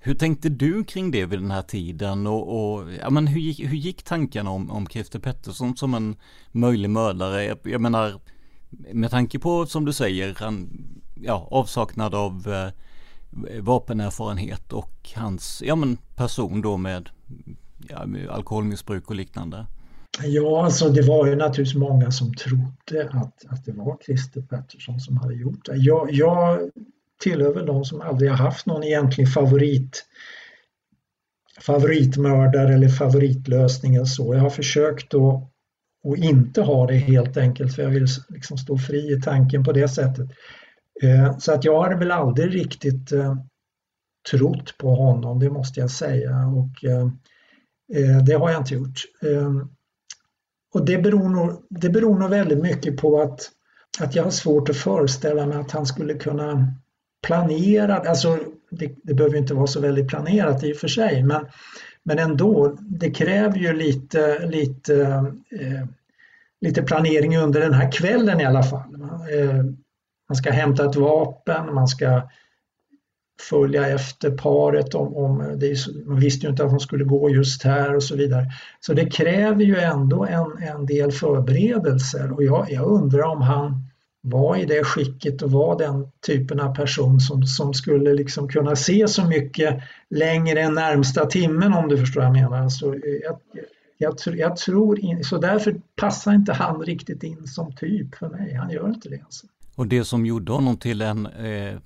hur 0.00 0.14
tänkte 0.14 0.48
du 0.48 0.84
kring 0.84 1.10
det 1.10 1.26
vid 1.26 1.38
den 1.38 1.50
här 1.50 1.62
tiden 1.62 2.26
och, 2.26 2.74
och 2.74 2.92
ja, 2.92 3.10
men 3.10 3.26
hur, 3.26 3.40
gick, 3.40 3.60
hur 3.60 3.76
gick 3.76 4.02
tankarna 4.02 4.50
om, 4.50 4.70
om 4.70 4.86
Christer 4.86 5.18
Pettersson 5.18 5.76
som 5.76 5.94
en 5.94 6.16
möjlig 6.52 6.90
mördare? 6.90 7.44
Jag, 7.44 7.58
jag 7.62 7.80
menar, 7.80 8.20
med 8.92 9.10
tanke 9.10 9.38
på 9.38 9.66
som 9.66 9.84
du 9.84 9.92
säger, 9.92 10.36
han, 10.38 10.68
ja, 11.14 11.48
avsaknad 11.50 12.14
av 12.14 12.48
eh, 12.48 13.62
vapenerfarenhet 13.62 14.72
och 14.72 15.10
hans 15.14 15.62
ja, 15.66 15.76
men 15.76 15.96
person 16.16 16.60
då 16.60 16.76
med, 16.76 17.08
ja, 17.88 18.06
med 18.06 18.28
alkoholmissbruk 18.28 19.08
och 19.08 19.14
liknande. 19.14 19.66
Ja, 20.22 20.64
alltså 20.64 20.88
det 20.88 21.02
var 21.02 21.26
ju 21.26 21.36
naturligtvis 21.36 21.74
många 21.74 22.10
som 22.10 22.34
trodde 22.34 23.10
att, 23.10 23.44
att 23.48 23.64
det 23.64 23.72
var 23.72 23.98
Christer 24.06 24.40
Pettersson 24.40 25.00
som 25.00 25.16
hade 25.16 25.34
gjort 25.34 25.64
det. 25.64 25.76
Jag, 25.76 26.12
jag 26.12 26.70
tillhör 27.18 27.54
väl 27.54 27.66
de 27.66 27.84
som 27.84 28.00
aldrig 28.00 28.30
har 28.30 28.36
haft 28.36 28.66
någon 28.66 28.82
egentlig 28.82 29.32
favorit 29.32 30.04
favoritmördare 31.60 32.74
eller 32.74 32.88
favoritlösning 32.88 33.94
eller 33.94 34.04
så. 34.04 34.34
Jag 34.34 34.40
har 34.40 34.50
försökt 34.50 35.14
att, 35.14 35.34
att 36.08 36.18
inte 36.18 36.62
ha 36.62 36.86
det 36.86 36.96
helt 36.96 37.36
enkelt 37.36 37.74
för 37.74 37.82
jag 37.82 37.90
vill 37.90 38.06
liksom 38.28 38.58
stå 38.58 38.78
fri 38.78 39.12
i 39.12 39.20
tanken 39.20 39.64
på 39.64 39.72
det 39.72 39.88
sättet. 39.88 40.28
Eh, 41.02 41.38
så 41.38 41.52
att 41.52 41.64
jag 41.64 41.82
har 41.82 41.94
väl 41.94 42.10
aldrig 42.10 42.54
riktigt 42.54 43.12
eh, 43.12 43.36
trott 44.30 44.78
på 44.78 44.94
honom, 44.94 45.38
det 45.38 45.50
måste 45.50 45.80
jag 45.80 45.90
säga. 45.90 46.46
Och 46.46 46.84
eh, 46.84 47.08
det 48.26 48.34
har 48.34 48.50
jag 48.50 48.60
inte 48.60 48.74
gjort. 48.74 49.02
Och 50.74 50.84
det 50.84 50.98
beror 50.98 51.28
nog, 51.28 51.66
det 51.70 51.90
beror 51.90 52.18
nog 52.18 52.30
väldigt 52.30 52.58
mycket 52.58 52.96
på 52.96 53.20
att, 53.20 53.50
att 54.00 54.14
jag 54.14 54.24
har 54.24 54.30
svårt 54.30 54.68
att 54.68 54.76
föreställa 54.76 55.46
mig 55.46 55.58
att 55.58 55.70
han 55.70 55.86
skulle 55.86 56.14
kunna 56.14 56.74
planerad, 57.26 58.06
alltså 58.06 58.38
det, 58.70 58.92
det 59.02 59.14
behöver 59.14 59.36
inte 59.36 59.54
vara 59.54 59.66
så 59.66 59.80
väldigt 59.80 60.08
planerat 60.08 60.64
i 60.64 60.72
och 60.72 60.76
för 60.76 60.88
sig, 60.88 61.22
men, 61.22 61.46
men 62.02 62.18
ändå, 62.18 62.76
det 62.80 63.10
kräver 63.10 63.58
ju 63.58 63.72
lite, 63.72 64.46
lite, 64.46 65.02
eh, 65.60 65.84
lite 66.60 66.82
planering 66.82 67.36
under 67.36 67.60
den 67.60 67.74
här 67.74 67.92
kvällen 67.92 68.40
i 68.40 68.44
alla 68.44 68.62
fall. 68.62 68.94
Eh, 69.32 69.64
man 70.28 70.36
ska 70.36 70.50
hämta 70.50 70.84
ett 70.84 70.96
vapen, 70.96 71.74
man 71.74 71.88
ska 71.88 72.22
följa 73.50 73.88
efter 73.88 74.30
paret 74.30 74.94
om, 74.94 75.16
om 75.16 75.58
det 75.58 75.76
man 76.06 76.20
visste 76.20 76.46
ju 76.46 76.50
inte 76.50 76.64
att 76.64 76.70
de 76.70 76.80
skulle 76.80 77.04
gå 77.04 77.30
just 77.30 77.62
här 77.62 77.96
och 77.96 78.02
så 78.02 78.16
vidare. 78.16 78.46
Så 78.80 78.92
det 78.92 79.10
kräver 79.10 79.64
ju 79.64 79.76
ändå 79.76 80.24
en, 80.24 80.62
en 80.62 80.86
del 80.86 81.12
förberedelser 81.12 82.32
och 82.32 82.44
jag, 82.44 82.66
jag 82.70 82.86
undrar 82.86 83.22
om 83.22 83.42
han 83.42 83.87
var 84.30 84.56
i 84.56 84.64
det 84.64 84.84
skicket 84.84 85.42
och 85.42 85.50
var 85.50 85.78
den 85.78 86.06
typen 86.26 86.60
av 86.60 86.74
person 86.74 87.20
som, 87.20 87.42
som 87.42 87.74
skulle 87.74 88.14
liksom 88.14 88.48
kunna 88.48 88.76
se 88.76 89.08
så 89.08 89.24
mycket 89.24 89.82
längre 90.10 90.60
än 90.60 90.74
närmsta 90.74 91.26
timmen 91.26 91.72
om 91.72 91.88
du 91.88 91.98
förstår 91.98 92.20
vad 92.20 92.26
jag 92.26 92.50
menar. 92.50 92.68
Så 92.68 92.94
jag, 93.24 93.38
jag, 93.98 94.36
jag 94.38 94.56
tror 94.56 94.98
in, 94.98 95.24
så 95.24 95.38
därför 95.38 95.80
passar 95.96 96.32
inte 96.32 96.52
han 96.52 96.82
riktigt 96.82 97.22
in 97.22 97.46
som 97.46 97.72
typ 97.72 98.14
för 98.14 98.28
mig. 98.28 98.54
Han 98.54 98.70
gör 98.70 98.88
inte 98.88 99.08
det. 99.08 99.20
Alltså. 99.24 99.46
Och 99.74 99.86
det 99.86 100.04
som 100.04 100.26
gjorde 100.26 100.52
honom 100.52 100.76
till 100.76 101.02
en 101.02 101.26
eh, 101.26 101.78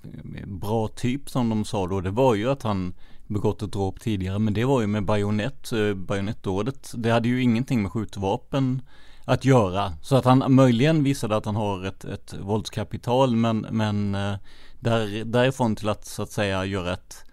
bra 0.46 0.88
typ 0.88 1.30
som 1.30 1.48
de 1.48 1.64
sa 1.64 1.86
då, 1.86 2.00
det 2.00 2.10
var 2.10 2.34
ju 2.34 2.50
att 2.50 2.62
han 2.62 2.94
begått 3.26 3.62
ett 3.62 3.72
dråp 3.72 4.00
tidigare, 4.00 4.38
men 4.38 4.54
det 4.54 4.64
var 4.64 4.80
ju 4.80 4.86
med 4.86 5.04
bajonett, 5.04 5.72
eh, 5.72 5.94
bajonettdådet. 5.94 6.92
Det 6.96 7.10
hade 7.10 7.28
ju 7.28 7.42
ingenting 7.42 7.82
med 7.82 7.92
skjutvapen 7.92 8.82
att 9.24 9.44
göra. 9.44 9.92
Så 10.02 10.16
att 10.16 10.24
han 10.24 10.54
möjligen 10.54 11.04
visade 11.04 11.36
att 11.36 11.46
han 11.46 11.56
har 11.56 11.84
ett, 11.84 12.04
ett 12.04 12.34
våldskapital, 12.40 13.36
men, 13.36 13.66
men 13.70 14.14
eh, 14.14 14.34
där, 14.80 15.24
därifrån 15.24 15.76
till 15.76 15.88
att 15.88 16.04
så 16.04 16.22
att 16.22 16.30
säga 16.30 16.64
göra 16.64 16.92
ett 16.92 17.24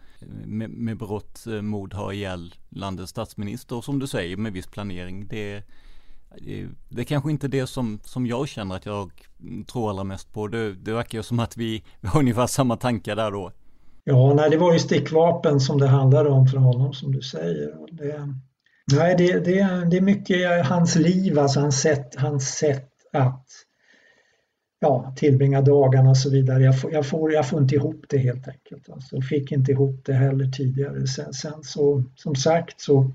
med, 0.45 0.69
med 0.69 0.97
brott, 0.97 1.45
eh, 1.47 1.61
mod 1.61 1.93
ha 1.93 2.13
ihjäl 2.13 2.55
landets 2.69 3.11
statsminister 3.11 3.75
och 3.75 3.83
som 3.83 3.99
du 3.99 4.07
säger 4.07 4.37
med 4.37 4.53
viss 4.53 4.67
planering. 4.67 5.27
Det, 5.27 5.63
det 6.89 7.01
är 7.01 7.05
kanske 7.05 7.31
inte 7.31 7.47
det 7.47 7.67
som, 7.67 7.99
som 8.03 8.27
jag 8.27 8.47
känner 8.47 8.75
att 8.75 8.85
jag 8.85 9.11
tror 9.71 9.89
allra 9.89 10.03
mest 10.03 10.33
på. 10.33 10.47
Det, 10.47 10.73
det 10.73 10.93
verkar 10.93 11.17
ju 11.17 11.23
som 11.23 11.39
att 11.39 11.57
vi, 11.57 11.83
vi 12.01 12.07
har 12.07 12.19
ungefär 12.19 12.47
samma 12.47 12.77
tankar 12.77 13.15
där 13.15 13.31
då. 13.31 13.51
Ja, 14.03 14.33
nej, 14.33 14.49
det 14.49 14.57
var 14.57 14.73
ju 14.73 14.79
stickvapen 14.79 15.59
som 15.59 15.77
det 15.77 15.87
handlade 15.87 16.29
om 16.29 16.47
för 16.47 16.57
honom 16.57 16.93
som 16.93 17.11
du 17.11 17.21
säger. 17.21 17.73
Det, 17.91 18.35
nej, 18.93 19.15
det, 19.17 19.39
det, 19.39 19.85
det 19.91 19.97
är 19.97 20.01
mycket 20.01 20.51
eh, 20.51 20.65
hans 20.65 20.95
liv, 20.95 21.39
alltså 21.39 21.59
hans 21.59 21.81
sätt, 21.81 22.15
hans 22.17 22.49
sätt 22.49 22.89
att 23.13 23.45
ja, 24.79 25.13
tillbringa 25.15 25.61
dagarna 25.61 26.09
och 26.09 26.17
så 26.17 26.29
vidare. 26.29 26.63
Jag 26.63 26.81
får, 26.81 26.93
jag, 26.93 27.05
får, 27.05 27.33
jag 27.33 27.49
får 27.49 27.61
inte 27.61 27.75
ihop 27.75 28.05
det 28.09 28.17
helt 28.17 28.47
enkelt. 28.47 28.89
Alltså, 28.89 29.21
fick 29.21 29.51
inte 29.51 29.71
ihop 29.71 30.05
det 30.05 30.13
heller 30.13 30.45
tidigare. 30.45 31.07
Sen, 31.07 31.33
sen 31.33 31.63
så, 31.63 32.03
som 32.15 32.35
sagt 32.35 32.81
så 32.81 33.11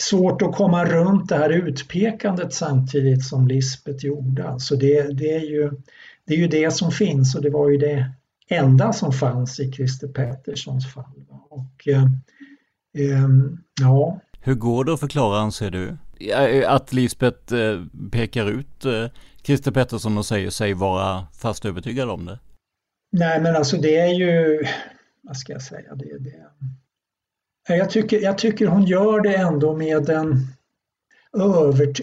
svårt 0.00 0.42
att 0.42 0.54
komma 0.54 0.84
runt 0.84 1.28
det 1.28 1.36
här 1.36 1.50
utpekandet 1.50 2.52
samtidigt 2.52 3.24
som 3.24 3.48
Lisbeth 3.48 4.06
gjorde. 4.06 4.48
Alltså 4.48 4.76
det, 4.76 5.02
det, 5.02 5.32
är 5.32 5.50
ju, 5.50 5.70
det 6.24 6.34
är 6.34 6.38
ju 6.38 6.48
det 6.48 6.70
som 6.70 6.90
finns 6.90 7.34
och 7.34 7.42
det 7.42 7.50
var 7.50 7.70
ju 7.70 7.76
det 7.76 8.10
enda 8.48 8.92
som 8.92 9.12
fanns 9.12 9.60
i 9.60 9.72
Christer 9.72 10.08
Petterssons 10.08 10.92
fall. 10.92 11.24
Och, 11.48 11.88
eh, 11.88 12.04
eh, 12.98 13.28
ja. 13.80 14.20
Hur 14.42 14.54
går 14.54 14.84
det 14.84 14.92
att 14.92 15.00
förklara 15.00 15.38
anser 15.38 15.70
du? 15.70 15.96
Att 16.66 16.92
Lisbeth 16.92 17.54
eh, 17.54 17.84
pekar 18.12 18.46
ut 18.46 18.84
eh, 18.84 19.06
Christer 19.42 19.70
Pettersson 19.70 20.18
och 20.18 20.26
säger 20.26 20.50
sig 20.50 20.74
vara 20.74 21.26
fast 21.38 21.64
övertygad 21.64 22.10
om 22.10 22.24
det? 22.24 22.38
Nej 23.12 23.40
men 23.40 23.56
alltså 23.56 23.76
det 23.76 23.96
är 23.96 24.14
ju, 24.14 24.64
vad 25.22 25.36
ska 25.36 25.52
jag 25.52 25.62
säga, 25.62 25.94
det, 25.94 26.18
det, 26.18 26.34
jag 27.68 27.90
tycker, 27.90 28.20
jag 28.20 28.38
tycker 28.38 28.66
hon 28.66 28.84
gör 28.86 29.20
det 29.20 29.34
ändå 29.34 29.76
med 29.76 30.10
en 30.10 30.46
övert, 31.32 32.00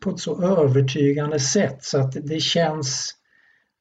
på 0.00 0.10
ett 0.10 0.20
så 0.20 0.42
övertygande 0.42 1.40
sätt 1.40 1.84
så 1.84 1.98
att 1.98 2.12
det 2.12 2.40
känns, 2.40 3.14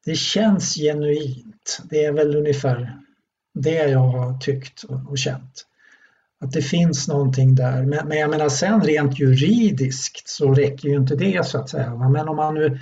det 0.05 0.15
känns 0.15 0.75
genuint. 0.75 1.81
Det 1.89 2.05
är 2.05 2.11
väl 2.11 2.35
ungefär 2.35 2.97
det 3.53 3.89
jag 3.89 3.99
har 3.99 4.37
tyckt 4.37 4.83
och 4.83 5.17
känt. 5.17 5.65
Att 6.39 6.51
det 6.51 6.61
finns 6.61 7.07
någonting 7.07 7.55
där. 7.55 7.83
Men, 7.83 8.07
men 8.07 8.17
jag 8.17 8.29
menar 8.29 8.49
sen 8.49 8.81
rent 8.81 9.19
juridiskt 9.19 10.29
så 10.29 10.53
räcker 10.53 10.89
ju 10.89 10.95
inte 10.95 11.15
det 11.15 11.45
så 11.45 11.57
att 11.57 11.69
säga. 11.69 11.95
Men 11.95 12.27
om 12.27 12.35
man 12.35 12.53
nu 12.53 12.79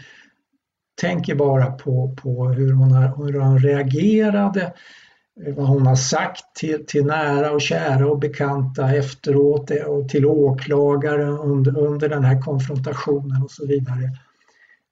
tänker 1.02 1.36
bara 1.36 1.72
på, 1.72 2.16
på 2.22 2.50
hur, 2.50 2.74
hon 2.74 2.92
har, 2.92 3.26
hur 3.26 3.40
hon 3.40 3.60
reagerade 3.60 4.74
vad 5.56 5.68
hon 5.68 5.88
har 5.88 5.96
sagt 5.96 6.56
till, 6.56 6.86
till 6.86 7.06
nära 7.06 7.52
och 7.52 7.62
kära 7.62 8.08
och 8.08 8.20
bekanta 8.20 8.96
efteråt 8.96 9.72
eh, 9.72 9.84
och 9.84 10.10
till 10.10 10.26
åklagare 10.26 11.26
under, 11.26 11.78
under 11.78 12.10
den 12.10 12.24
här 12.24 12.42
konfrontationen 12.42 13.44
och 13.44 13.52
så 13.52 13.68
vidare 13.68 14.10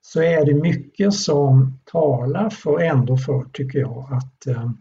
så 0.01 0.22
är 0.22 0.45
det 0.45 0.53
mycket 0.53 1.14
som 1.14 1.80
talar 1.86 2.49
för, 2.49 2.80
ändå 2.80 3.18
för, 3.18 3.45
tycker 3.53 3.80
jag, 3.80 4.09
att, 4.11 4.47
eh, 4.47 4.72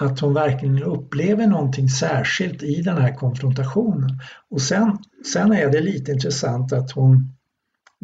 att 0.00 0.20
hon 0.20 0.34
verkligen 0.34 0.82
upplever 0.82 1.46
någonting 1.46 1.88
särskilt 1.88 2.62
i 2.62 2.82
den 2.82 2.98
här 2.98 3.14
konfrontationen. 3.14 4.10
Och 4.50 4.62
sen, 4.62 4.98
sen 5.32 5.52
är 5.52 5.70
det 5.70 5.80
lite 5.80 6.12
intressant 6.12 6.72
att 6.72 6.90
hon, 6.90 7.36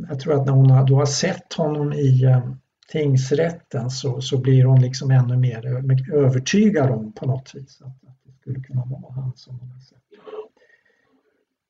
jag 0.09 0.21
tror 0.21 0.41
att 0.41 0.47
när 0.47 0.53
hon 0.53 0.71
har, 0.71 0.87
då 0.87 0.97
har 0.97 1.07
sett 1.07 1.53
honom 1.53 1.93
i 1.93 2.25
eh, 2.25 2.51
tingsrätten 2.93 3.91
så, 3.91 4.21
så 4.21 4.39
blir 4.39 4.65
hon 4.65 4.81
liksom 4.81 5.11
ännu 5.11 5.37
mer 5.37 5.67
eh, 5.67 6.19
övertygad 6.19 6.91
om 6.91 7.13
på 7.13 7.27
något 7.27 7.55
vis 7.55 7.81
att, 7.81 7.87
att 7.87 8.19
det 8.25 8.33
skulle 8.41 8.61
kunna 8.61 8.85
vara 8.85 9.13
han 9.15 9.33
som 9.37 9.59
hon 9.59 9.71
har 9.71 9.81
sett. 9.81 9.99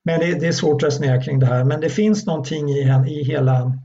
Men 0.02 0.20
det, 0.20 0.40
det, 0.40 0.46
är 0.46 0.52
svårt 0.52 0.82
att 0.82 0.86
resonera 0.86 1.22
kring 1.22 1.38
det 1.38 1.46
här 1.46 1.64
men 1.64 1.80
det 1.80 1.90
finns 1.90 2.26
någonting 2.26 2.70
i, 2.70 2.80
i 3.08 3.24
hela 3.24 3.78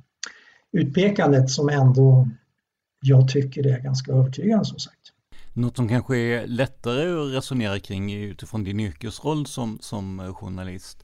utpekandet 0.71 1.49
som 1.49 1.69
ändå 1.69 2.27
jag 3.01 3.27
tycker 3.27 3.67
är 3.67 3.79
ganska 3.79 4.11
övertygande 4.11 4.65
som 4.65 4.79
sagt. 4.79 5.11
Något 5.58 5.76
som 5.76 5.88
kanske 5.88 6.18
är 6.18 6.47
lättare 6.47 7.12
att 7.12 7.34
resonera 7.34 7.80
kring 7.80 8.14
utifrån 8.14 8.64
din 8.64 8.80
yrkesroll 8.80 9.45
som, 9.45 9.78
som 9.82 10.34
journalist. 10.34 11.03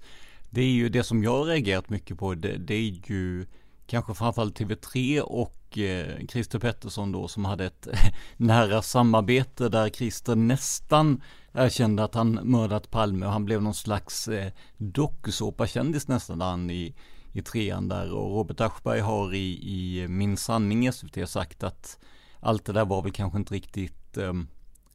Det 0.49 0.62
är 0.62 0.70
ju 0.70 0.89
det 0.89 1.04
som 1.04 1.24
jag 1.24 1.38
har 1.38 1.45
reagerat 1.45 1.89
mycket 1.89 2.18
på. 2.18 2.36
Det, 2.36 2.58
det 2.58 2.74
är 2.74 3.10
ju 3.10 3.45
kanske 3.88 4.14
framförallt 4.14 4.60
TV3 4.60 5.20
och 5.20 5.78
eh, 5.78 6.26
Christer 6.28 6.60
Pettersson 6.60 7.12
då 7.12 7.28
som 7.28 7.45
hade 7.45 7.66
ett 7.66 7.88
nära 8.38 8.82
samarbete 8.82 9.70
där 9.70 9.89
Christer 9.89 10.36
nästan 10.36 11.22
erkände 11.54 12.04
att 12.04 12.16
han 12.16 12.39
mördat 12.43 12.91
Palme 12.91 13.26
och 13.26 13.32
han 13.32 13.45
blev 13.45 13.62
någon 13.62 13.74
slags 13.74 14.28
eh, 14.28 14.52
dokusåpakändis 14.78 16.08
nästan 16.08 16.41
han 16.41 16.70
i, 16.70 16.95
i 17.34 17.41
trean 17.41 17.88
där 17.88 18.12
och 18.12 18.38
Robert 18.38 18.62
Aschberg 18.62 18.99
har 18.99 19.34
i, 19.34 19.60
i 19.64 20.08
Min 20.08 20.38
sanning 20.38 20.88
i 20.88 20.91
SVT 20.91 21.30
sagt 21.30 21.64
att 21.64 21.99
allt 22.39 22.66
det 22.66 22.74
där 22.74 22.86
var 22.86 23.02
väl 23.02 23.12
kanske 23.12 23.38
inte 23.38 23.54
riktigt 23.54 24.01
Eh, 24.18 24.34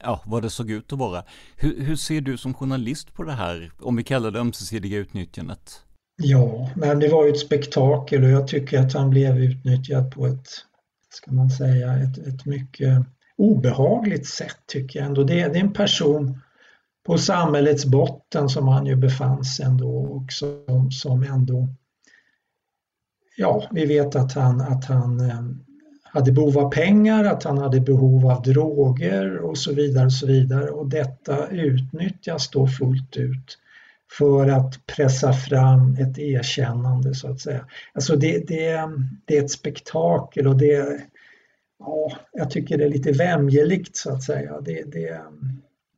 ja, 0.02 0.20
vad 0.24 0.42
det 0.42 0.50
såg 0.50 0.70
ut 0.70 0.92
att 0.92 0.98
vara. 0.98 1.24
Hur, 1.56 1.80
hur 1.80 1.96
ser 1.96 2.20
du 2.20 2.36
som 2.36 2.54
journalist 2.54 3.14
på 3.14 3.22
det 3.22 3.32
här, 3.32 3.72
om 3.80 3.96
vi 3.96 4.04
kallar 4.04 4.30
det 4.30 4.40
ömsesidiga 4.40 4.98
utnyttjandet? 4.98 5.82
Ja, 6.22 6.70
men 6.76 6.98
det 6.98 7.08
var 7.08 7.24
ju 7.24 7.30
ett 7.30 7.38
spektakel 7.38 8.24
och 8.24 8.30
jag 8.30 8.48
tycker 8.48 8.78
att 8.78 8.92
han 8.92 9.10
blev 9.10 9.38
utnyttjad 9.38 10.10
på 10.10 10.26
ett, 10.26 10.48
ska 11.10 11.32
man 11.32 11.50
säga, 11.50 11.96
ett, 11.96 12.18
ett 12.18 12.46
mycket 12.46 13.06
obehagligt 13.36 14.26
sätt 14.26 14.56
tycker 14.66 14.98
jag 14.98 15.06
ändå. 15.06 15.24
Det, 15.24 15.34
det 15.34 15.58
är 15.58 15.64
en 15.64 15.72
person 15.72 16.40
på 17.06 17.18
samhällets 17.18 17.86
botten 17.86 18.48
som 18.48 18.68
han 18.68 18.86
ju 18.86 18.96
befann 18.96 19.44
sig 19.44 19.66
ändå 19.66 19.88
och 19.88 20.32
som, 20.32 20.90
som 20.90 21.22
ändå, 21.22 21.68
ja, 23.36 23.68
vi 23.70 23.86
vet 23.86 24.16
att 24.16 24.32
han, 24.32 24.60
att 24.60 24.84
han 24.84 25.20
eh, 25.20 25.40
hade 26.16 26.32
behov 26.32 26.58
av 26.58 26.70
pengar, 26.70 27.24
att 27.24 27.44
han 27.44 27.58
hade 27.58 27.80
behov 27.80 28.26
av 28.26 28.42
droger 28.42 29.36
och 29.36 29.58
så 29.58 29.74
vidare 29.74 30.04
och 30.04 30.12
så 30.12 30.26
vidare 30.26 30.70
och 30.70 30.86
detta 30.88 31.48
utnyttjas 31.48 32.50
då 32.50 32.66
fullt 32.66 33.16
ut 33.16 33.58
för 34.18 34.48
att 34.48 34.86
pressa 34.86 35.32
fram 35.32 35.94
ett 35.94 36.18
erkännande 36.18 37.14
så 37.14 37.30
att 37.30 37.40
säga. 37.40 37.66
Alltså 37.92 38.16
det, 38.16 38.48
det, 38.48 38.80
det 39.24 39.36
är 39.36 39.44
ett 39.44 39.50
spektakel 39.50 40.46
och 40.46 40.56
det, 40.56 41.00
ja, 41.78 42.12
jag 42.32 42.50
tycker 42.50 42.78
det 42.78 42.84
är 42.84 42.90
lite 42.90 43.12
vämjeligt 43.12 43.96
så 43.96 44.12
att 44.12 44.22
säga. 44.22 44.60
Det, 44.60 44.92
det, 44.92 45.20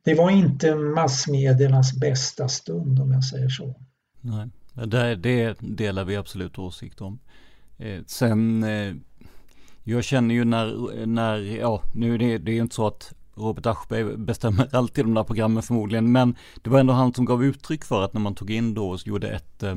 det 0.05 0.15
var 0.15 0.29
inte 0.29 0.75
massmediernas 0.75 1.93
bästa 1.93 2.47
stund 2.47 2.99
om 2.99 3.11
jag 3.11 3.23
säger 3.23 3.49
så. 3.49 3.75
Nej, 4.21 4.47
det, 4.87 5.15
det 5.15 5.57
delar 5.59 6.05
vi 6.05 6.15
absolut 6.15 6.59
åsikt 6.59 7.01
om. 7.01 7.19
Eh, 7.77 8.01
sen, 8.07 8.63
eh, 8.63 8.93
jag 9.89 10.03
känner 10.03 10.35
ju 10.35 10.45
när, 10.45 11.05
när 11.05 11.37
ja, 11.37 11.81
nu 11.93 12.13
är 12.13 12.17
det, 12.17 12.37
det 12.37 12.51
är 12.51 12.61
inte 12.61 12.75
så 12.75 12.87
att 12.87 13.13
Robert 13.35 13.65
Aschberg 13.65 14.17
bestämmer 14.17 14.69
alltid 14.75 15.05
de 15.05 15.13
där 15.13 15.23
programmen 15.23 15.63
förmodligen, 15.63 16.11
men 16.11 16.35
det 16.61 16.69
var 16.69 16.79
ändå 16.79 16.93
han 16.93 17.13
som 17.13 17.25
gav 17.25 17.43
uttryck 17.43 17.85
för 17.85 18.03
att 18.03 18.13
när 18.13 18.21
man 18.21 18.35
tog 18.35 18.51
in 18.51 18.73
då 18.73 18.89
och 18.89 19.07
gjorde 19.07 19.29
ett 19.29 19.63
eh, 19.63 19.75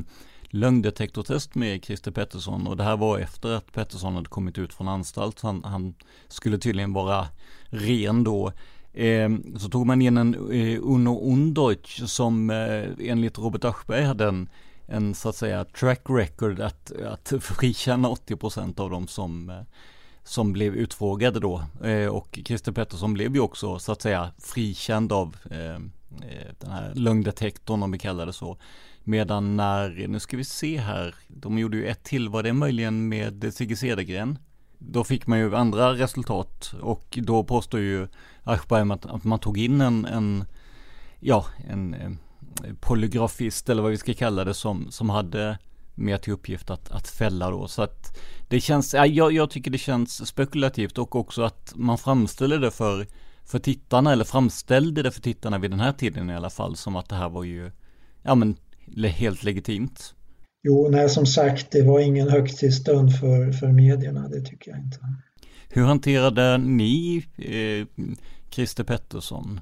lögndetektortest 0.53 1.55
med 1.55 1.85
Christer 1.85 2.11
Pettersson 2.11 2.67
och 2.67 2.77
det 2.77 2.83
här 2.83 2.97
var 2.97 3.19
efter 3.19 3.51
att 3.51 3.71
Pettersson 3.71 4.15
hade 4.15 4.29
kommit 4.29 4.57
ut 4.57 4.73
från 4.73 4.87
anstalt. 4.87 5.41
Han, 5.41 5.63
han 5.63 5.93
skulle 6.27 6.57
tydligen 6.57 6.93
vara 6.93 7.27
ren 7.65 8.23
då. 8.23 8.51
Eh, 8.93 9.29
så 9.57 9.69
tog 9.69 9.85
man 9.85 10.01
in 10.01 10.17
en 10.17 10.33
eh, 10.51 10.79
Uno 10.81 11.31
Undeutsch 11.31 12.07
som 12.07 12.49
eh, 12.49 13.09
enligt 13.09 13.37
Robert 13.37 13.63
Aschberg 13.63 14.03
hade 14.03 14.27
en, 14.27 14.49
en 14.87 15.15
så 15.15 15.29
att 15.29 15.35
säga 15.35 15.65
track 15.65 16.01
record 16.09 16.59
att, 16.59 16.91
att 16.91 17.33
frikänna 17.39 18.09
80% 18.09 18.79
av 18.79 18.89
dem 18.89 19.07
som 19.07 19.49
eh, 19.49 19.61
som 20.23 20.53
blev 20.53 20.75
utfrågade 20.75 21.39
då 21.39 21.63
eh, 21.83 22.07
och 22.07 22.39
Christer 22.45 22.71
Pettersson 22.71 23.13
blev 23.13 23.35
ju 23.35 23.39
också 23.39 23.79
så 23.79 23.91
att 23.91 24.01
säga 24.01 24.31
frikänd 24.39 25.11
av 25.11 25.35
eh, 25.51 25.75
eh, 25.75 26.51
den 26.59 26.71
här 26.71 26.91
lögndetektorn 26.95 27.83
om 27.83 27.91
vi 27.91 27.99
kallar 27.99 28.25
det 28.25 28.33
så. 28.33 28.57
Medan 29.03 29.57
när, 29.57 30.07
nu 30.07 30.19
ska 30.19 30.37
vi 30.37 30.43
se 30.43 30.77
här, 30.77 31.15
de 31.27 31.59
gjorde 31.59 31.77
ju 31.77 31.85
ett 31.85 32.03
till, 32.03 32.29
var 32.29 32.43
det 32.43 32.53
möjligen 32.53 33.09
med 33.09 33.53
Sigge 33.53 33.75
Cedergren? 33.75 34.37
Då 34.77 35.03
fick 35.03 35.27
man 35.27 35.39
ju 35.39 35.55
andra 35.55 35.93
resultat 35.93 36.73
och 36.81 37.19
då 37.21 37.43
påstår 37.43 37.79
ju 37.79 38.07
Aschberg 38.43 38.91
att, 38.91 39.05
att 39.05 39.23
man 39.23 39.39
tog 39.39 39.57
in 39.57 39.81
en, 39.81 40.05
en 40.05 40.45
ja, 41.19 41.45
en 41.69 42.17
polygrafist 42.79 43.69
eller 43.69 43.81
vad 43.81 43.91
vi 43.91 43.97
ska 43.97 44.13
kalla 44.13 44.43
det 44.43 44.53
som, 44.53 44.91
som 44.91 45.09
hade 45.09 45.57
mer 45.95 46.17
till 46.17 46.33
uppgift 46.33 46.69
att, 46.69 46.91
att 46.91 47.07
fälla 47.07 47.49
då. 47.49 47.67
Så 47.67 47.81
att 47.81 48.17
det 48.47 48.59
känns, 48.59 48.93
ja, 48.93 49.05
jag, 49.05 49.31
jag 49.31 49.49
tycker 49.49 49.71
det 49.71 49.77
känns 49.77 50.27
spekulativt 50.27 50.97
och 50.97 51.15
också 51.15 51.41
att 51.41 51.73
man 51.75 51.97
framställer 51.97 52.59
det 52.59 52.71
för, 52.71 53.07
för 53.45 53.59
tittarna 53.59 54.11
eller 54.11 54.23
framställde 54.23 55.03
det 55.03 55.11
för 55.11 55.21
tittarna 55.21 55.57
vid 55.57 55.71
den 55.71 55.79
här 55.79 55.93
tiden 55.93 56.29
i 56.29 56.35
alla 56.35 56.49
fall 56.49 56.75
som 56.75 56.95
att 56.95 57.09
det 57.09 57.15
här 57.15 57.29
var 57.29 57.43
ju, 57.43 57.71
ja 58.23 58.35
men 58.35 58.55
helt 59.07 59.43
legitimt. 59.43 60.13
Jo, 60.63 60.89
nej 60.89 61.09
som 61.09 61.25
sagt, 61.25 61.71
det 61.71 61.83
var 61.83 61.99
ingen 61.99 62.29
högtidsstund 62.29 63.19
för, 63.19 63.51
för 63.51 63.67
medierna, 63.67 64.27
det 64.27 64.41
tycker 64.41 64.71
jag 64.71 64.79
inte. 64.79 64.99
Hur 65.69 65.83
hanterade 65.83 66.57
ni 66.57 67.25
eh, 67.37 68.03
Christer 68.49 68.83
Pettersson? 68.83 69.59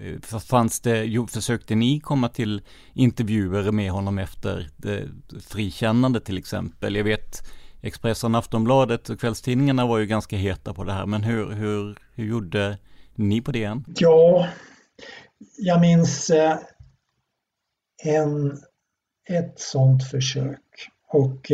Eh, 0.00 0.38
fanns 0.40 0.80
det, 0.80 1.26
försökte 1.30 1.74
ni 1.74 2.00
komma 2.00 2.28
till 2.28 2.62
intervjuer 2.94 3.70
med 3.70 3.90
honom 3.90 4.18
efter 4.18 4.68
frikännandet 4.78 5.44
frikännande 5.48 6.20
till 6.20 6.38
exempel? 6.38 6.96
Jag 6.96 7.04
vet 7.04 7.42
Expressen, 7.82 8.34
Aftonbladet 8.34 9.08
och 9.08 9.20
kvällstidningarna 9.20 9.86
var 9.86 9.98
ju 9.98 10.06
ganska 10.06 10.36
heta 10.36 10.74
på 10.74 10.84
det 10.84 10.92
här, 10.92 11.06
men 11.06 11.22
hur, 11.22 11.50
hur, 11.50 11.98
hur 12.14 12.24
gjorde 12.24 12.78
ni 13.14 13.40
på 13.40 13.52
det? 13.52 13.80
Ja, 13.96 14.48
jag 15.58 15.80
minns 15.80 16.30
eh, 16.30 16.58
en, 18.04 18.58
ett 19.28 19.60
sånt 19.60 20.04
försök 20.04 20.60
och 21.08 21.52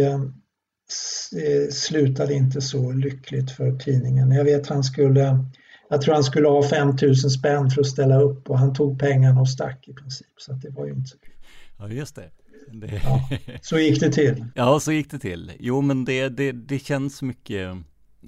slutade 1.70 2.34
inte 2.34 2.60
så 2.60 2.92
lyckligt 2.92 3.50
för 3.50 3.78
tidningen. 3.78 4.32
Jag 4.32 4.44
vet 4.44 4.66
han 4.66 4.84
skulle 4.84 5.44
jag 5.88 6.02
tror 6.02 6.14
han 6.14 6.24
skulle 6.24 6.48
ha 6.48 6.62
5000 6.62 7.30
spänn 7.30 7.70
för 7.70 7.80
att 7.80 7.86
ställa 7.86 8.20
upp 8.20 8.50
och 8.50 8.58
han 8.58 8.74
tog 8.74 8.98
pengarna 9.00 9.40
och 9.40 9.48
stack 9.48 9.88
i 9.88 9.92
princip. 9.92 10.26
Så 10.36 10.52
det 10.52 10.70
var 10.70 10.86
ju 10.86 10.92
inte 10.92 11.08
så 11.08 11.18
kul. 11.18 11.32
Ja, 11.78 11.88
just 11.88 12.16
det. 12.16 12.30
det... 12.72 13.02
Ja, 13.04 13.28
så 13.62 13.78
gick 13.78 14.00
det 14.00 14.12
till. 14.12 14.44
Ja, 14.54 14.80
så 14.80 14.92
gick 14.92 15.10
det 15.10 15.18
till. 15.18 15.52
Jo, 15.58 15.80
men 15.80 16.04
det, 16.04 16.28
det, 16.28 16.52
det 16.52 16.78
känns 16.78 17.22
mycket 17.22 17.70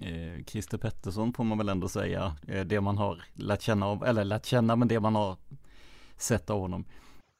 eh, 0.02 0.44
Christer 0.46 0.78
Pettersson 0.78 1.32
får 1.32 1.44
man 1.44 1.58
väl 1.58 1.68
ändå 1.68 1.88
säga. 1.88 2.36
Eh, 2.48 2.64
det 2.64 2.80
man 2.80 2.98
har 2.98 3.22
lärt 3.34 3.62
känna 3.62 3.86
av, 3.86 4.04
eller 4.04 4.24
lärt 4.24 4.46
känna, 4.46 4.76
men 4.76 4.88
det 4.88 5.00
man 5.00 5.14
har 5.14 5.36
sett 6.18 6.50
av 6.50 6.60
honom. 6.60 6.84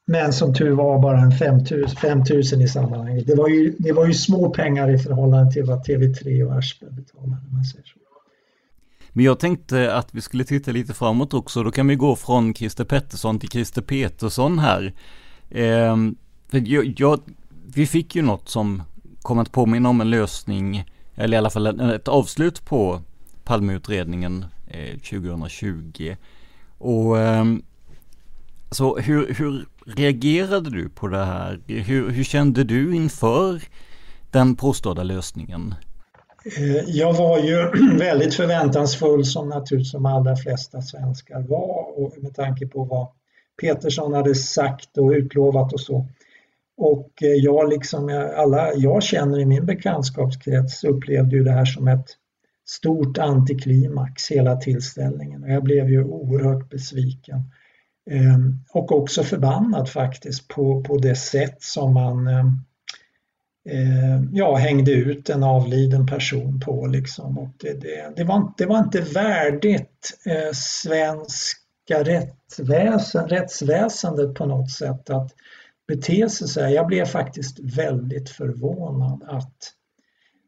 Men 0.05 0.33
som 0.33 0.53
tur 0.53 0.71
var 0.71 1.01
bara 1.01 1.19
en 1.19 1.31
5000 2.01 2.61
i 2.61 2.67
sammanhanget. 2.67 3.27
Det 3.27 3.35
var, 3.35 3.49
ju, 3.49 3.75
det 3.79 3.91
var 3.91 4.07
ju 4.07 4.13
små 4.13 4.49
pengar 4.49 4.89
i 4.89 4.97
förhållande 4.97 5.51
till 5.51 5.63
vad 5.63 5.87
TV3 5.87 6.43
och 6.43 6.57
Aschberg 6.57 6.91
betalade. 6.91 7.41
Man 7.51 7.63
säger 7.63 7.85
så. 7.85 7.99
Men 9.09 9.25
jag 9.25 9.39
tänkte 9.39 9.95
att 9.95 10.13
vi 10.15 10.21
skulle 10.21 10.43
titta 10.43 10.71
lite 10.71 10.93
framåt 10.93 11.33
också. 11.33 11.63
Då 11.63 11.71
kan 11.71 11.87
vi 11.87 11.95
gå 11.95 12.15
från 12.15 12.53
Christer 12.53 12.83
Pettersson 12.83 13.39
till 13.39 13.49
Christer 13.49 13.81
Petersson 13.81 14.59
här. 14.59 14.93
Eh, 15.49 15.97
för 16.49 16.67
jag, 16.67 16.93
jag, 16.97 17.19
vi 17.65 17.87
fick 17.87 18.15
ju 18.15 18.21
något 18.21 18.49
som 18.49 18.83
kom 19.21 19.39
att 19.39 19.51
påminna 19.51 19.89
om 19.89 20.01
en 20.01 20.09
lösning, 20.09 20.85
eller 21.15 21.37
i 21.37 21.37
alla 21.37 21.49
fall 21.49 21.91
ett 21.91 22.07
avslut 22.07 22.65
på 22.65 23.01
Palmeutredningen 23.43 24.45
eh, 24.67 24.97
2020. 24.97 26.15
Och 26.77 27.17
eh, 27.19 27.45
så 28.71 28.97
hur, 28.97 29.33
hur 29.33 29.65
reagerade 29.85 30.69
du 30.69 30.89
på 30.89 31.07
det 31.07 31.25
här? 31.25 31.59
Hur, 31.67 32.09
hur 32.09 32.23
kände 32.23 32.63
du 32.63 32.95
inför 32.95 33.61
den 34.31 34.55
påstådda 34.55 35.03
lösningen? 35.03 35.75
Eh, 36.45 36.89
jag 36.89 37.13
var 37.13 37.39
ju 37.39 37.71
väldigt 37.97 38.33
förväntansfull 38.33 39.25
som 39.25 39.49
naturligtvis 39.49 39.91
de 39.91 40.05
allra 40.05 40.35
flesta 40.35 40.81
svenskar 40.81 41.41
var 41.41 41.99
och 41.99 42.23
med 42.23 42.35
tanke 42.35 42.67
på 42.67 42.83
vad 42.83 43.07
Petersson 43.61 44.13
hade 44.13 44.35
sagt 44.35 44.97
och 44.97 45.09
utlovat 45.09 45.73
och 45.73 45.79
så. 45.79 46.07
Och 46.77 47.23
eh, 47.23 47.29
jag 47.29 47.69
liksom 47.69 48.09
eh, 48.09 48.39
alla 48.39 48.73
jag 48.73 49.03
känner 49.03 49.39
i 49.39 49.45
min 49.45 49.65
bekantskapskrets 49.65 50.83
upplevde 50.83 51.35
ju 51.35 51.43
det 51.43 51.51
här 51.51 51.65
som 51.65 51.87
ett 51.87 52.07
stort 52.67 53.17
antiklimax 53.17 54.31
hela 54.31 54.55
tillställningen 54.55 55.43
och 55.43 55.49
jag 55.49 55.63
blev 55.63 55.89
ju 55.89 56.03
oerhört 56.03 56.69
besviken. 56.69 57.43
Ehm, 58.09 58.59
och 58.73 58.91
också 58.91 59.23
förbannad 59.23 59.89
faktiskt 59.89 60.47
på, 60.47 60.83
på 60.83 60.97
det 60.97 61.15
sätt 61.15 61.57
som 61.59 61.93
man 61.93 62.27
ehm, 62.27 62.51
eh, 63.65 64.23
ja, 64.31 64.55
hängde 64.55 64.91
ut 64.91 65.29
en 65.29 65.43
avliden 65.43 66.07
person 66.07 66.59
på. 66.59 66.87
Liksom. 66.87 67.37
Och 67.37 67.49
det, 67.57 67.73
det, 67.73 68.13
det, 68.15 68.23
var, 68.23 68.53
det 68.57 68.65
var 68.65 68.79
inte 68.79 69.01
värdigt 69.01 70.19
eh, 70.25 70.53
svenska 70.53 72.03
rättsväsen, 72.03 73.27
rättsväsendet 73.27 74.33
på 74.33 74.45
något 74.45 74.71
sätt 74.71 75.09
att 75.09 75.35
bete 75.87 76.29
sig 76.29 76.47
så 76.47 76.61
här. 76.61 76.69
Jag 76.69 76.87
blev 76.87 77.05
faktiskt 77.05 77.59
väldigt 77.59 78.29
förvånad 78.29 79.23
att 79.27 79.73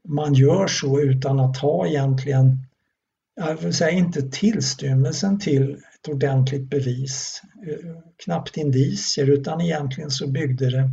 man 0.08 0.34
gör 0.34 0.68
så 0.68 1.00
utan 1.00 1.40
att 1.40 1.58
ha 1.58 1.88
egentligen, 1.88 2.58
jag 3.36 3.56
vill 3.56 3.74
säga 3.74 3.92
inte 3.92 4.22
tillstymmelsen 4.22 5.40
till 5.40 5.74
ett 5.74 6.08
ordentligt 6.10 6.70
bevis, 6.70 7.42
eh, 7.68 7.96
knappt 8.24 8.58
indicier, 8.58 9.30
utan 9.30 9.62
egentligen 9.62 10.12
så 10.12 10.28
byggde 10.28 10.70
det 10.70 10.90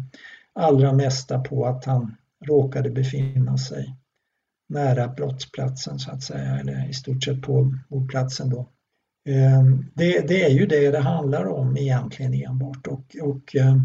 allra 0.59 0.93
mesta 0.93 1.39
på 1.39 1.67
att 1.67 1.85
han 1.85 2.17
råkade 2.47 2.91
befinna 2.91 3.59
sig 3.59 3.97
nära 4.69 5.09
brottsplatsen 5.09 5.99
så 5.99 6.11
att 6.11 6.23
säga, 6.23 6.59
eller 6.59 6.91
i 6.91 6.93
stort 6.93 7.25
sett 7.25 7.43
på 7.43 7.75
mordplatsen 7.89 8.51
då. 8.51 8.69
Ehm, 9.29 9.87
det, 9.95 10.29
det, 10.29 10.43
är 10.43 10.51
ju 10.51 10.67
det 10.67 10.91
det 10.91 10.99
handlar 10.99 11.47
om 11.47 11.77
egentligen 11.77 12.35
enbart 12.35 12.87
och, 12.87 13.17
och 13.23 13.57
ehm, 13.57 13.81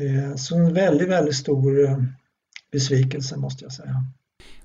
eh, 0.00 0.34
så 0.36 0.56
en 0.56 0.74
väldigt, 0.74 1.08
väldigt 1.08 1.36
stor 1.36 1.84
eh, 1.84 1.98
besvikelse 2.72 3.36
måste 3.36 3.64
jag 3.64 3.72
säga. 3.72 4.04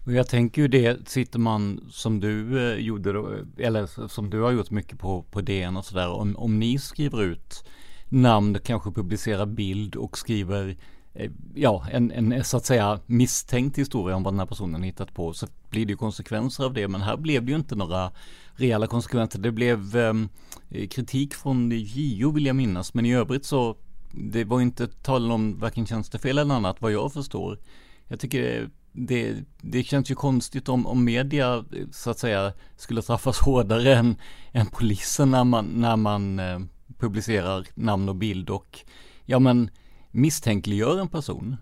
Och 0.06 0.14
jag 0.14 0.28
tänker 0.28 0.62
ju 0.62 0.68
det, 0.68 1.10
sitter 1.10 1.40
man 1.40 1.90
som 1.92 2.20
du 2.20 2.60
eh, 2.72 2.80
gjorde, 2.80 3.10
eller 3.58 4.08
som 4.08 4.30
du 4.30 4.42
har 4.42 4.52
gjort 4.52 4.72
mycket 4.72 5.00
på, 5.00 5.24
på 5.24 5.42
DN 5.42 5.78
och 5.78 5.86
sådär, 5.86 6.10
om, 6.10 6.36
om 6.38 6.60
ni 6.60 6.80
skriver 6.80 7.24
ut 7.24 7.64
namn, 8.12 8.58
kanske 8.64 8.92
publicerar 8.92 9.46
bild 9.46 9.96
och 9.96 10.18
skriver 10.18 10.78
eh, 11.14 11.32
ja, 11.56 11.86
en, 11.92 12.12
en 12.12 12.44
så 12.44 12.58
att 12.58 12.66
säga 12.66 13.00
misstänkt 13.06 13.78
historia 13.78 14.16
om 14.16 14.24
vad 14.24 14.34
den 14.34 14.40
här 14.40 14.46
personen 14.46 14.84
hittat 14.84 15.14
på 15.14 15.34
så 15.34 15.48
blir 15.70 15.86
det 15.86 15.92
ju 15.92 15.98
konsekvenser 15.98 16.64
av 16.64 16.74
det. 16.74 16.88
Men 16.88 17.02
här 17.02 17.18
blev 17.18 17.46
det 17.46 17.52
ju 17.52 17.58
inte 17.58 17.76
några 17.76 18.12
reella 18.56 18.88
konsekvenser. 18.88 19.40
Det 19.40 19.52
blev 19.52 19.96
ehm, 19.96 20.30
eh, 20.70 20.88
kritik 20.88 21.34
från 21.34 21.72
JO 21.72 22.32
vill 22.32 22.46
jag 22.46 22.56
minnas. 22.56 22.94
Men 22.94 23.06
i 23.06 23.14
övrigt 23.14 23.46
så 23.46 23.76
det 24.12 24.44
var 24.44 24.62
inte 24.62 24.88
tal 24.88 25.32
om 25.32 25.60
varken 25.60 25.86
tjänstefel 25.86 26.38
eller 26.38 26.56
annat 26.56 26.82
vad 26.82 26.92
jag 26.92 27.14
förstår. 27.14 27.60
Jag 28.08 28.20
tycker 28.20 28.70
det, 28.92 29.36
det 29.62 29.84
känns 29.84 30.12
ju 30.12 30.16
konstigt 30.16 30.70
om, 30.70 30.88
om 30.88 31.04
media 31.04 31.56
eh, 31.56 31.88
så 31.92 32.10
att 32.10 32.20
säga 32.20 32.54
skulle 32.78 33.02
straffas 33.02 33.40
hårdare 33.46 33.96
än, 33.96 34.16
än 34.52 34.66
polisen 34.66 35.32
när 35.32 35.44
man, 35.44 35.66
när 35.66 35.96
man 35.96 36.40
eh, 36.40 36.60
publicerar 37.02 37.68
namn 37.76 38.10
och 38.10 38.16
bild 38.16 38.50
och 38.50 38.80
ja 39.26 39.40
men 39.40 39.70
misstänkliggör 40.12 41.00
en 41.00 41.08
person. 41.08 41.58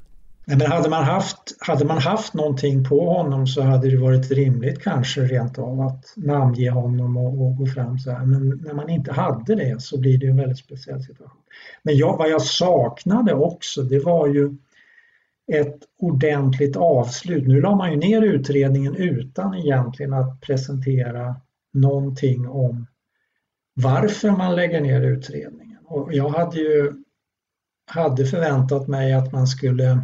Nej, 0.46 0.58
men 0.58 0.72
hade 0.72 0.90
man, 0.90 1.04
haft, 1.04 1.58
hade 1.60 1.86
man 1.86 1.98
haft 1.98 2.34
någonting 2.34 2.84
på 2.84 3.14
honom 3.14 3.48
så 3.48 3.62
hade 3.62 3.90
det 3.90 3.98
varit 3.98 4.32
rimligt 4.32 4.84
kanske 4.84 5.22
rent 5.22 5.60
av 5.60 5.82
att 5.82 6.14
namnge 6.16 6.70
honom 6.70 7.18
och, 7.18 7.46
och 7.46 7.58
gå 7.58 7.66
fram 7.66 8.00
så 8.00 8.12
här. 8.12 8.26
Men 8.26 8.48
när 8.48 8.74
man 8.74 8.90
inte 8.90 9.14
hade 9.14 9.56
det 9.56 9.82
så 9.82 10.00
blir 10.00 10.18
det 10.18 10.28
en 10.28 10.38
väldigt 10.38 10.58
speciell 10.58 11.04
situation. 11.04 11.42
Men 11.84 11.98
jag, 11.98 12.18
vad 12.18 12.30
jag 12.30 12.42
saknade 12.42 13.34
också 13.34 13.82
det 13.82 14.00
var 14.00 14.28
ju 14.28 14.56
ett 15.54 15.80
ordentligt 16.00 16.76
avslut. 16.76 17.48
Nu 17.48 17.62
la 17.62 17.76
man 17.76 17.92
ju 17.92 17.98
ner 17.98 18.22
utredningen 18.22 18.96
utan 18.96 19.56
egentligen 19.56 20.14
att 20.14 20.42
presentera 20.42 21.36
någonting 21.74 22.48
om 22.48 22.88
varför 23.84 24.32
man 24.32 24.56
lägger 24.56 24.82
ner 24.82 25.02
utredningen. 25.02 25.78
Och 25.86 26.14
jag 26.14 26.30
hade 26.30 26.58
ju 26.58 26.94
hade 27.90 28.26
förväntat 28.26 28.88
mig 28.88 29.14
att 29.14 29.32
man 29.32 29.48
skulle 29.48 30.02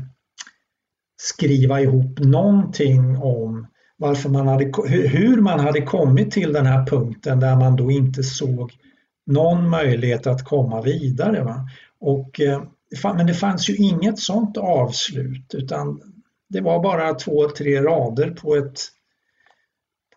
skriva 1.17 1.81
ihop 1.81 2.19
någonting 2.19 3.17
om 3.17 3.67
varför 3.97 4.29
man 4.29 4.47
hade, 4.47 4.71
hur 4.87 5.41
man 5.41 5.59
hade 5.59 5.81
kommit 5.81 6.31
till 6.31 6.53
den 6.53 6.65
här 6.65 6.85
punkten 6.85 7.39
där 7.39 7.55
man 7.55 7.75
då 7.75 7.91
inte 7.91 8.23
såg 8.23 8.71
någon 9.25 9.69
möjlighet 9.69 10.27
att 10.27 10.43
komma 10.43 10.81
vidare. 10.81 11.43
Va? 11.43 11.69
Och, 11.99 12.39
eh, 12.41 12.63
men 13.03 13.27
det 13.27 13.33
fanns 13.33 13.69
ju 13.69 13.75
inget 13.75 14.19
sånt 14.19 14.57
avslut 14.57 15.53
utan 15.53 16.01
det 16.49 16.61
var 16.61 16.83
bara 16.83 17.13
två, 17.13 17.49
tre 17.49 17.81
rader 17.81 18.31
på 18.31 18.55
ett 18.55 18.79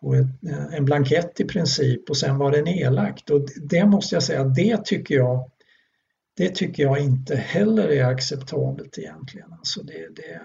på 0.01 0.15
ett, 0.15 0.51
eh, 0.51 0.75
en 0.75 0.85
blankett 0.85 1.41
i 1.41 1.45
princip 1.45 2.11
och 2.11 2.17
sen 2.17 2.39
var 2.39 2.53
det 2.53 2.63
nedlagt. 2.63 3.31
Och 3.31 3.49
det 3.63 3.87
måste 3.87 4.15
jag 4.15 4.23
säga, 4.23 4.45
det 4.45 4.85
tycker 4.85 5.15
jag 5.15 5.51
det 6.39 6.55
tycker 6.55 6.83
jag 6.83 6.99
inte 6.99 7.37
heller 7.37 7.89
är 7.89 8.05
acceptabelt 8.05 8.99
egentligen. 8.99 9.53
Alltså 9.53 9.83
det, 9.83 10.17
det, 10.17 10.41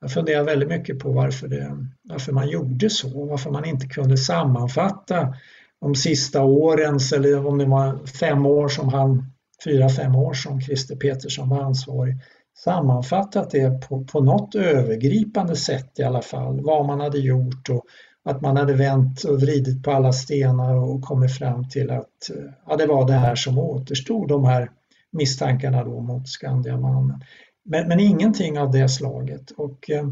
jag 0.00 0.12
funderar 0.12 0.44
väldigt 0.44 0.68
mycket 0.68 0.98
på 0.98 1.12
varför, 1.12 1.48
det, 1.48 1.76
varför 2.02 2.32
man 2.32 2.48
gjorde 2.48 2.90
så, 2.90 3.24
varför 3.26 3.50
man 3.50 3.64
inte 3.64 3.86
kunde 3.86 4.16
sammanfatta 4.16 5.34
de 5.80 5.94
sista 5.94 6.42
årens, 6.42 7.12
eller 7.12 7.46
om 7.46 7.58
det 7.58 7.64
var 7.64 8.06
fem 8.06 8.46
år 8.46 8.68
som 8.68 8.88
han, 8.88 9.32
fyra, 9.64 9.88
fem 9.88 10.14
år 10.14 10.34
som 10.34 10.60
Christer 10.60 10.96
Petersson 10.96 11.48
var 11.48 11.62
ansvarig, 11.62 12.16
sammanfattat 12.58 13.50
det 13.50 13.88
på, 13.88 14.04
på 14.04 14.20
något 14.20 14.54
övergripande 14.54 15.56
sätt 15.56 15.98
i 15.98 16.02
alla 16.02 16.22
fall, 16.22 16.60
vad 16.60 16.86
man 16.86 17.00
hade 17.00 17.18
gjort 17.18 17.68
och 17.68 17.84
att 18.26 18.40
man 18.40 18.56
hade 18.56 18.74
vänt 18.74 19.24
och 19.24 19.40
vridit 19.40 19.82
på 19.82 19.90
alla 19.90 20.12
stenar 20.12 20.74
och 20.74 21.02
kommit 21.02 21.38
fram 21.38 21.68
till 21.68 21.90
att 21.90 22.30
ja, 22.66 22.76
det 22.76 22.86
var 22.86 23.06
det 23.06 23.12
här 23.12 23.34
som 23.34 23.58
återstod, 23.58 24.28
de 24.28 24.44
här 24.44 24.70
misstankarna 25.10 25.84
då 25.84 26.00
mot 26.00 26.28
Skandiamannen. 26.28 27.20
Men, 27.64 27.88
men 27.88 28.00
ingenting 28.00 28.58
av 28.58 28.72
det 28.72 28.88
slaget. 28.88 29.50
Och 29.50 29.90
eh, 29.90 30.04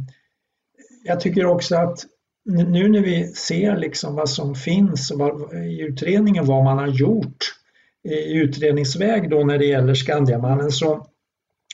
jag 1.05 1.21
tycker 1.21 1.47
också 1.47 1.77
att 1.77 1.99
nu 2.45 2.89
när 2.89 3.01
vi 3.01 3.27
ser 3.27 3.77
liksom 3.77 4.15
vad 4.15 4.31
som 4.31 4.55
finns 4.55 5.13
vad, 5.15 5.55
i 5.55 5.81
utredningen, 5.81 6.47
vad 6.47 6.65
man 6.65 6.79
har 6.79 6.87
gjort 6.87 7.39
i 8.09 8.33
utredningsväg 8.33 9.31
då 9.31 9.45
när 9.45 9.59
det 9.59 9.67
gäller 9.67 9.95
Skandiamannen 9.95 10.71
så 10.71 11.07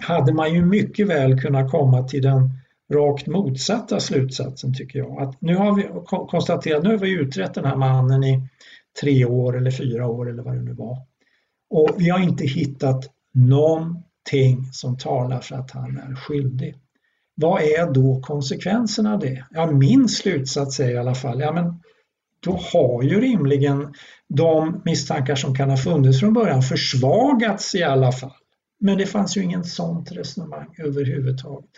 hade 0.03 0.33
man 0.33 0.55
ju 0.55 0.65
mycket 0.65 1.09
väl 1.09 1.41
kunnat 1.41 1.71
komma 1.71 2.03
till 2.03 2.23
den 2.23 2.51
rakt 2.91 3.27
motsatta 3.27 4.01
slutsatsen 4.01 4.75
tycker 4.75 4.99
jag. 4.99 5.23
Att 5.23 5.41
nu 5.41 5.57
har 5.57 5.77
vi 5.77 5.89
konstaterat, 6.29 6.83
nu 6.83 6.89
har 6.89 6.99
vi 6.99 7.11
utrett 7.11 7.55
den 7.55 7.65
här 7.65 7.77
mannen 7.77 8.25
i 8.25 8.49
tre 9.01 9.25
år 9.25 9.57
eller 9.57 9.71
fyra 9.71 10.07
år 10.07 10.31
eller 10.31 10.43
vad 10.43 10.55
det 10.55 10.63
nu 10.63 10.73
var. 10.73 10.99
Och 11.71 11.89
vi 11.99 12.09
har 12.09 12.19
inte 12.19 12.45
hittat 12.45 13.11
någonting 13.35 14.65
som 14.73 14.99
talar 14.99 15.41
för 15.41 15.57
att 15.57 15.71
han 15.71 15.99
är 15.99 16.15
skyldig. 16.15 16.75
Vad 17.35 17.63
är 17.63 17.93
då 17.93 18.21
konsekvenserna 18.21 19.15
av 19.15 19.19
det? 19.19 19.45
Ja, 19.51 19.71
min 19.71 20.09
slutsats 20.09 20.81
är 20.81 20.91
i 20.91 20.99
alla 20.99 21.15
fall, 21.15 21.41
ja 21.41 21.53
men 21.53 21.81
då 22.41 22.61
har 22.73 23.03
ju 23.03 23.21
rimligen 23.21 23.95
de 24.29 24.83
misstankar 24.85 25.35
som 25.35 25.55
kan 25.55 25.71
ha 25.71 25.77
funnits 25.77 26.21
från 26.21 26.33
början 26.33 26.63
försvagats 26.63 27.75
i 27.75 27.83
alla 27.83 28.13
fall. 28.13 28.33
Men 28.81 28.99
det 28.99 29.07
fanns 29.07 29.37
ju 29.37 29.43
ingen 29.43 29.65
sånt 29.65 30.13
resonemang 30.13 30.75
överhuvudtaget. 30.79 31.71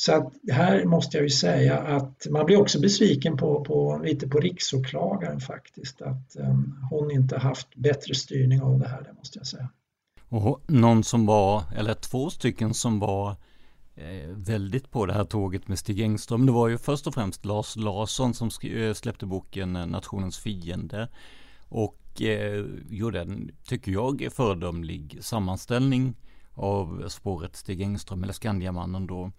Så 0.00 0.12
att 0.12 0.32
här 0.52 0.84
måste 0.84 1.16
jag 1.16 1.24
ju 1.24 1.30
säga 1.30 1.78
att 1.78 2.26
man 2.30 2.46
blir 2.46 2.60
också 2.60 2.80
besviken 2.80 3.36
på, 3.36 3.64
på 3.64 4.00
lite 4.04 4.28
på 4.28 4.40
riksåklagaren 4.40 5.40
faktiskt, 5.40 6.02
att 6.02 6.36
um, 6.36 6.78
hon 6.90 7.10
inte 7.10 7.38
haft 7.38 7.74
bättre 7.76 8.14
styrning 8.14 8.62
av 8.62 8.78
det 8.78 8.88
här, 8.88 9.02
det 9.02 9.12
måste 9.12 9.38
jag 9.38 9.46
säga. 9.46 9.68
Och 10.28 10.60
någon 10.66 11.04
som 11.04 11.26
var, 11.26 11.62
eller 11.76 11.94
två 11.94 12.30
stycken 12.30 12.74
som 12.74 12.98
var 12.98 13.30
eh, 13.94 14.28
väldigt 14.28 14.90
på 14.90 15.06
det 15.06 15.12
här 15.12 15.24
tåget 15.24 15.68
med 15.68 15.78
Stig 15.78 16.00
Engström. 16.00 16.46
Det 16.46 16.52
var 16.52 16.68
ju 16.68 16.78
först 16.78 17.06
och 17.06 17.14
främst 17.14 17.44
Lars 17.44 17.76
Larsson 17.76 18.34
som 18.34 18.50
eh, 18.62 18.94
släppte 18.94 19.26
boken 19.26 19.76
eh, 19.76 19.86
Nationens 19.86 20.38
fiende. 20.38 21.08
Och 21.68 22.22
eh, 22.22 22.64
gjorde 22.90 23.20
en, 23.20 23.50
tycker 23.64 23.92
jag, 23.92 24.28
föredömlig 24.32 25.18
sammanställning 25.20 26.14
av 26.54 27.08
spåret 27.08 27.56
Stig 27.56 27.80
Engström, 27.80 28.22
eller 28.22 28.32
Skandiamannen 28.32 29.06
då. 29.06 29.30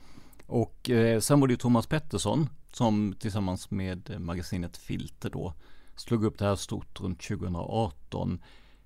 Och 0.51 0.89
eh, 0.89 1.19
sen 1.19 1.39
var 1.39 1.47
det 1.47 1.51
ju 1.51 1.57
Thomas 1.57 1.87
Pettersson 1.87 2.49
som 2.73 3.15
tillsammans 3.19 3.71
med 3.71 4.09
eh, 4.09 4.19
magasinet 4.19 4.77
Filter 4.77 5.29
då 5.29 5.53
slog 5.95 6.25
upp 6.25 6.39
det 6.39 6.45
här 6.45 6.55
stort 6.55 7.01
runt 7.01 7.21
2018. 7.21 8.39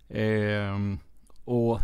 Eh, 0.10 0.76
och 1.46 1.80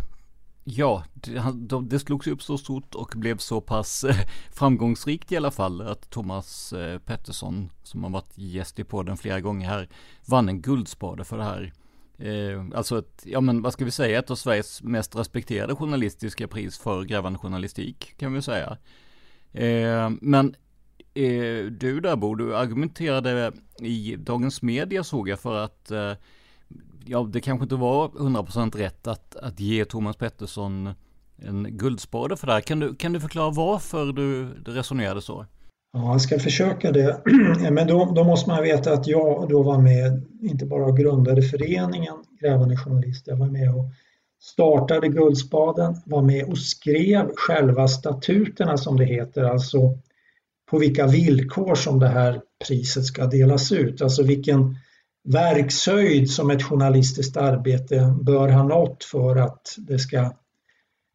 Ja, 0.64 1.04
det, 1.14 1.80
det 1.82 1.98
slogs 1.98 2.26
upp 2.26 2.42
så 2.42 2.58
stort 2.58 2.94
och 2.94 3.12
blev 3.16 3.38
så 3.38 3.60
pass 3.60 4.04
eh, 4.04 4.16
framgångsrikt 4.52 5.32
i 5.32 5.36
alla 5.36 5.50
fall 5.50 5.80
att 5.80 6.10
Thomas 6.10 6.72
eh, 6.72 6.98
Pettersson, 6.98 7.70
som 7.82 8.04
har 8.04 8.10
varit 8.10 8.38
gäst 8.38 8.78
i 8.78 8.84
podden 8.84 9.16
flera 9.16 9.40
gånger 9.40 9.68
här, 9.68 9.88
vann 10.26 10.48
en 10.48 10.62
guldspade 10.62 11.24
för 11.24 11.38
det 11.38 11.44
här. 11.44 11.72
Eh, 12.18 12.78
alltså 12.78 12.98
ett, 12.98 13.22
ja 13.26 13.40
men 13.40 13.62
vad 13.62 13.72
ska 13.72 13.84
vi 13.84 13.90
säga, 13.90 14.18
ett 14.18 14.30
av 14.30 14.36
Sveriges 14.36 14.82
mest 14.82 15.16
respekterade 15.16 15.74
journalistiska 15.74 16.48
pris 16.48 16.78
för 16.78 17.04
grävande 17.04 17.38
journalistik 17.38 18.14
kan 18.16 18.32
vi 18.32 18.42
säga. 18.42 18.78
Eh, 19.52 20.10
men 20.20 20.54
eh, 21.14 21.64
du 21.70 22.00
där 22.00 22.16
Bo, 22.16 22.34
du 22.34 22.56
argumenterade 22.56 23.52
i 23.80 24.16
Dagens 24.16 24.62
Media 24.62 25.04
såg 25.04 25.28
jag 25.28 25.40
för 25.40 25.64
att 25.64 25.90
eh, 25.90 26.12
ja, 27.04 27.28
det 27.32 27.40
kanske 27.40 27.62
inte 27.62 27.74
var 27.74 28.08
100% 28.08 28.76
rätt 28.76 29.06
att, 29.06 29.36
att 29.36 29.60
ge 29.60 29.84
Thomas 29.84 30.16
Pettersson 30.16 30.94
en 31.36 31.66
guldspade 31.70 32.36
för 32.36 32.46
det 32.46 32.52
här. 32.52 32.60
Kan 32.60 32.80
du, 32.80 32.94
kan 32.94 33.12
du 33.12 33.20
förklara 33.20 33.50
varför 33.50 34.12
du, 34.12 34.54
du 34.54 34.70
resonerade 34.70 35.22
så? 35.22 35.46
Ja, 35.92 36.12
jag 36.12 36.20
ska 36.20 36.38
försöka 36.38 36.92
det. 36.92 37.20
Men 37.70 37.86
då, 37.86 38.12
då, 38.16 38.24
måste 38.24 38.50
man 38.50 38.62
veta 38.62 38.92
att 38.92 39.06
jag 39.06 39.48
då 39.48 39.62
var 39.62 39.78
med, 39.78 40.22
inte 40.42 40.66
bara 40.66 40.92
grundade 40.92 41.42
föreningen 41.42 42.14
Grävande 42.40 42.76
journalister, 42.76 43.32
jag 43.32 43.38
var 43.38 43.46
med 43.46 43.74
och 43.74 43.84
startade 44.42 45.08
Guldspaden, 45.08 45.96
var 46.04 46.22
med 46.22 46.44
och 46.44 46.58
skrev 46.58 47.30
själva 47.36 47.88
statuterna 47.88 48.76
som 48.76 48.96
det 48.96 49.04
heter, 49.04 49.42
alltså 49.42 49.98
på 50.70 50.78
vilka 50.78 51.06
villkor 51.06 51.74
som 51.74 51.98
det 51.98 52.08
här 52.08 52.40
priset 52.66 53.04
ska 53.04 53.26
delas 53.26 53.72
ut, 53.72 54.02
alltså 54.02 54.22
vilken 54.22 54.76
verkshöjd 55.24 56.30
som 56.30 56.50
ett 56.50 56.62
journalistiskt 56.62 57.36
arbete 57.36 58.14
bör 58.22 58.48
ha 58.48 58.62
nått 58.62 59.04
för 59.04 59.36
att 59.36 59.74
det 59.78 59.98
ska 59.98 60.32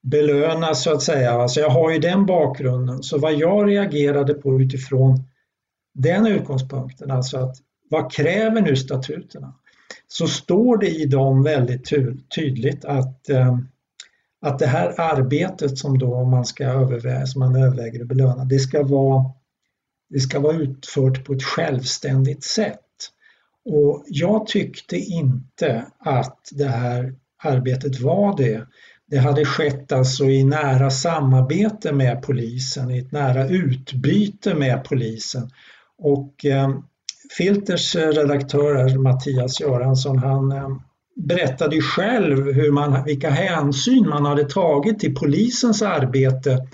belönas 0.04 0.84
så 0.84 0.94
att 0.94 1.02
säga. 1.02 1.32
Alltså 1.32 1.60
jag 1.60 1.70
har 1.70 1.92
ju 1.92 2.00
den 2.00 2.26
bakgrunden, 2.26 3.04
så 3.04 3.18
vad 3.18 3.34
jag 3.34 3.68
reagerade 3.68 4.34
på 4.34 4.62
utifrån 4.62 5.24
den 5.94 6.28
utgångspunkten, 6.28 7.12
alltså 7.12 7.38
att 7.38 7.56
vad 7.90 8.12
kräver 8.12 8.62
nu 8.62 8.76
statuterna? 8.76 9.54
Så 10.08 10.28
står 10.28 10.78
det 10.78 10.90
i 10.90 11.06
dem 11.06 11.44
väldigt 11.44 11.92
tydligt 12.36 12.86
att, 12.86 13.30
eh, 13.30 13.58
att 14.42 14.60
det 14.60 14.68
här 14.68 15.02
arbetet 15.02 15.78
som 15.78 16.00
då 16.00 16.26
man 16.26 16.46
ska 16.46 16.66
överväga, 16.66 17.26
som 17.26 17.40
man 17.40 17.56
överväger 17.56 18.02
att 18.02 18.08
belöna, 18.08 18.46
det 18.46 18.60
ska 18.60 18.84
vara, 18.84 19.24
det 20.10 20.20
ska 20.20 20.40
vara 20.40 20.58
utfört 20.58 21.26
på 21.26 21.34
ett 21.34 21.44
självständigt 21.44 22.44
sätt. 22.44 22.80
Och 23.66 24.04
jag 24.08 24.48
tyckte 24.48 24.98
inte 24.98 25.86
att 26.00 26.50
det 26.52 26.68
här 26.68 27.16
arbetet 27.44 28.00
var 28.00 28.38
det. 28.38 28.68
Det 29.08 29.18
hade 29.18 29.46
skett 29.46 29.92
alltså 29.92 30.26
i 30.26 30.44
nära 30.44 30.90
samarbete 30.90 31.92
med 31.92 32.22
polisen, 32.22 32.92
i 32.92 32.98
ett 32.98 33.12
nära 33.12 33.48
utbyte 33.48 34.56
med 34.56 34.84
polisen. 34.84 35.50
Och 35.98 36.46
eh, 36.46 36.70
Filters 37.32 37.96
eh, 37.96 38.10
redaktör 38.10 38.98
Mattias 38.98 39.60
Göransson, 39.60 40.18
han 40.18 40.52
eh, 40.52 40.70
berättade 41.16 41.82
själv 41.82 42.54
hur 42.54 42.72
man, 42.72 43.04
vilka 43.06 43.30
hänsyn 43.30 44.10
man 44.10 44.26
hade 44.26 44.44
tagit 44.44 45.00
till 45.00 45.16
polisens 45.16 45.82
arbete 45.82 46.68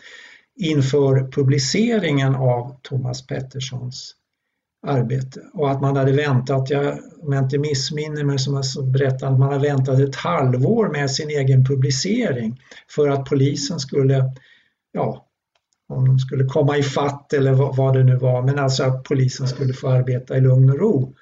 inför 0.60 1.32
publiceringen 1.32 2.36
av 2.36 2.80
Thomas 2.82 3.28
Petterssons 3.28 4.16
arbete. 4.88 5.42
Och 5.54 5.72
att 5.72 5.82
man 5.82 5.96
hade 5.96 6.12
väntat, 6.12 6.70
jag, 6.70 7.00
om 7.22 7.34
jag 7.34 7.44
inte 7.44 7.58
missminner 7.58 8.24
mig 8.24 8.40
som 8.40 8.54
jag 8.54 8.92
berättade, 8.92 9.32
att 9.32 9.40
man 9.40 9.54
hade 9.54 9.68
väntat 9.68 10.00
ett 10.00 10.16
halvår 10.16 10.90
med 10.90 11.12
sin 11.12 11.30
egen 11.30 11.66
publicering 11.66 12.60
för 12.90 13.10
att 13.10 13.26
polisen 13.26 13.80
skulle, 13.80 14.34
ja, 14.92 15.28
om 15.94 16.08
de 16.08 16.20
skulle 16.20 16.46
komma 16.46 16.78
i 16.78 16.84
fatt 16.84 17.34
eller 17.34 17.52
vad, 17.52 17.94
det 17.94 18.04
nu 18.04 18.16
var, 18.16 18.42
men 18.42 18.60
alltså 18.60 18.84
att 18.84 19.04
polisen 19.04 19.48
skulle 19.48 19.74
få 19.74 19.90
arbeta 19.90 20.38
i 20.38 20.42
lugn 20.42 20.70
och 20.70 20.80
ro. 20.80 21.14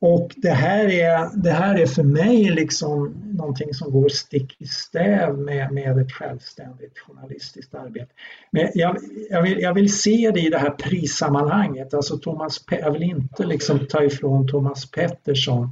Och 0.00 0.30
det 0.36 0.50
här 0.50 0.88
är, 0.88 1.42
det 1.42 1.50
här 1.50 1.78
är 1.78 1.86
för 1.86 2.02
mig 2.02 2.50
liksom 2.50 3.14
någonting 3.32 3.74
som 3.74 3.92
går 3.92 4.08
stick 4.08 4.56
i 4.60 4.66
stäv 4.66 5.38
med, 5.38 5.72
med 5.72 5.98
ett 5.98 6.12
självständigt 6.12 6.98
journalistiskt 6.98 7.74
arbete. 7.74 8.12
Men 8.50 8.68
jag, 8.74 8.96
jag, 9.30 9.42
vill, 9.42 9.60
jag 9.60 9.74
vill 9.74 9.92
se 9.92 10.30
det 10.34 10.40
i 10.40 10.50
det 10.50 10.58
här 10.58 10.70
prissammanhanget. 10.70 11.94
Alltså 11.94 12.18
Thomas, 12.18 12.64
jag 12.70 12.92
vill 12.92 13.02
inte 13.02 13.46
liksom 13.46 13.86
ta 13.86 14.02
ifrån 14.02 14.48
Thomas 14.48 14.90
Pettersson 14.90 15.70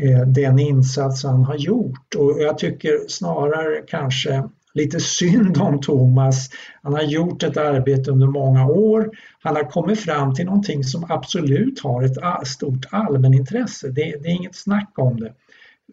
eh, 0.00 0.26
den 0.26 0.58
insats 0.58 1.24
han 1.24 1.44
har 1.44 1.56
gjort 1.56 2.14
och 2.14 2.40
jag 2.40 2.58
tycker 2.58 3.08
snarare 3.08 3.82
kanske 3.86 4.48
lite 4.74 5.00
synd 5.00 5.58
om 5.58 5.80
Thomas. 5.80 6.50
Han 6.82 6.92
har 6.92 7.02
gjort 7.02 7.42
ett 7.42 7.56
arbete 7.56 8.10
under 8.10 8.26
många 8.26 8.66
år. 8.66 9.10
Han 9.42 9.56
har 9.56 9.70
kommit 9.70 10.00
fram 10.00 10.34
till 10.34 10.44
någonting 10.44 10.84
som 10.84 11.06
absolut 11.08 11.80
har 11.80 12.02
ett 12.02 12.46
stort 12.46 12.86
allmänintresse. 12.90 13.88
Det, 13.88 14.02
det 14.22 14.28
är 14.28 14.34
inget 14.34 14.56
snack 14.56 14.92
om 14.96 15.20
det. 15.20 15.32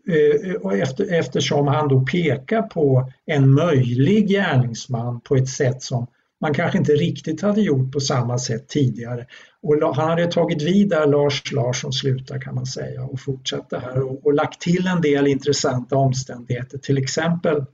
Eh, 0.08 0.54
och 0.54 0.74
efter, 0.74 1.14
eftersom 1.14 1.68
han 1.68 1.88
då 1.88 2.06
pekar 2.06 2.62
på 2.62 3.12
en 3.26 3.54
möjlig 3.54 4.28
gärningsman 4.28 5.22
på 5.22 5.36
ett 5.36 5.50
sätt 5.50 5.82
som 5.82 6.08
man 6.42 6.54
kanske 6.54 6.78
inte 6.78 6.92
riktigt 6.92 7.42
hade 7.42 7.62
gjort 7.62 7.92
på 7.92 8.00
samma 8.00 8.38
sätt 8.38 8.68
tidigare. 8.68 9.26
Och 9.62 9.96
han 9.96 10.10
hade 10.10 10.32
tagit 10.32 10.62
vid 10.62 10.90
där 10.90 11.08
Lars 11.08 11.52
Larsson 11.52 11.94
slutar 11.94 12.42
kan 12.42 12.56
man 12.56 12.66
säga 12.66 13.04
och 13.04 13.20
fortsatt 13.20 13.70
det 13.70 13.80
här 13.80 14.02
och, 14.02 14.26
och 14.26 14.34
lagt 14.34 14.62
till 14.62 14.88
en 14.88 15.02
del 15.02 15.28
intressanta 15.28 15.96
omständigheter. 15.96 16.78
Till 16.78 16.98
exempel 16.98 17.66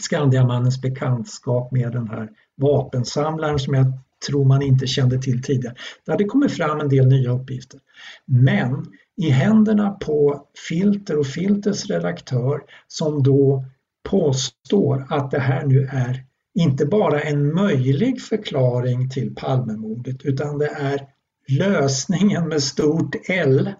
Skandiamannens 0.00 0.80
bekantskap 0.80 1.72
med 1.72 1.92
den 1.92 2.08
här 2.08 2.30
vapensamlaren 2.56 3.58
som 3.58 3.74
jag 3.74 3.86
tror 4.28 4.44
man 4.44 4.62
inte 4.62 4.86
kände 4.86 5.18
till 5.18 5.42
tidigare. 5.42 5.74
Det 6.04 6.12
hade 6.12 6.24
kommit 6.24 6.52
fram 6.52 6.80
en 6.80 6.88
del 6.88 7.06
nya 7.06 7.30
uppgifter. 7.30 7.80
Men 8.26 8.86
i 9.16 9.30
händerna 9.30 9.90
på 9.90 10.46
Filter 10.68 11.18
och 11.18 11.26
Filters 11.26 11.90
redaktör 11.90 12.60
som 12.88 13.22
då 13.22 13.64
påstår 14.02 15.06
att 15.10 15.30
det 15.30 15.38
här 15.38 15.66
nu 15.66 15.88
är 15.92 16.24
inte 16.54 16.86
bara 16.86 17.20
en 17.20 17.54
möjlig 17.54 18.22
förklaring 18.22 19.10
till 19.10 19.34
Palmemordet 19.34 20.22
utan 20.24 20.58
det 20.58 20.68
är 20.68 21.00
lösningen 21.48 22.48
med 22.48 22.62
stort 22.62 23.16
L 23.28 23.70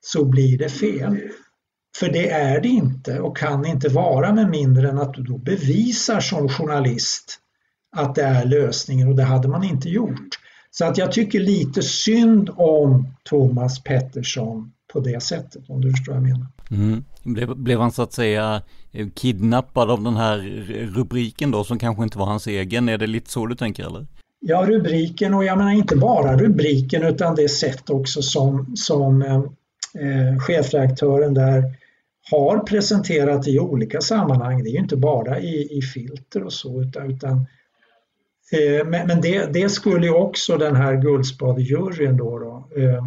så 0.00 0.24
blir 0.24 0.58
det 0.58 0.68
fel. 0.68 1.18
För 1.96 2.08
det 2.08 2.30
är 2.30 2.60
det 2.60 2.68
inte 2.68 3.20
och 3.20 3.36
kan 3.36 3.66
inte 3.66 3.88
vara 3.88 4.34
med 4.34 4.50
mindre 4.50 4.88
än 4.88 4.98
att 4.98 5.14
du 5.14 5.22
då 5.22 5.38
bevisar 5.38 6.20
som 6.20 6.48
journalist 6.48 7.38
att 7.96 8.14
det 8.14 8.22
är 8.22 8.44
lösningen 8.44 9.08
och 9.08 9.16
det 9.16 9.22
hade 9.22 9.48
man 9.48 9.64
inte 9.64 9.88
gjort. 9.88 10.38
Så 10.70 10.84
att 10.84 10.98
jag 10.98 11.12
tycker 11.12 11.40
lite 11.40 11.82
synd 11.82 12.50
om 12.56 13.14
Thomas 13.22 13.82
Pettersson 13.82 14.72
på 14.92 15.00
det 15.00 15.22
sättet, 15.22 15.62
om 15.68 15.80
du 15.80 15.90
förstår 15.90 16.12
vad 16.12 16.22
jag 16.22 16.28
menar. 16.28 16.46
Mm. 16.70 17.04
Blev, 17.22 17.56
blev 17.56 17.80
han 17.80 17.92
så 17.92 18.02
att 18.02 18.12
säga 18.12 18.62
kidnappad 19.14 19.90
av 19.90 20.02
den 20.02 20.16
här 20.16 20.38
rubriken 20.94 21.50
då 21.50 21.64
som 21.64 21.78
kanske 21.78 22.02
inte 22.02 22.18
var 22.18 22.26
hans 22.26 22.46
egen? 22.46 22.88
Är 22.88 22.98
det 22.98 23.06
lite 23.06 23.30
så 23.30 23.46
du 23.46 23.54
tänker 23.54 23.86
eller? 23.86 24.06
Ja, 24.40 24.64
rubriken 24.66 25.34
och 25.34 25.44
jag 25.44 25.58
menar 25.58 25.72
inte 25.72 25.96
bara 25.96 26.36
rubriken 26.36 27.02
utan 27.02 27.34
det 27.34 27.48
sätt 27.48 27.90
också 27.90 28.22
som, 28.22 28.76
som 28.76 29.22
eh, 29.22 29.34
eh 29.34 30.38
chefredaktören 30.38 31.34
där 31.34 31.64
har 32.30 32.58
presenterat 32.58 33.48
i 33.48 33.58
olika 33.58 34.00
sammanhang. 34.00 34.62
Det 34.62 34.70
är 34.70 34.72
ju 34.72 34.78
inte 34.78 34.96
bara 34.96 35.40
i, 35.40 35.78
i 35.78 35.82
filter 35.82 36.44
och 36.44 36.52
så 36.52 36.82
utan, 36.82 37.10
utan 37.10 37.46
eh, 38.52 38.86
men, 38.86 39.06
men 39.06 39.20
det, 39.20 39.52
det, 39.52 39.68
skulle 39.68 40.06
ju 40.06 40.12
också 40.12 40.56
den 40.56 40.76
här 40.76 40.96
Guldspadejuryn 40.96 42.16
då, 42.16 42.38
då 42.38 42.82
eh, 42.82 43.04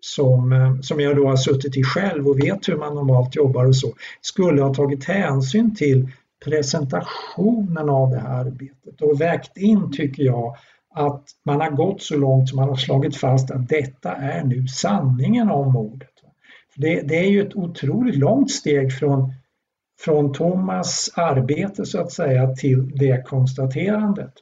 som, 0.00 0.52
eh, 0.52 0.80
som 0.80 1.00
jag 1.00 1.16
då 1.16 1.28
har 1.28 1.36
suttit 1.36 1.76
i 1.76 1.82
själv 1.82 2.28
och 2.28 2.40
vet 2.40 2.68
hur 2.68 2.76
man 2.76 2.94
normalt 2.94 3.36
jobbar 3.36 3.64
och 3.64 3.76
så, 3.76 3.92
skulle 4.20 4.62
ha 4.62 4.74
tagit 4.74 5.04
hänsyn 5.04 5.74
till 5.74 6.08
presentationen 6.44 7.88
av 7.88 8.10
det 8.10 8.18
här 8.18 8.40
arbetet 8.40 9.02
och 9.02 9.20
vägt 9.20 9.56
in, 9.56 9.92
tycker 9.92 10.22
jag, 10.22 10.56
att 10.94 11.24
man 11.44 11.60
har 11.60 11.70
gått 11.70 12.02
så 12.02 12.16
långt 12.16 12.48
som 12.48 12.56
man 12.56 12.68
har 12.68 12.76
slagit 12.76 13.16
fast 13.16 13.50
att 13.50 13.68
detta 13.68 14.12
är 14.12 14.44
nu 14.44 14.68
sanningen 14.68 15.50
om 15.50 15.72
mordet. 15.72 16.15
Det, 16.76 17.00
det 17.00 17.18
är 17.18 17.30
ju 17.30 17.46
ett 17.46 17.56
otroligt 17.56 18.16
långt 18.16 18.50
steg 18.50 18.92
från, 18.92 19.32
från 20.00 20.32
Thomas 20.32 21.10
arbete 21.14 21.86
så 21.86 22.00
att 22.00 22.12
säga 22.12 22.54
till 22.54 22.98
det 22.98 23.26
konstaterandet. 23.26 24.32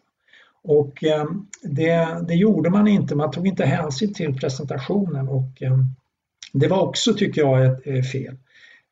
Och 0.63 1.05
eh, 1.05 1.25
det, 1.63 2.25
det, 2.29 2.35
gjorde 2.35 2.71
man 2.71 2.89
inte, 2.89 3.17
man 3.17 3.31
tog 3.31 3.47
inte 3.47 3.65
hänsyn 3.65 4.15
till 4.15 4.35
presentationen 4.35 5.29
och 5.29 5.63
eh, 5.63 5.79
det 6.53 6.69
var 6.69 6.83
också, 6.83 7.15
tycker 7.15 7.41
jag, 7.41 7.65
ett, 7.67 7.87
ett 7.87 8.11
fel. 8.13 8.37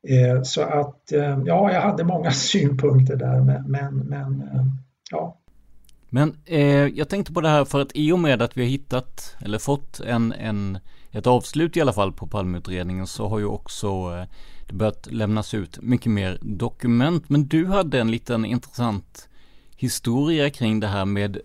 Eh, 0.09 0.43
så 0.43 0.63
att, 0.63 1.13
ehm, 1.13 1.47
ja, 1.47 1.73
jag 1.73 1.81
hade 1.81 2.05
många 2.05 2.31
synpunkter 2.33 3.17
där, 3.17 3.41
men, 3.41 3.71
men, 3.71 3.99
men 3.99 4.43
ehm, 4.43 4.71
ja. 5.11 5.39
Men 6.15 6.37
eh, 6.45 6.87
jag 6.87 7.09
tänkte 7.09 7.33
på 7.33 7.41
det 7.41 7.49
här 7.49 7.65
för 7.65 7.81
att 7.81 7.91
i 7.95 8.13
och 8.13 8.19
med 8.19 8.43
att 8.43 8.57
vi 8.57 8.63
har 8.63 8.69
hittat, 8.69 9.37
eller 9.41 9.59
fått 9.59 10.01
en, 10.01 10.33
en, 10.33 10.79
ett 11.11 11.27
avslut 11.27 11.77
i 11.77 11.81
alla 11.81 11.93
fall 11.93 12.13
på 12.13 12.27
Palmeutredningen 12.27 13.07
så 13.07 13.29
har 13.29 13.39
ju 13.39 13.45
också 13.45 13.89
eh, 13.89 14.25
det 14.69 14.75
börjat 14.75 15.09
lämnas 15.11 15.55
ut 15.55 15.79
mycket 15.83 16.13
mer 16.13 16.39
dokument. 16.43 17.29
Men 17.29 17.49
du 17.49 17.67
hade 17.67 18.01
en 18.01 18.11
liten 18.11 18.45
intressant 18.45 19.29
historia 19.77 20.51
kring 20.51 20.81
det 20.81 20.87
här 20.87 21.05
med 21.05 21.39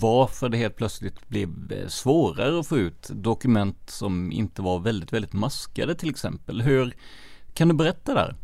varför 0.00 0.48
det 0.48 0.56
helt 0.56 0.76
plötsligt 0.76 1.28
blev 1.28 1.72
eh, 1.72 1.88
svårare 1.88 2.60
att 2.60 2.66
få 2.66 2.78
ut 2.78 3.10
dokument 3.12 3.90
som 3.90 4.32
inte 4.32 4.62
var 4.62 4.78
väldigt, 4.78 5.12
väldigt 5.12 5.32
maskade 5.32 5.94
till 5.94 6.10
exempel. 6.10 6.62
Hur 6.62 6.94
kan 7.54 7.68
du 7.68 7.74
berätta 7.74 8.14
där? 8.14 8.36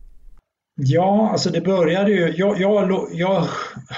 Ja, 0.80 1.28
alltså 1.32 1.50
det 1.50 1.60
började 1.60 2.10
ju, 2.10 2.34
jag, 2.36 2.60
jag, 2.60 3.08
jag 3.12 3.46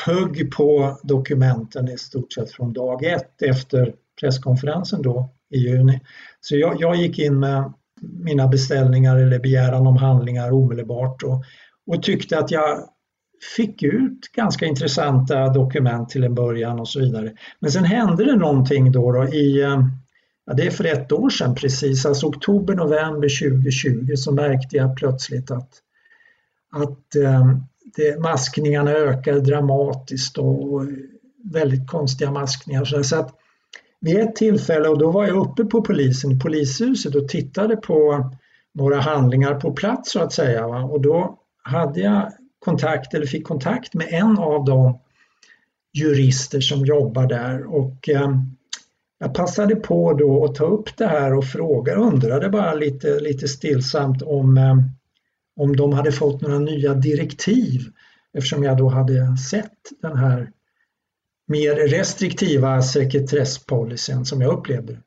högg 0.07 0.53
på 0.53 0.99
dokumenten 1.03 1.89
i 1.89 1.99
stort 1.99 2.33
sett 2.33 2.51
från 2.51 2.73
dag 2.73 3.05
ett 3.05 3.43
efter 3.43 3.95
presskonferensen 4.21 5.03
då 5.03 5.31
i 5.51 5.59
juni. 5.59 6.01
Så 6.41 6.57
jag, 6.57 6.81
jag 6.81 6.97
gick 6.97 7.19
in 7.19 7.39
med 7.39 7.73
mina 8.01 8.49
beställningar 8.49 9.17
eller 9.17 9.39
begäran 9.39 9.87
om 9.87 9.97
handlingar 9.97 10.53
omedelbart 10.53 11.23
och, 11.23 11.45
och 11.87 12.03
tyckte 12.03 12.39
att 12.39 12.51
jag 12.51 12.79
fick 13.57 13.83
ut 13.83 14.33
ganska 14.37 14.67
intressanta 14.67 15.49
dokument 15.49 16.09
till 16.09 16.25
en 16.25 16.35
början 16.35 16.81
och 16.81 16.89
så 16.89 17.01
vidare. 17.01 17.33
Men 17.61 17.71
sen 17.71 17.85
hände 17.85 18.25
det 18.25 18.37
någonting 18.37 18.93
då, 18.93 19.13
då 19.13 19.29
i, 19.29 19.63
eh, 19.63 19.81
ja, 20.47 20.53
det 20.55 20.67
är 20.67 20.71
för 20.71 20.85
ett 20.85 21.13
år 21.13 21.31
sedan 21.31 21.55
precis, 21.55 22.07
alltså 22.07 22.27
oktober, 22.27 22.75
november 22.75 23.51
2020 23.51 24.15
så 24.17 24.33
märkte 24.33 24.77
jag 24.77 24.97
plötsligt 24.97 25.51
att, 25.51 25.69
att 26.71 27.17
eh, 27.17 27.57
det, 27.97 28.21
maskningarna 28.21 28.91
ökade 28.91 29.41
dramatiskt 29.41 30.39
och 30.39 30.87
väldigt 31.45 31.87
konstiga 31.87 32.31
maskningar. 32.31 32.85
Så 32.85 33.17
att 33.17 33.35
vid 34.01 34.19
ett 34.19 34.37
tillfälle, 34.37 34.89
och 34.89 34.99
då 34.99 35.11
var 35.11 35.27
jag 35.27 35.37
uppe 35.37 35.65
på 35.65 35.83
polisen 35.83 36.33
i 36.33 36.41
polishuset 36.41 37.15
och 37.15 37.29
tittade 37.29 37.77
på 37.77 38.31
några 38.75 39.01
handlingar 39.01 39.61
på 39.61 39.73
plats 39.73 40.13
så 40.13 40.21
att 40.21 40.33
säga. 40.33 40.67
Va? 40.67 40.83
Och 40.83 41.01
då 41.01 41.39
hade 41.63 42.01
jag 42.01 42.33
kontakt 42.59 43.15
eller 43.15 43.27
fick 43.27 43.47
kontakt 43.47 43.95
med 43.95 44.07
en 44.11 44.39
av 44.39 44.65
de 44.65 44.99
jurister 45.93 46.61
som 46.61 46.87
jobbar 46.87 47.27
där 47.27 47.75
och 47.75 48.09
eh, 48.09 48.31
jag 49.19 49.35
passade 49.35 49.77
på 49.77 50.13
då 50.13 50.45
att 50.45 50.55
ta 50.55 50.65
upp 50.65 50.97
det 50.97 51.07
här 51.07 51.35
och 51.35 51.45
fråga, 51.45 51.95
undrade 51.95 52.49
bara 52.49 52.75
lite, 52.75 53.21
lite 53.21 53.49
stillsamt 53.49 54.23
om, 54.23 54.59
eh, 54.59 54.77
om 55.61 55.77
de 55.77 55.93
hade 55.93 56.13
fått 56.13 56.41
några 56.41 56.59
nya 56.59 56.95
direktiv 56.95 57.81
eftersom 58.35 58.63
jag 58.63 58.79
då 58.79 58.89
hade 58.89 59.37
sett 59.37 59.79
den 60.03 60.17
här 60.17 60.51
mer 61.47 61.75
restriktiva 61.75 62.83
sekretesspolicyn 62.83 64.25
som 64.25 64.41
jag 64.41 64.59
upplevde. 64.59 64.99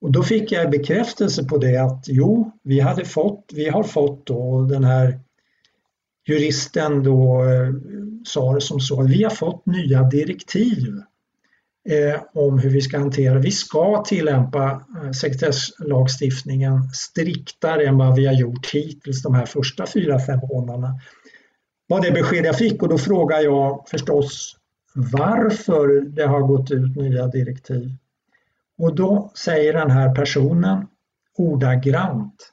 Och 0.00 0.12
då 0.12 0.22
fick 0.22 0.52
jag 0.52 0.70
bekräftelse 0.70 1.44
på 1.44 1.58
det 1.58 1.76
att 1.76 2.04
jo, 2.08 2.52
vi, 2.62 2.80
hade 2.80 3.04
fått, 3.04 3.50
vi 3.54 3.68
har 3.68 3.82
fått 3.82 4.26
då 4.26 4.62
den 4.62 4.84
här 4.84 5.20
juristen 6.28 7.02
då 7.02 7.44
eh, 7.44 7.72
sa 8.24 8.54
det 8.54 8.60
som 8.60 8.80
så 8.80 9.02
vi 9.02 9.22
har 9.22 9.30
fått 9.30 9.66
nya 9.66 10.02
direktiv 10.02 11.02
Eh, 11.88 12.22
om 12.34 12.58
hur 12.58 12.70
vi 12.70 12.80
ska 12.80 12.98
hantera, 12.98 13.38
vi 13.38 13.50
ska 13.50 14.04
tillämpa 14.06 14.84
eh, 15.02 15.10
sekretesslagstiftningen 15.10 16.82
striktare 16.92 17.86
än 17.86 17.98
vad 17.98 18.16
vi 18.16 18.26
har 18.26 18.34
gjort 18.34 18.66
hittills 18.66 19.22
de 19.22 19.34
här 19.34 19.46
första 19.46 19.86
fyra, 19.86 20.20
fem 20.20 20.40
månaderna. 20.52 21.00
var 21.86 22.00
det 22.00 22.12
besked 22.12 22.44
jag 22.44 22.58
fick 22.58 22.82
och 22.82 22.88
då 22.88 22.98
frågar 22.98 23.40
jag 23.40 23.88
förstås 23.88 24.56
varför 24.94 26.00
det 26.00 26.26
har 26.26 26.40
gått 26.40 26.70
ut 26.70 26.96
nya 26.96 27.26
direktiv. 27.26 27.96
Och 28.78 28.94
då 28.94 29.32
säger 29.34 29.72
den 29.72 29.90
här 29.90 30.14
personen 30.14 30.86
ordagrant 31.38 32.52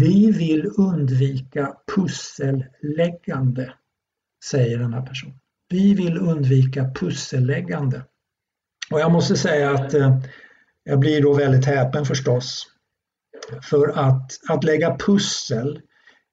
vi 0.00 0.32
vill 0.32 0.70
undvika 0.78 1.76
pusselläggande, 1.96 3.74
säger 4.44 4.78
den 4.78 4.92
här 4.92 5.02
personen. 5.02 5.41
Vi 5.72 5.94
vill 5.94 6.18
undvika 6.18 6.90
pusselläggande. 6.94 8.02
Och 8.90 9.00
jag 9.00 9.12
måste 9.12 9.36
säga 9.36 9.70
att 9.70 9.94
eh, 9.94 10.18
jag 10.84 10.98
blir 10.98 11.22
då 11.22 11.34
väldigt 11.34 11.66
häpen 11.66 12.04
förstås. 12.04 12.66
För 13.62 13.88
att, 13.88 14.30
att 14.48 14.64
lägga 14.64 14.96
pussel, 14.96 15.80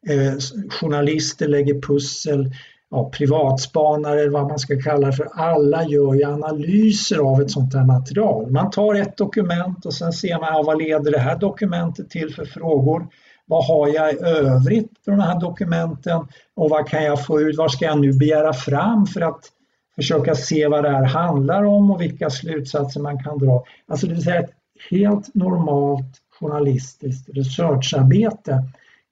eh, 0.10 0.34
journalister 0.70 1.48
lägger 1.48 1.82
pussel, 1.82 2.52
ja, 2.90 3.10
privatspanare, 3.10 4.30
vad 4.30 4.48
man 4.48 4.60
ska 4.60 4.82
kalla 4.82 5.08
det 5.08 5.14
för, 5.14 5.28
alla 5.34 5.84
gör 5.84 6.14
ju 6.14 6.24
analyser 6.24 7.18
av 7.18 7.42
ett 7.42 7.52
sånt 7.52 7.74
här 7.74 7.86
material. 7.86 8.52
Man 8.52 8.72
tar 8.72 8.96
ett 8.96 9.18
dokument 9.18 9.86
och 9.86 9.94
sen 9.94 10.14
ser 10.14 10.40
man 10.40 10.54
ja, 10.54 10.64
vad 10.64 10.78
leder 10.78 11.12
det 11.12 11.20
här 11.20 11.40
dokumentet 11.40 12.10
till 12.10 12.36
för 12.36 12.46
frågor. 12.46 13.08
Vad 13.50 13.66
har 13.66 13.88
jag 13.88 14.14
i 14.14 14.18
övrigt 14.20 14.92
från 15.06 15.18
de 15.18 15.24
här 15.24 15.40
dokumenten 15.40 16.28
och 16.56 16.70
vad 16.70 16.88
kan 16.88 17.04
jag 17.04 17.26
få 17.26 17.42
ut? 17.42 17.58
Vad 17.58 17.72
ska 17.72 17.86
jag 17.86 18.00
nu 18.00 18.14
begära 18.14 18.54
fram 18.54 19.06
för 19.06 19.22
att 19.22 19.52
försöka 19.96 20.36
se 20.36 20.68
vad 20.68 20.84
det 20.84 20.90
här 20.90 21.06
handlar 21.06 21.64
om 21.64 21.92
och 21.92 22.02
vilka 22.02 22.30
slutsatser 22.30 23.02
man 23.02 23.24
kan 23.24 23.38
dra. 23.38 23.64
Alltså 23.88 24.08
det 24.08 24.14
vill 24.14 24.24
säga 24.24 24.40
ett 24.40 24.54
helt 24.92 25.36
normalt 25.36 26.18
journalistiskt 26.40 27.30
researcharbete 27.30 28.64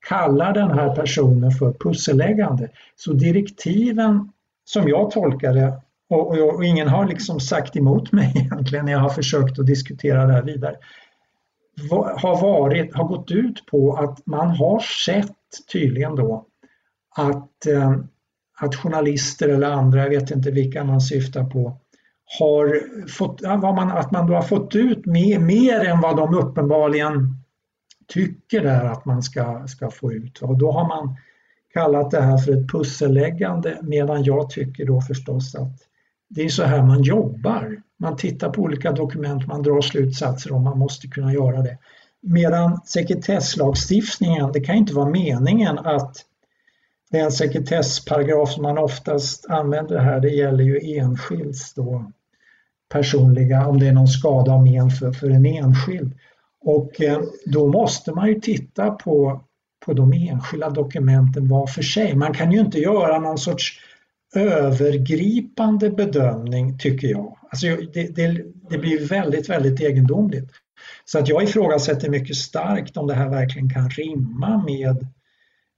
kallar 0.10 0.54
den 0.54 0.72
här 0.72 0.96
personen 0.96 1.52
för 1.52 1.74
pusselläggande. 1.74 2.70
Så 2.96 3.14
direktiven 3.14 4.32
som 4.66 4.88
jag 4.88 5.12
tolkar 5.12 5.54
det 5.54 5.74
och, 6.10 6.28
och, 6.28 6.56
och, 6.56 6.66
ingen 6.66 6.88
har 6.88 7.08
liksom 7.08 7.40
sagt 7.40 7.76
emot 7.76 8.12
mig 8.12 8.34
egentligen 8.52 8.86
när 8.86 8.92
jag 8.92 9.00
har 9.00 9.10
försökt 9.10 9.60
att 9.60 9.66
diskutera 9.66 10.26
det 10.26 10.34
här 10.34 10.44
vidare 10.44 10.76
har, 12.17 12.41
varit, 12.41 12.95
har 12.95 13.03
gått 13.03 13.32
ut 13.32 13.65
på 13.65 13.93
att 13.93 14.25
man 14.25 14.49
har 14.49 14.80
sett 14.80 15.36
tydligen 15.71 16.15
då 16.15 16.45
att, 17.15 17.65
eh, 17.65 17.95
att 18.59 18.75
journalister 18.75 19.49
eller 19.49 19.71
andra, 19.71 20.03
jag 20.03 20.09
vet 20.09 20.32
inte 20.32 20.51
vilka 20.51 20.84
man 20.84 21.01
syftar 21.01 21.43
på, 21.43 21.78
har 22.39 22.82
fått, 23.07 23.41
man, 23.41 23.91
att 23.91 24.11
man 24.11 24.28
då 24.28 24.34
har 24.34 24.41
fått 24.41 24.75
ut 24.75 25.05
mer, 25.05 25.39
mer 25.39 25.86
än 25.86 26.01
vad 26.01 26.17
de 26.17 26.34
uppenbarligen 26.34 27.36
tycker 28.07 28.61
där 28.61 28.86
att 28.86 29.05
man 29.05 29.23
ska, 29.23 29.67
ska 29.67 29.91
få 29.91 30.13
ut. 30.13 30.41
Och 30.41 30.57
då 30.57 30.71
har 30.71 30.88
man 30.88 31.15
kallat 31.73 32.11
det 32.11 32.21
här 32.21 32.38
för 32.38 32.51
ett 32.51 32.71
pusselläggande 32.71 33.80
medan 33.82 34.23
jag 34.23 34.49
tycker 34.49 34.86
då 34.86 35.01
förstås 35.01 35.55
att 35.55 35.78
det 36.30 36.41
är 36.41 36.49
så 36.49 36.63
här 36.63 36.84
man 36.84 37.03
jobbar. 37.03 37.82
Man 37.99 38.15
tittar 38.17 38.49
på 38.49 38.61
olika 38.61 38.91
dokument, 38.91 39.47
man 39.47 39.63
drar 39.63 39.82
slutsatser 39.82 40.53
och 40.53 40.61
man 40.61 40.80
måste 40.80 41.07
kunna 41.07 41.34
göra 41.34 41.61
det. 41.61 41.78
Medan 42.21 42.82
sekretesslagstiftningen, 42.86 44.51
det 44.51 44.59
kan 44.59 44.75
inte 44.75 44.93
vara 44.93 45.09
meningen 45.09 45.80
att 45.80 46.25
den 47.11 47.32
sekretessparagraf 47.32 48.51
som 48.51 48.63
man 48.63 48.78
oftast 48.78 49.45
använder 49.49 49.99
här, 49.99 50.19
det 50.19 50.30
gäller 50.30 50.63
ju 50.63 50.97
enskilds 50.97 51.73
då 51.73 52.11
personliga, 52.89 53.67
om 53.67 53.80
det 53.80 53.88
är 53.88 53.91
någon 53.91 54.07
skada 54.07 54.53
och 54.53 54.63
men 54.63 54.89
för, 54.89 55.11
för 55.11 55.30
en 55.30 55.45
enskild. 55.45 56.13
Och 56.61 57.01
eh, 57.01 57.19
då 57.45 57.67
måste 57.67 58.11
man 58.11 58.28
ju 58.28 58.39
titta 58.39 58.91
på, 58.91 59.41
på 59.86 59.93
de 59.93 60.13
enskilda 60.13 60.69
dokumenten 60.69 61.47
var 61.47 61.67
för 61.67 61.82
sig. 61.82 62.15
Man 62.15 62.34
kan 62.34 62.51
ju 62.51 62.59
inte 62.59 62.80
göra 62.80 63.19
någon 63.19 63.38
sorts 63.38 63.80
övergripande 64.36 65.89
bedömning 65.89 66.80
tycker 66.80 67.07
jag. 67.07 67.38
Alltså 67.49 67.67
det, 67.93 68.15
det, 68.15 68.43
det 68.69 68.78
blir 68.78 69.07
väldigt, 69.07 69.49
väldigt 69.49 69.80
egendomligt. 69.80 70.49
Så 71.05 71.19
att 71.19 71.28
jag 71.28 71.43
ifrågasätter 71.43 72.09
mycket 72.09 72.36
starkt 72.36 72.97
om 72.97 73.07
det 73.07 73.13
här 73.13 73.30
verkligen 73.30 73.69
kan 73.69 73.89
rimma 73.89 74.63
med, 74.63 75.07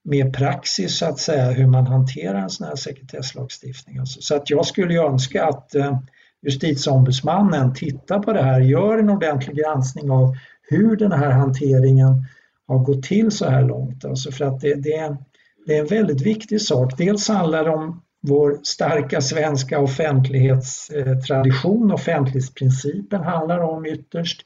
med 0.04 0.34
praxis 0.34 0.98
så 0.98 1.06
att 1.06 1.20
säga 1.20 1.52
hur 1.52 1.68
man 1.68 1.88
hanterar 1.88 2.40
en 2.40 2.50
sån 2.50 2.68
här 2.68 2.76
sekretesslagstiftning. 2.76 3.98
Alltså, 3.98 4.22
så 4.22 4.36
att 4.36 4.50
jag 4.50 4.66
skulle 4.66 5.02
önska 5.02 5.46
att 5.46 5.76
eh, 5.76 6.00
justitieombudsmannen 6.42 7.74
tittar 7.74 8.20
på 8.20 8.34
det 8.34 8.44
här, 8.44 8.62
gör 8.62 8.98
en 8.98 9.10
ordentlig 9.10 9.58
granskning 9.58 10.12
av 10.12 10.36
hur 10.62 10.96
den 10.96 11.12
här 11.12 11.32
hanteringen 11.32 12.26
har 12.68 12.80
gått 12.80 13.04
till 13.04 13.32
så 13.32 13.50
här 13.50 13.62
långt. 13.62 14.06
Alltså 14.06 14.32
för 14.32 14.46
att 14.46 14.62
det, 14.62 14.76
det, 14.76 15.18
det 15.66 15.76
är 15.76 15.80
en 15.80 15.88
väldigt 15.88 16.22
viktig 16.22 16.62
sak. 16.62 16.98
Dels 16.98 17.28
handlar 17.28 17.64
det 17.64 17.70
om 17.70 18.02
vår 18.22 18.60
starka 18.64 19.22
svenska 19.22 19.80
offentlighetstradition, 19.80 21.92
offentlighetsprincipen 21.92 23.24
handlar 23.24 23.60
om 23.60 23.86
ytterst. 23.86 24.42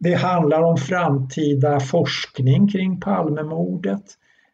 Det 0.00 0.14
handlar 0.14 0.62
om 0.62 0.76
framtida 0.76 1.80
forskning 1.80 2.68
kring 2.68 3.00
Palmemordet. 3.00 4.02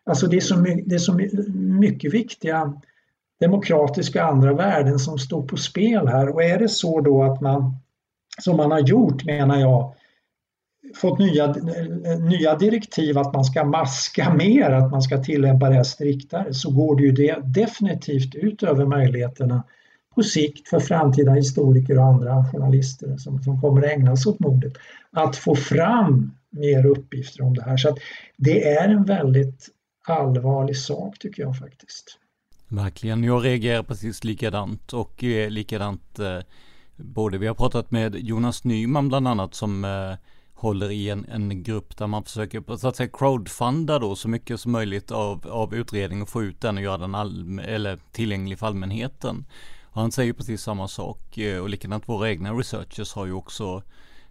Alltså 0.07 0.27
det 0.27 0.37
är 0.37 0.41
så, 0.41 0.57
mycket, 0.57 0.89
det 0.89 0.95
är 0.95 0.99
så 0.99 1.15
mycket 1.55 2.15
viktiga 2.15 2.81
demokratiska 3.41 4.25
och 4.25 4.33
andra 4.33 4.55
värden 4.55 4.99
som 4.99 5.19
står 5.19 5.43
på 5.43 5.57
spel 5.57 6.09
här 6.09 6.29
och 6.29 6.43
är 6.43 6.59
det 6.59 6.69
så 6.69 7.01
då 7.01 7.23
att 7.23 7.41
man, 7.41 7.77
som 8.43 8.57
man 8.57 8.71
har 8.71 8.81
gjort 8.81 9.25
menar 9.25 9.61
jag, 9.61 9.95
fått 10.95 11.19
nya, 11.19 11.45
eh, 11.45 12.21
nya 12.21 12.57
direktiv 12.57 13.19
att 13.19 13.35
man 13.35 13.45
ska 13.45 13.65
maska 13.65 14.35
mer, 14.35 14.71
att 14.71 14.91
man 14.91 15.03
ska 15.03 15.23
tillämpa 15.23 15.69
det 15.69 15.75
här 15.75 15.83
striktare, 15.83 16.55
så 16.55 16.71
går 16.71 16.97
det 16.97 17.03
ju 17.03 17.13
det 17.13 17.39
definitivt 17.45 18.35
ut 18.35 18.63
över 18.63 18.87
möjligheterna 18.87 19.65
på 20.15 20.23
sikt 20.23 20.69
för 20.69 20.81
framtida 20.81 21.33
historiker 21.33 21.99
och 21.99 22.05
andra 22.05 22.45
journalister 22.53 23.17
som, 23.17 23.43
som 23.43 23.61
kommer 23.61 23.83
att 23.83 23.93
ägna 23.93 24.17
sig 24.17 24.31
åt 24.31 24.41
mordet, 24.41 24.73
att 25.11 25.37
få 25.37 25.55
fram 25.55 26.33
mer 26.51 26.87
uppgifter 26.87 27.43
om 27.43 27.55
det 27.55 27.63
här. 27.63 27.77
Så 27.77 27.89
att 27.89 27.99
det 28.37 28.69
är 28.69 28.89
en 28.89 29.05
väldigt 29.05 29.69
allvarlig 30.07 30.77
sak 30.77 31.19
tycker 31.19 31.43
jag 31.43 31.59
faktiskt. 31.59 32.19
Verkligen, 32.69 33.25
jag 33.25 33.45
reagerar 33.45 33.83
precis 33.83 34.25
likadant 34.25 34.93
och 34.93 35.25
eh, 35.25 35.51
likadant 35.51 36.19
eh, 36.19 36.39
både 36.97 37.39
vi 37.39 37.47
har 37.47 37.55
pratat 37.55 37.91
med 37.91 38.17
Jonas 38.17 38.65
Nyman 38.65 39.09
bland 39.09 39.29
annat 39.29 39.55
som 39.55 39.85
eh, 39.85 40.15
håller 40.59 40.91
i 40.91 41.11
en, 41.11 41.25
en 41.29 41.63
grupp 41.63 41.97
där 41.97 42.07
man 42.07 42.25
försöker 42.25 42.77
så 42.77 42.89
att 42.89 42.97
säga 42.97 43.11
crowdfunda 43.13 43.99
då 43.99 44.17
så 44.17 44.29
mycket 44.29 44.61
som 44.61 44.73
möjligt 44.73 45.11
av, 45.11 45.49
av 45.49 45.75
utredningen 45.75 46.23
och 46.23 46.29
få 46.29 46.43
ut 46.43 46.61
den 46.61 46.77
och 46.77 46.83
göra 46.83 46.99
den 46.99 47.15
all, 47.15 47.59
eller 47.59 47.99
tillgänglig 48.13 48.59
för 48.59 48.67
allmänheten. 48.67 49.47
Och 49.85 50.01
han 50.01 50.13
säger 50.13 50.33
precis 50.33 50.63
samma 50.63 50.89
sak 50.89 51.39
eh, 51.39 51.61
och 51.61 51.69
likadant 51.69 52.09
våra 52.09 52.31
egna 52.31 52.53
researchers 52.53 53.15
har 53.15 53.27
ju 53.27 53.33
också 53.33 53.83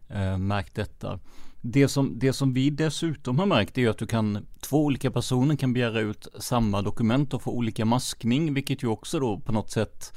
eh, 0.08 0.38
märkt 0.38 0.76
detta. 0.76 1.20
Det 1.62 1.88
som, 1.88 2.20
det 2.20 2.34
som 2.34 2.54
vi 2.54 2.70
dessutom 2.70 3.40
har 3.40 3.46
märkt 3.46 3.78
är 3.78 3.90
att 3.90 3.98
du 3.98 4.08
kan, 4.08 4.46
två 4.60 4.86
olika 4.86 5.12
personer 5.12 5.56
kan 5.56 5.74
begära 5.74 6.00
ut 6.00 6.28
samma 6.40 6.82
dokument 6.82 7.34
och 7.34 7.42
få 7.42 7.52
olika 7.52 7.86
maskning, 7.86 8.54
vilket 8.54 8.84
ju 8.84 8.88
också 8.88 9.20
då 9.20 9.40
på 9.40 9.52
något 9.52 9.72
sätt 9.72 10.14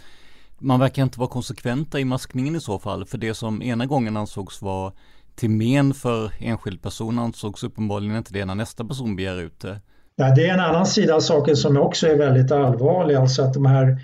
man 0.58 0.80
verkar 0.80 1.02
inte 1.02 1.18
vara 1.18 1.30
konsekventa 1.30 2.00
i 2.00 2.04
maskningen 2.04 2.56
i 2.56 2.60
så 2.60 2.78
fall, 2.78 3.04
för 3.04 3.18
det 3.18 3.34
som 3.34 3.62
ena 3.62 3.86
gången 3.86 4.16
ansågs 4.16 4.62
vara 4.62 4.92
till 5.40 5.50
men 5.50 5.94
för 5.94 6.32
enskild 6.38 6.82
person 6.82 7.18
ansågs 7.18 7.64
uppenbarligen 7.64 8.16
inte 8.16 8.32
det 8.32 8.44
när 8.44 8.54
nästa 8.54 8.84
person 8.84 9.16
begär 9.16 9.40
ut 9.40 9.60
det. 9.60 9.80
Ja, 10.16 10.34
det 10.34 10.46
är 10.46 10.54
en 10.54 10.60
annan 10.60 10.86
sida 10.86 11.14
av 11.14 11.20
saken 11.20 11.56
som 11.56 11.76
också 11.76 12.06
är 12.06 12.16
väldigt 12.16 12.52
allvarlig, 12.52 13.14
alltså 13.14 13.42
att 13.42 13.54
de 13.54 13.66
här 13.66 13.98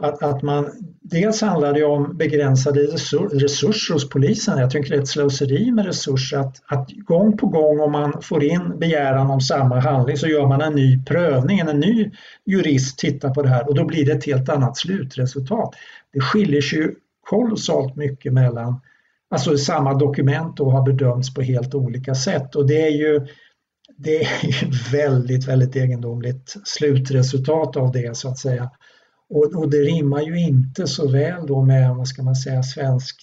att, 0.00 0.22
att 0.22 0.42
man, 0.42 0.70
dels 1.02 1.40
handlar 1.40 1.72
det 1.72 1.84
om 1.84 2.16
begränsade 2.16 2.80
resurser 3.32 3.94
hos 3.94 4.08
polisen. 4.08 4.58
Jag 4.58 4.70
tycker 4.70 4.90
det 4.90 4.96
är 4.96 5.02
ett 5.02 5.08
slöseri 5.08 5.70
med 5.70 5.86
resurser 5.86 6.38
att, 6.38 6.62
att 6.66 6.90
gång 6.90 7.36
på 7.36 7.46
gång 7.46 7.80
om 7.80 7.92
man 7.92 8.22
får 8.22 8.44
in 8.44 8.78
begäran 8.78 9.30
om 9.30 9.40
samma 9.40 9.80
handling 9.80 10.16
så 10.16 10.26
gör 10.26 10.46
man 10.46 10.60
en 10.60 10.74
ny 10.74 11.04
prövning, 11.04 11.58
en 11.58 11.80
ny 11.80 12.10
jurist 12.46 12.98
tittar 12.98 13.34
på 13.34 13.42
det 13.42 13.48
här 13.48 13.68
och 13.68 13.74
då 13.74 13.84
blir 13.84 14.06
det 14.06 14.12
ett 14.12 14.26
helt 14.26 14.48
annat 14.48 14.76
slutresultat. 14.76 15.74
Det 16.12 16.20
skiljer 16.20 16.60
sig 16.60 16.78
ju 16.78 16.94
kolossalt 17.24 17.96
mycket 17.96 18.32
mellan 18.32 18.80
alltså 19.30 19.56
samma 19.56 19.94
dokument 19.94 20.56
då 20.56 20.70
har 20.70 20.82
bedömts 20.82 21.34
på 21.34 21.42
helt 21.42 21.74
olika 21.74 22.14
sätt 22.14 22.54
och 22.54 22.66
det 22.66 22.82
är 22.86 22.90
ju 22.90 23.26
det 23.96 24.22
är 24.22 24.92
väldigt, 24.92 25.48
väldigt 25.48 25.76
egendomligt 25.76 26.54
slutresultat 26.64 27.76
av 27.76 27.92
det 27.92 28.16
så 28.16 28.28
att 28.28 28.38
säga. 28.38 28.70
Och, 29.30 29.54
och, 29.54 29.70
det 29.70 29.78
rimmar 29.78 30.20
ju 30.20 30.40
inte 30.40 30.86
så 30.86 31.08
väl 31.08 31.46
då 31.46 31.62
med, 31.62 31.96
vad 31.96 32.08
ska 32.08 32.22
man 32.22 32.36
säga, 32.36 32.62
svensk 32.62 33.16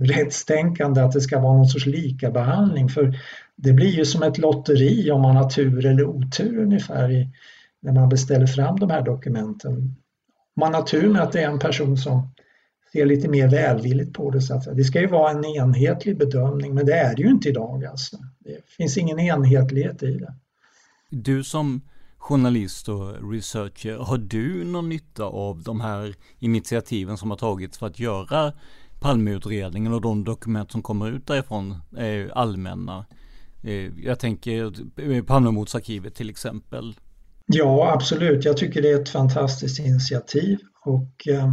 rättstänkande 0.00 1.00
att 1.00 1.12
det 1.12 1.20
ska 1.20 1.40
vara 1.40 1.56
någon 1.56 1.66
sorts 1.66 1.86
likabehandling 1.86 2.88
för 2.88 3.18
det 3.56 3.72
blir 3.72 3.90
ju 3.90 4.04
som 4.04 4.22
ett 4.22 4.38
lotteri 4.38 5.10
om 5.10 5.20
man 5.20 5.36
har 5.36 5.50
tur 5.50 5.86
eller 5.86 6.04
otur 6.04 6.58
ungefär 6.58 7.10
i, 7.10 7.28
när 7.82 7.92
man 7.92 8.08
beställer 8.08 8.46
fram 8.46 8.78
de 8.78 8.90
här 8.90 9.02
dokumenten. 9.02 9.72
Om 9.72 10.60
man 10.60 10.74
har 10.74 10.82
tur 10.82 11.08
med 11.08 11.22
att 11.22 11.32
det 11.32 11.42
är 11.42 11.50
en 11.50 11.58
person 11.58 11.96
som 11.96 12.28
ser 12.92 13.06
lite 13.06 13.28
mer 13.28 13.48
välvilligt 13.48 14.14
på 14.14 14.30
det. 14.30 14.40
Så 14.40 14.54
att. 14.54 14.76
Det 14.76 14.84
ska 14.84 15.00
ju 15.00 15.06
vara 15.06 15.30
en 15.30 15.44
enhetlig 15.44 16.18
bedömning 16.18 16.74
men 16.74 16.86
det 16.86 16.94
är 16.94 17.16
det 17.16 17.22
ju 17.22 17.28
inte 17.28 17.48
idag 17.48 17.84
alltså. 17.84 18.16
Det 18.38 18.74
finns 18.76 18.98
ingen 18.98 19.18
enhetlighet 19.18 20.02
i 20.02 20.18
det. 20.18 20.34
Du 21.10 21.44
som 21.44 21.80
journalist 22.18 22.88
och 22.88 23.32
researcher, 23.32 23.96
har 23.96 24.18
du 24.18 24.64
någon 24.64 24.88
nytta 24.88 25.24
av 25.24 25.62
de 25.62 25.80
här 25.80 26.14
initiativen 26.38 27.16
som 27.16 27.30
har 27.30 27.36
tagits 27.36 27.78
för 27.78 27.86
att 27.86 27.98
göra 27.98 28.52
Palmeutredningen 29.00 29.92
och 29.92 30.00
de 30.00 30.24
dokument 30.24 30.72
som 30.72 30.82
kommer 30.82 31.12
ut 31.12 31.26
därifrån 31.26 31.76
är 31.96 32.38
allmänna? 32.38 33.06
Eh, 33.62 34.04
jag 34.04 34.18
tänker 34.18 34.72
eh, 35.00 35.24
Palmemordsarkivet 35.24 36.14
till 36.14 36.30
exempel. 36.30 36.94
Ja, 37.46 37.92
absolut. 37.92 38.44
Jag 38.44 38.56
tycker 38.56 38.82
det 38.82 38.90
är 38.90 39.00
ett 39.00 39.08
fantastiskt 39.08 39.78
initiativ 39.78 40.58
och 40.84 41.28
eh, 41.28 41.52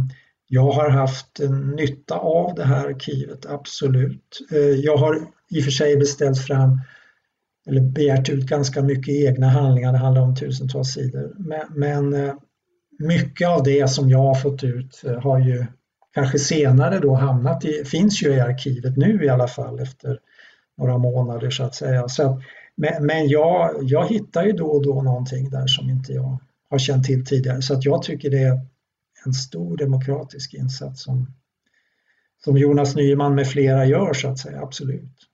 jag 0.52 0.70
har 0.70 0.88
haft 0.90 1.40
nytta 1.76 2.14
av 2.14 2.54
det 2.54 2.64
här 2.64 2.86
arkivet, 2.86 3.46
absolut. 3.46 4.38
Eh, 4.52 4.58
jag 4.58 4.96
har 4.96 5.16
i 5.50 5.60
och 5.60 5.64
för 5.64 5.70
sig 5.70 5.96
beställt 5.96 6.38
fram 6.38 6.80
eller 7.68 7.80
begärt 7.80 8.28
ut 8.28 8.46
ganska 8.46 8.82
mycket 8.82 9.14
egna 9.14 9.48
handlingar, 9.48 9.92
det 9.92 9.98
handlar 9.98 10.22
om 10.22 10.36
tusentals 10.36 10.92
sidor. 10.92 11.34
Men, 11.38 11.60
men 11.70 12.24
eh, 12.24 12.34
mycket 12.98 13.48
av 13.48 13.62
det 13.62 13.90
som 13.90 14.10
jag 14.10 14.18
har 14.18 14.34
fått 14.34 14.64
ut 14.64 15.02
eh, 15.04 15.20
har 15.20 15.38
ju 15.38 15.66
kanske 16.14 16.38
senare 16.38 16.98
då 16.98 17.14
hamnat 17.14 17.64
i, 17.64 17.84
finns 17.84 18.22
ju 18.22 18.34
i 18.34 18.40
arkivet 18.40 18.96
nu 18.96 19.24
i 19.24 19.28
alla 19.28 19.48
fall 19.48 19.80
efter 19.80 20.18
några 20.78 20.98
månader 20.98 21.50
så 21.50 21.64
att 21.64 21.74
säga. 21.74 22.08
Så, 22.08 22.42
men 22.76 23.06
men 23.06 23.28
jag, 23.28 23.78
jag 23.82 24.08
hittar 24.08 24.44
ju 24.44 24.52
då 24.52 24.66
och 24.66 24.84
då 24.84 25.02
någonting 25.02 25.50
där 25.50 25.66
som 25.66 25.90
inte 25.90 26.12
jag 26.12 26.38
har 26.70 26.78
känt 26.78 27.04
till 27.04 27.26
tidigare 27.26 27.62
så 27.62 27.74
att 27.74 27.84
jag 27.84 28.02
tycker 28.02 28.30
det 28.30 28.42
är 28.42 28.60
en 29.26 29.32
stor 29.32 29.76
demokratisk 29.76 30.54
insats 30.54 31.02
som, 31.02 31.26
som 32.44 32.58
Jonas 32.58 32.96
Nyman 32.96 33.34
med 33.34 33.48
flera 33.48 33.86
gör 33.86 34.12
så 34.12 34.28
att 34.28 34.38
säga, 34.38 34.62
absolut. 34.62 35.30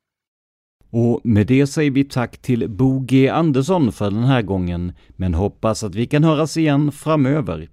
Och 0.91 1.20
med 1.24 1.47
det 1.47 1.66
säger 1.66 1.91
vi 1.91 2.05
tack 2.05 2.39
till 2.39 2.70
Bo 2.70 3.01
G 3.01 3.28
Andersson 3.28 3.93
för 3.93 4.11
den 4.11 4.24
här 4.24 4.43
gången, 4.43 4.93
men 5.09 5.34
hoppas 5.34 5.84
att 5.84 5.95
vi 5.95 6.07
kan 6.07 6.24
höras 6.24 6.57
igen 6.57 6.93
framöver. 6.93 7.68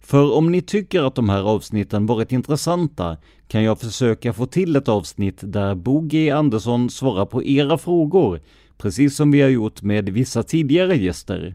För 0.00 0.32
om 0.32 0.52
ni 0.52 0.62
tycker 0.62 1.02
att 1.02 1.14
de 1.14 1.28
här 1.28 1.42
avsnitten 1.42 2.06
varit 2.06 2.32
intressanta 2.32 3.16
kan 3.48 3.62
jag 3.62 3.80
försöka 3.80 4.32
få 4.32 4.46
till 4.46 4.76
ett 4.76 4.88
avsnitt 4.88 5.38
där 5.40 5.74
Bo 5.74 6.00
G 6.00 6.30
Andersson 6.30 6.90
svarar 6.90 7.26
på 7.26 7.44
era 7.44 7.78
frågor, 7.78 8.40
precis 8.78 9.16
som 9.16 9.30
vi 9.30 9.40
har 9.40 9.48
gjort 9.48 9.82
med 9.82 10.08
vissa 10.08 10.42
tidigare 10.42 10.96
gäster. 10.96 11.54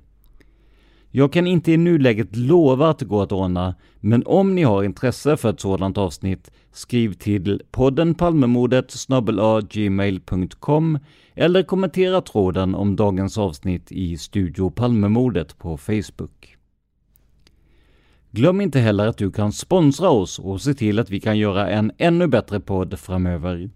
Jag 1.12 1.34
kan 1.34 1.48
inte 1.48 1.72
i 1.72 1.78
nuläget 1.78 2.36
lova 2.36 2.90
att 2.90 3.00
det 3.00 3.06
går 3.06 3.24
att 3.24 3.32
ordna, 3.32 3.76
men 4.00 4.24
om 4.26 4.56
ni 4.56 4.64
har 4.64 4.84
intresse 4.84 5.38
för 5.38 5.50
ett 5.50 5.60
sådant 5.60 5.98
avsnitt, 5.98 6.52
skriv 6.72 7.14
till 7.14 7.62
podden 7.72 8.16
Palmemordet 8.16 8.94
gmail.com 9.70 11.00
eller 11.36 11.64
kommentera 11.64 12.22
tråden 12.22 12.76
om 12.76 12.96
dagens 12.96 13.38
avsnitt 13.38 13.92
i 13.92 14.18
Studio 14.18 14.70
Palmemordet 14.70 15.58
på 15.58 15.78
Facebook. 15.78 16.58
Glöm 18.32 18.62
inte 18.62 18.80
heller 18.80 19.08
att 19.08 19.18
du 19.18 19.32
kan 19.32 19.52
sponsra 19.52 20.10
oss 20.10 20.40
och 20.40 20.62
se 20.62 20.74
till 20.74 21.00
att 21.00 21.10
vi 21.10 21.20
kan 21.20 21.38
göra 21.38 21.70
en 21.70 21.92
ännu 21.98 22.28
bättre 22.28 22.60
podd 22.60 23.00
framöver. 23.00 23.70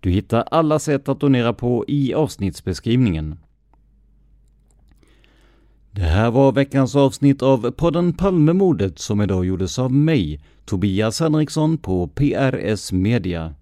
Du 0.00 0.10
hittar 0.10 0.44
alla 0.50 0.78
sätt 0.78 1.08
att 1.08 1.20
donera 1.20 1.52
på 1.52 1.84
i 1.88 2.14
avsnittsbeskrivningen. 2.14 3.38
Det 5.96 6.02
här 6.02 6.30
var 6.30 6.52
veckans 6.52 6.96
avsnitt 6.96 7.42
av 7.42 7.70
podden 7.70 8.12
Palmemordet 8.12 8.98
som 8.98 9.20
idag 9.20 9.44
gjordes 9.44 9.78
av 9.78 9.92
mig, 9.92 10.40
Tobias 10.64 11.20
Henriksson 11.20 11.78
på 11.78 12.08
PRS 12.08 12.92
Media. 12.92 13.54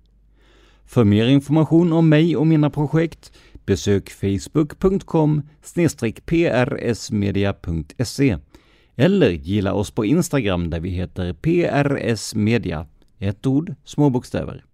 För 0.84 1.04
mer 1.04 1.26
information 1.26 1.92
om 1.92 2.08
mig 2.08 2.36
och 2.36 2.46
mina 2.46 2.70
projekt 2.70 3.32
besök 3.66 4.10
facebook.com 4.10 5.42
prsmedia.se 6.26 8.38
eller 8.96 9.30
gilla 9.30 9.72
oss 9.72 9.90
på 9.90 10.04
Instagram 10.04 10.70
där 10.70 10.80
vi 10.80 10.90
heter 10.90 11.32
PRS 11.32 12.34
Media. 12.34 12.86
Ett 13.18 13.46
ord, 13.46 13.74
små 13.84 14.10
bokstäver. 14.10 14.64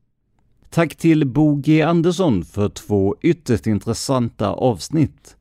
Tack 0.70 0.96
till 0.96 1.26
Bo 1.26 1.54
G 1.54 1.82
Andersson 1.82 2.44
för 2.44 2.68
två 2.68 3.16
ytterst 3.22 3.66
intressanta 3.66 4.48
avsnitt. 4.48 5.37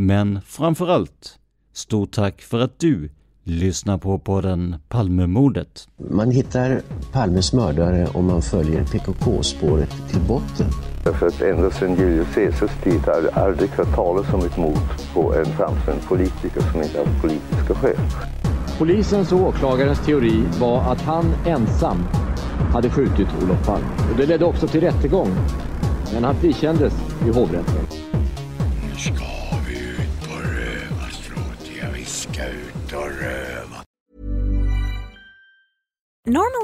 Men 0.00 0.40
framför 0.46 0.88
allt, 0.88 1.38
stort 1.72 2.12
tack 2.12 2.40
för 2.40 2.60
att 2.60 2.78
du 2.78 3.10
lyssnar 3.44 3.98
på 3.98 4.18
podden 4.18 4.76
Palmemordet. 4.88 5.88
Man 6.10 6.30
hittar 6.30 6.80
Palmes 7.12 7.52
mördare 7.52 8.08
om 8.14 8.26
man 8.26 8.42
följer 8.42 8.84
PKK-spåret 8.84 9.90
till 10.10 10.20
botten. 10.20 10.66
Därför 11.04 11.26
att 11.26 11.42
ända 11.42 11.70
sedan 11.70 11.96
Julius 11.96 12.34
Caesars 12.34 12.70
tid 12.84 13.00
har 13.00 13.22
det 13.22 13.30
aldrig 13.30 13.70
hört 13.70 13.94
talas 13.94 14.32
om 14.34 14.40
ett 14.40 14.56
mord 14.56 14.78
på 15.14 15.34
en 15.34 15.46
framstående 15.46 16.02
politiker 16.08 16.60
som 16.72 16.82
inte 16.82 16.98
haft 16.98 17.20
politiska 17.20 17.74
skäl. 17.74 17.98
Polisens 18.78 19.32
och 19.32 19.40
åklagarens 19.40 20.06
teori 20.06 20.42
var 20.60 20.92
att 20.92 21.00
han 21.00 21.34
ensam 21.46 21.98
hade 22.72 22.90
skjutit 22.90 23.28
Olof 23.42 23.66
Palme. 23.66 23.86
Och 24.10 24.16
det 24.16 24.26
ledde 24.26 24.44
också 24.44 24.66
till 24.66 24.80
rättegång. 24.80 25.28
Men 26.14 26.24
han 26.24 26.34
frikändes 26.34 26.94
i 27.26 27.30
hovrätten. 27.30 27.77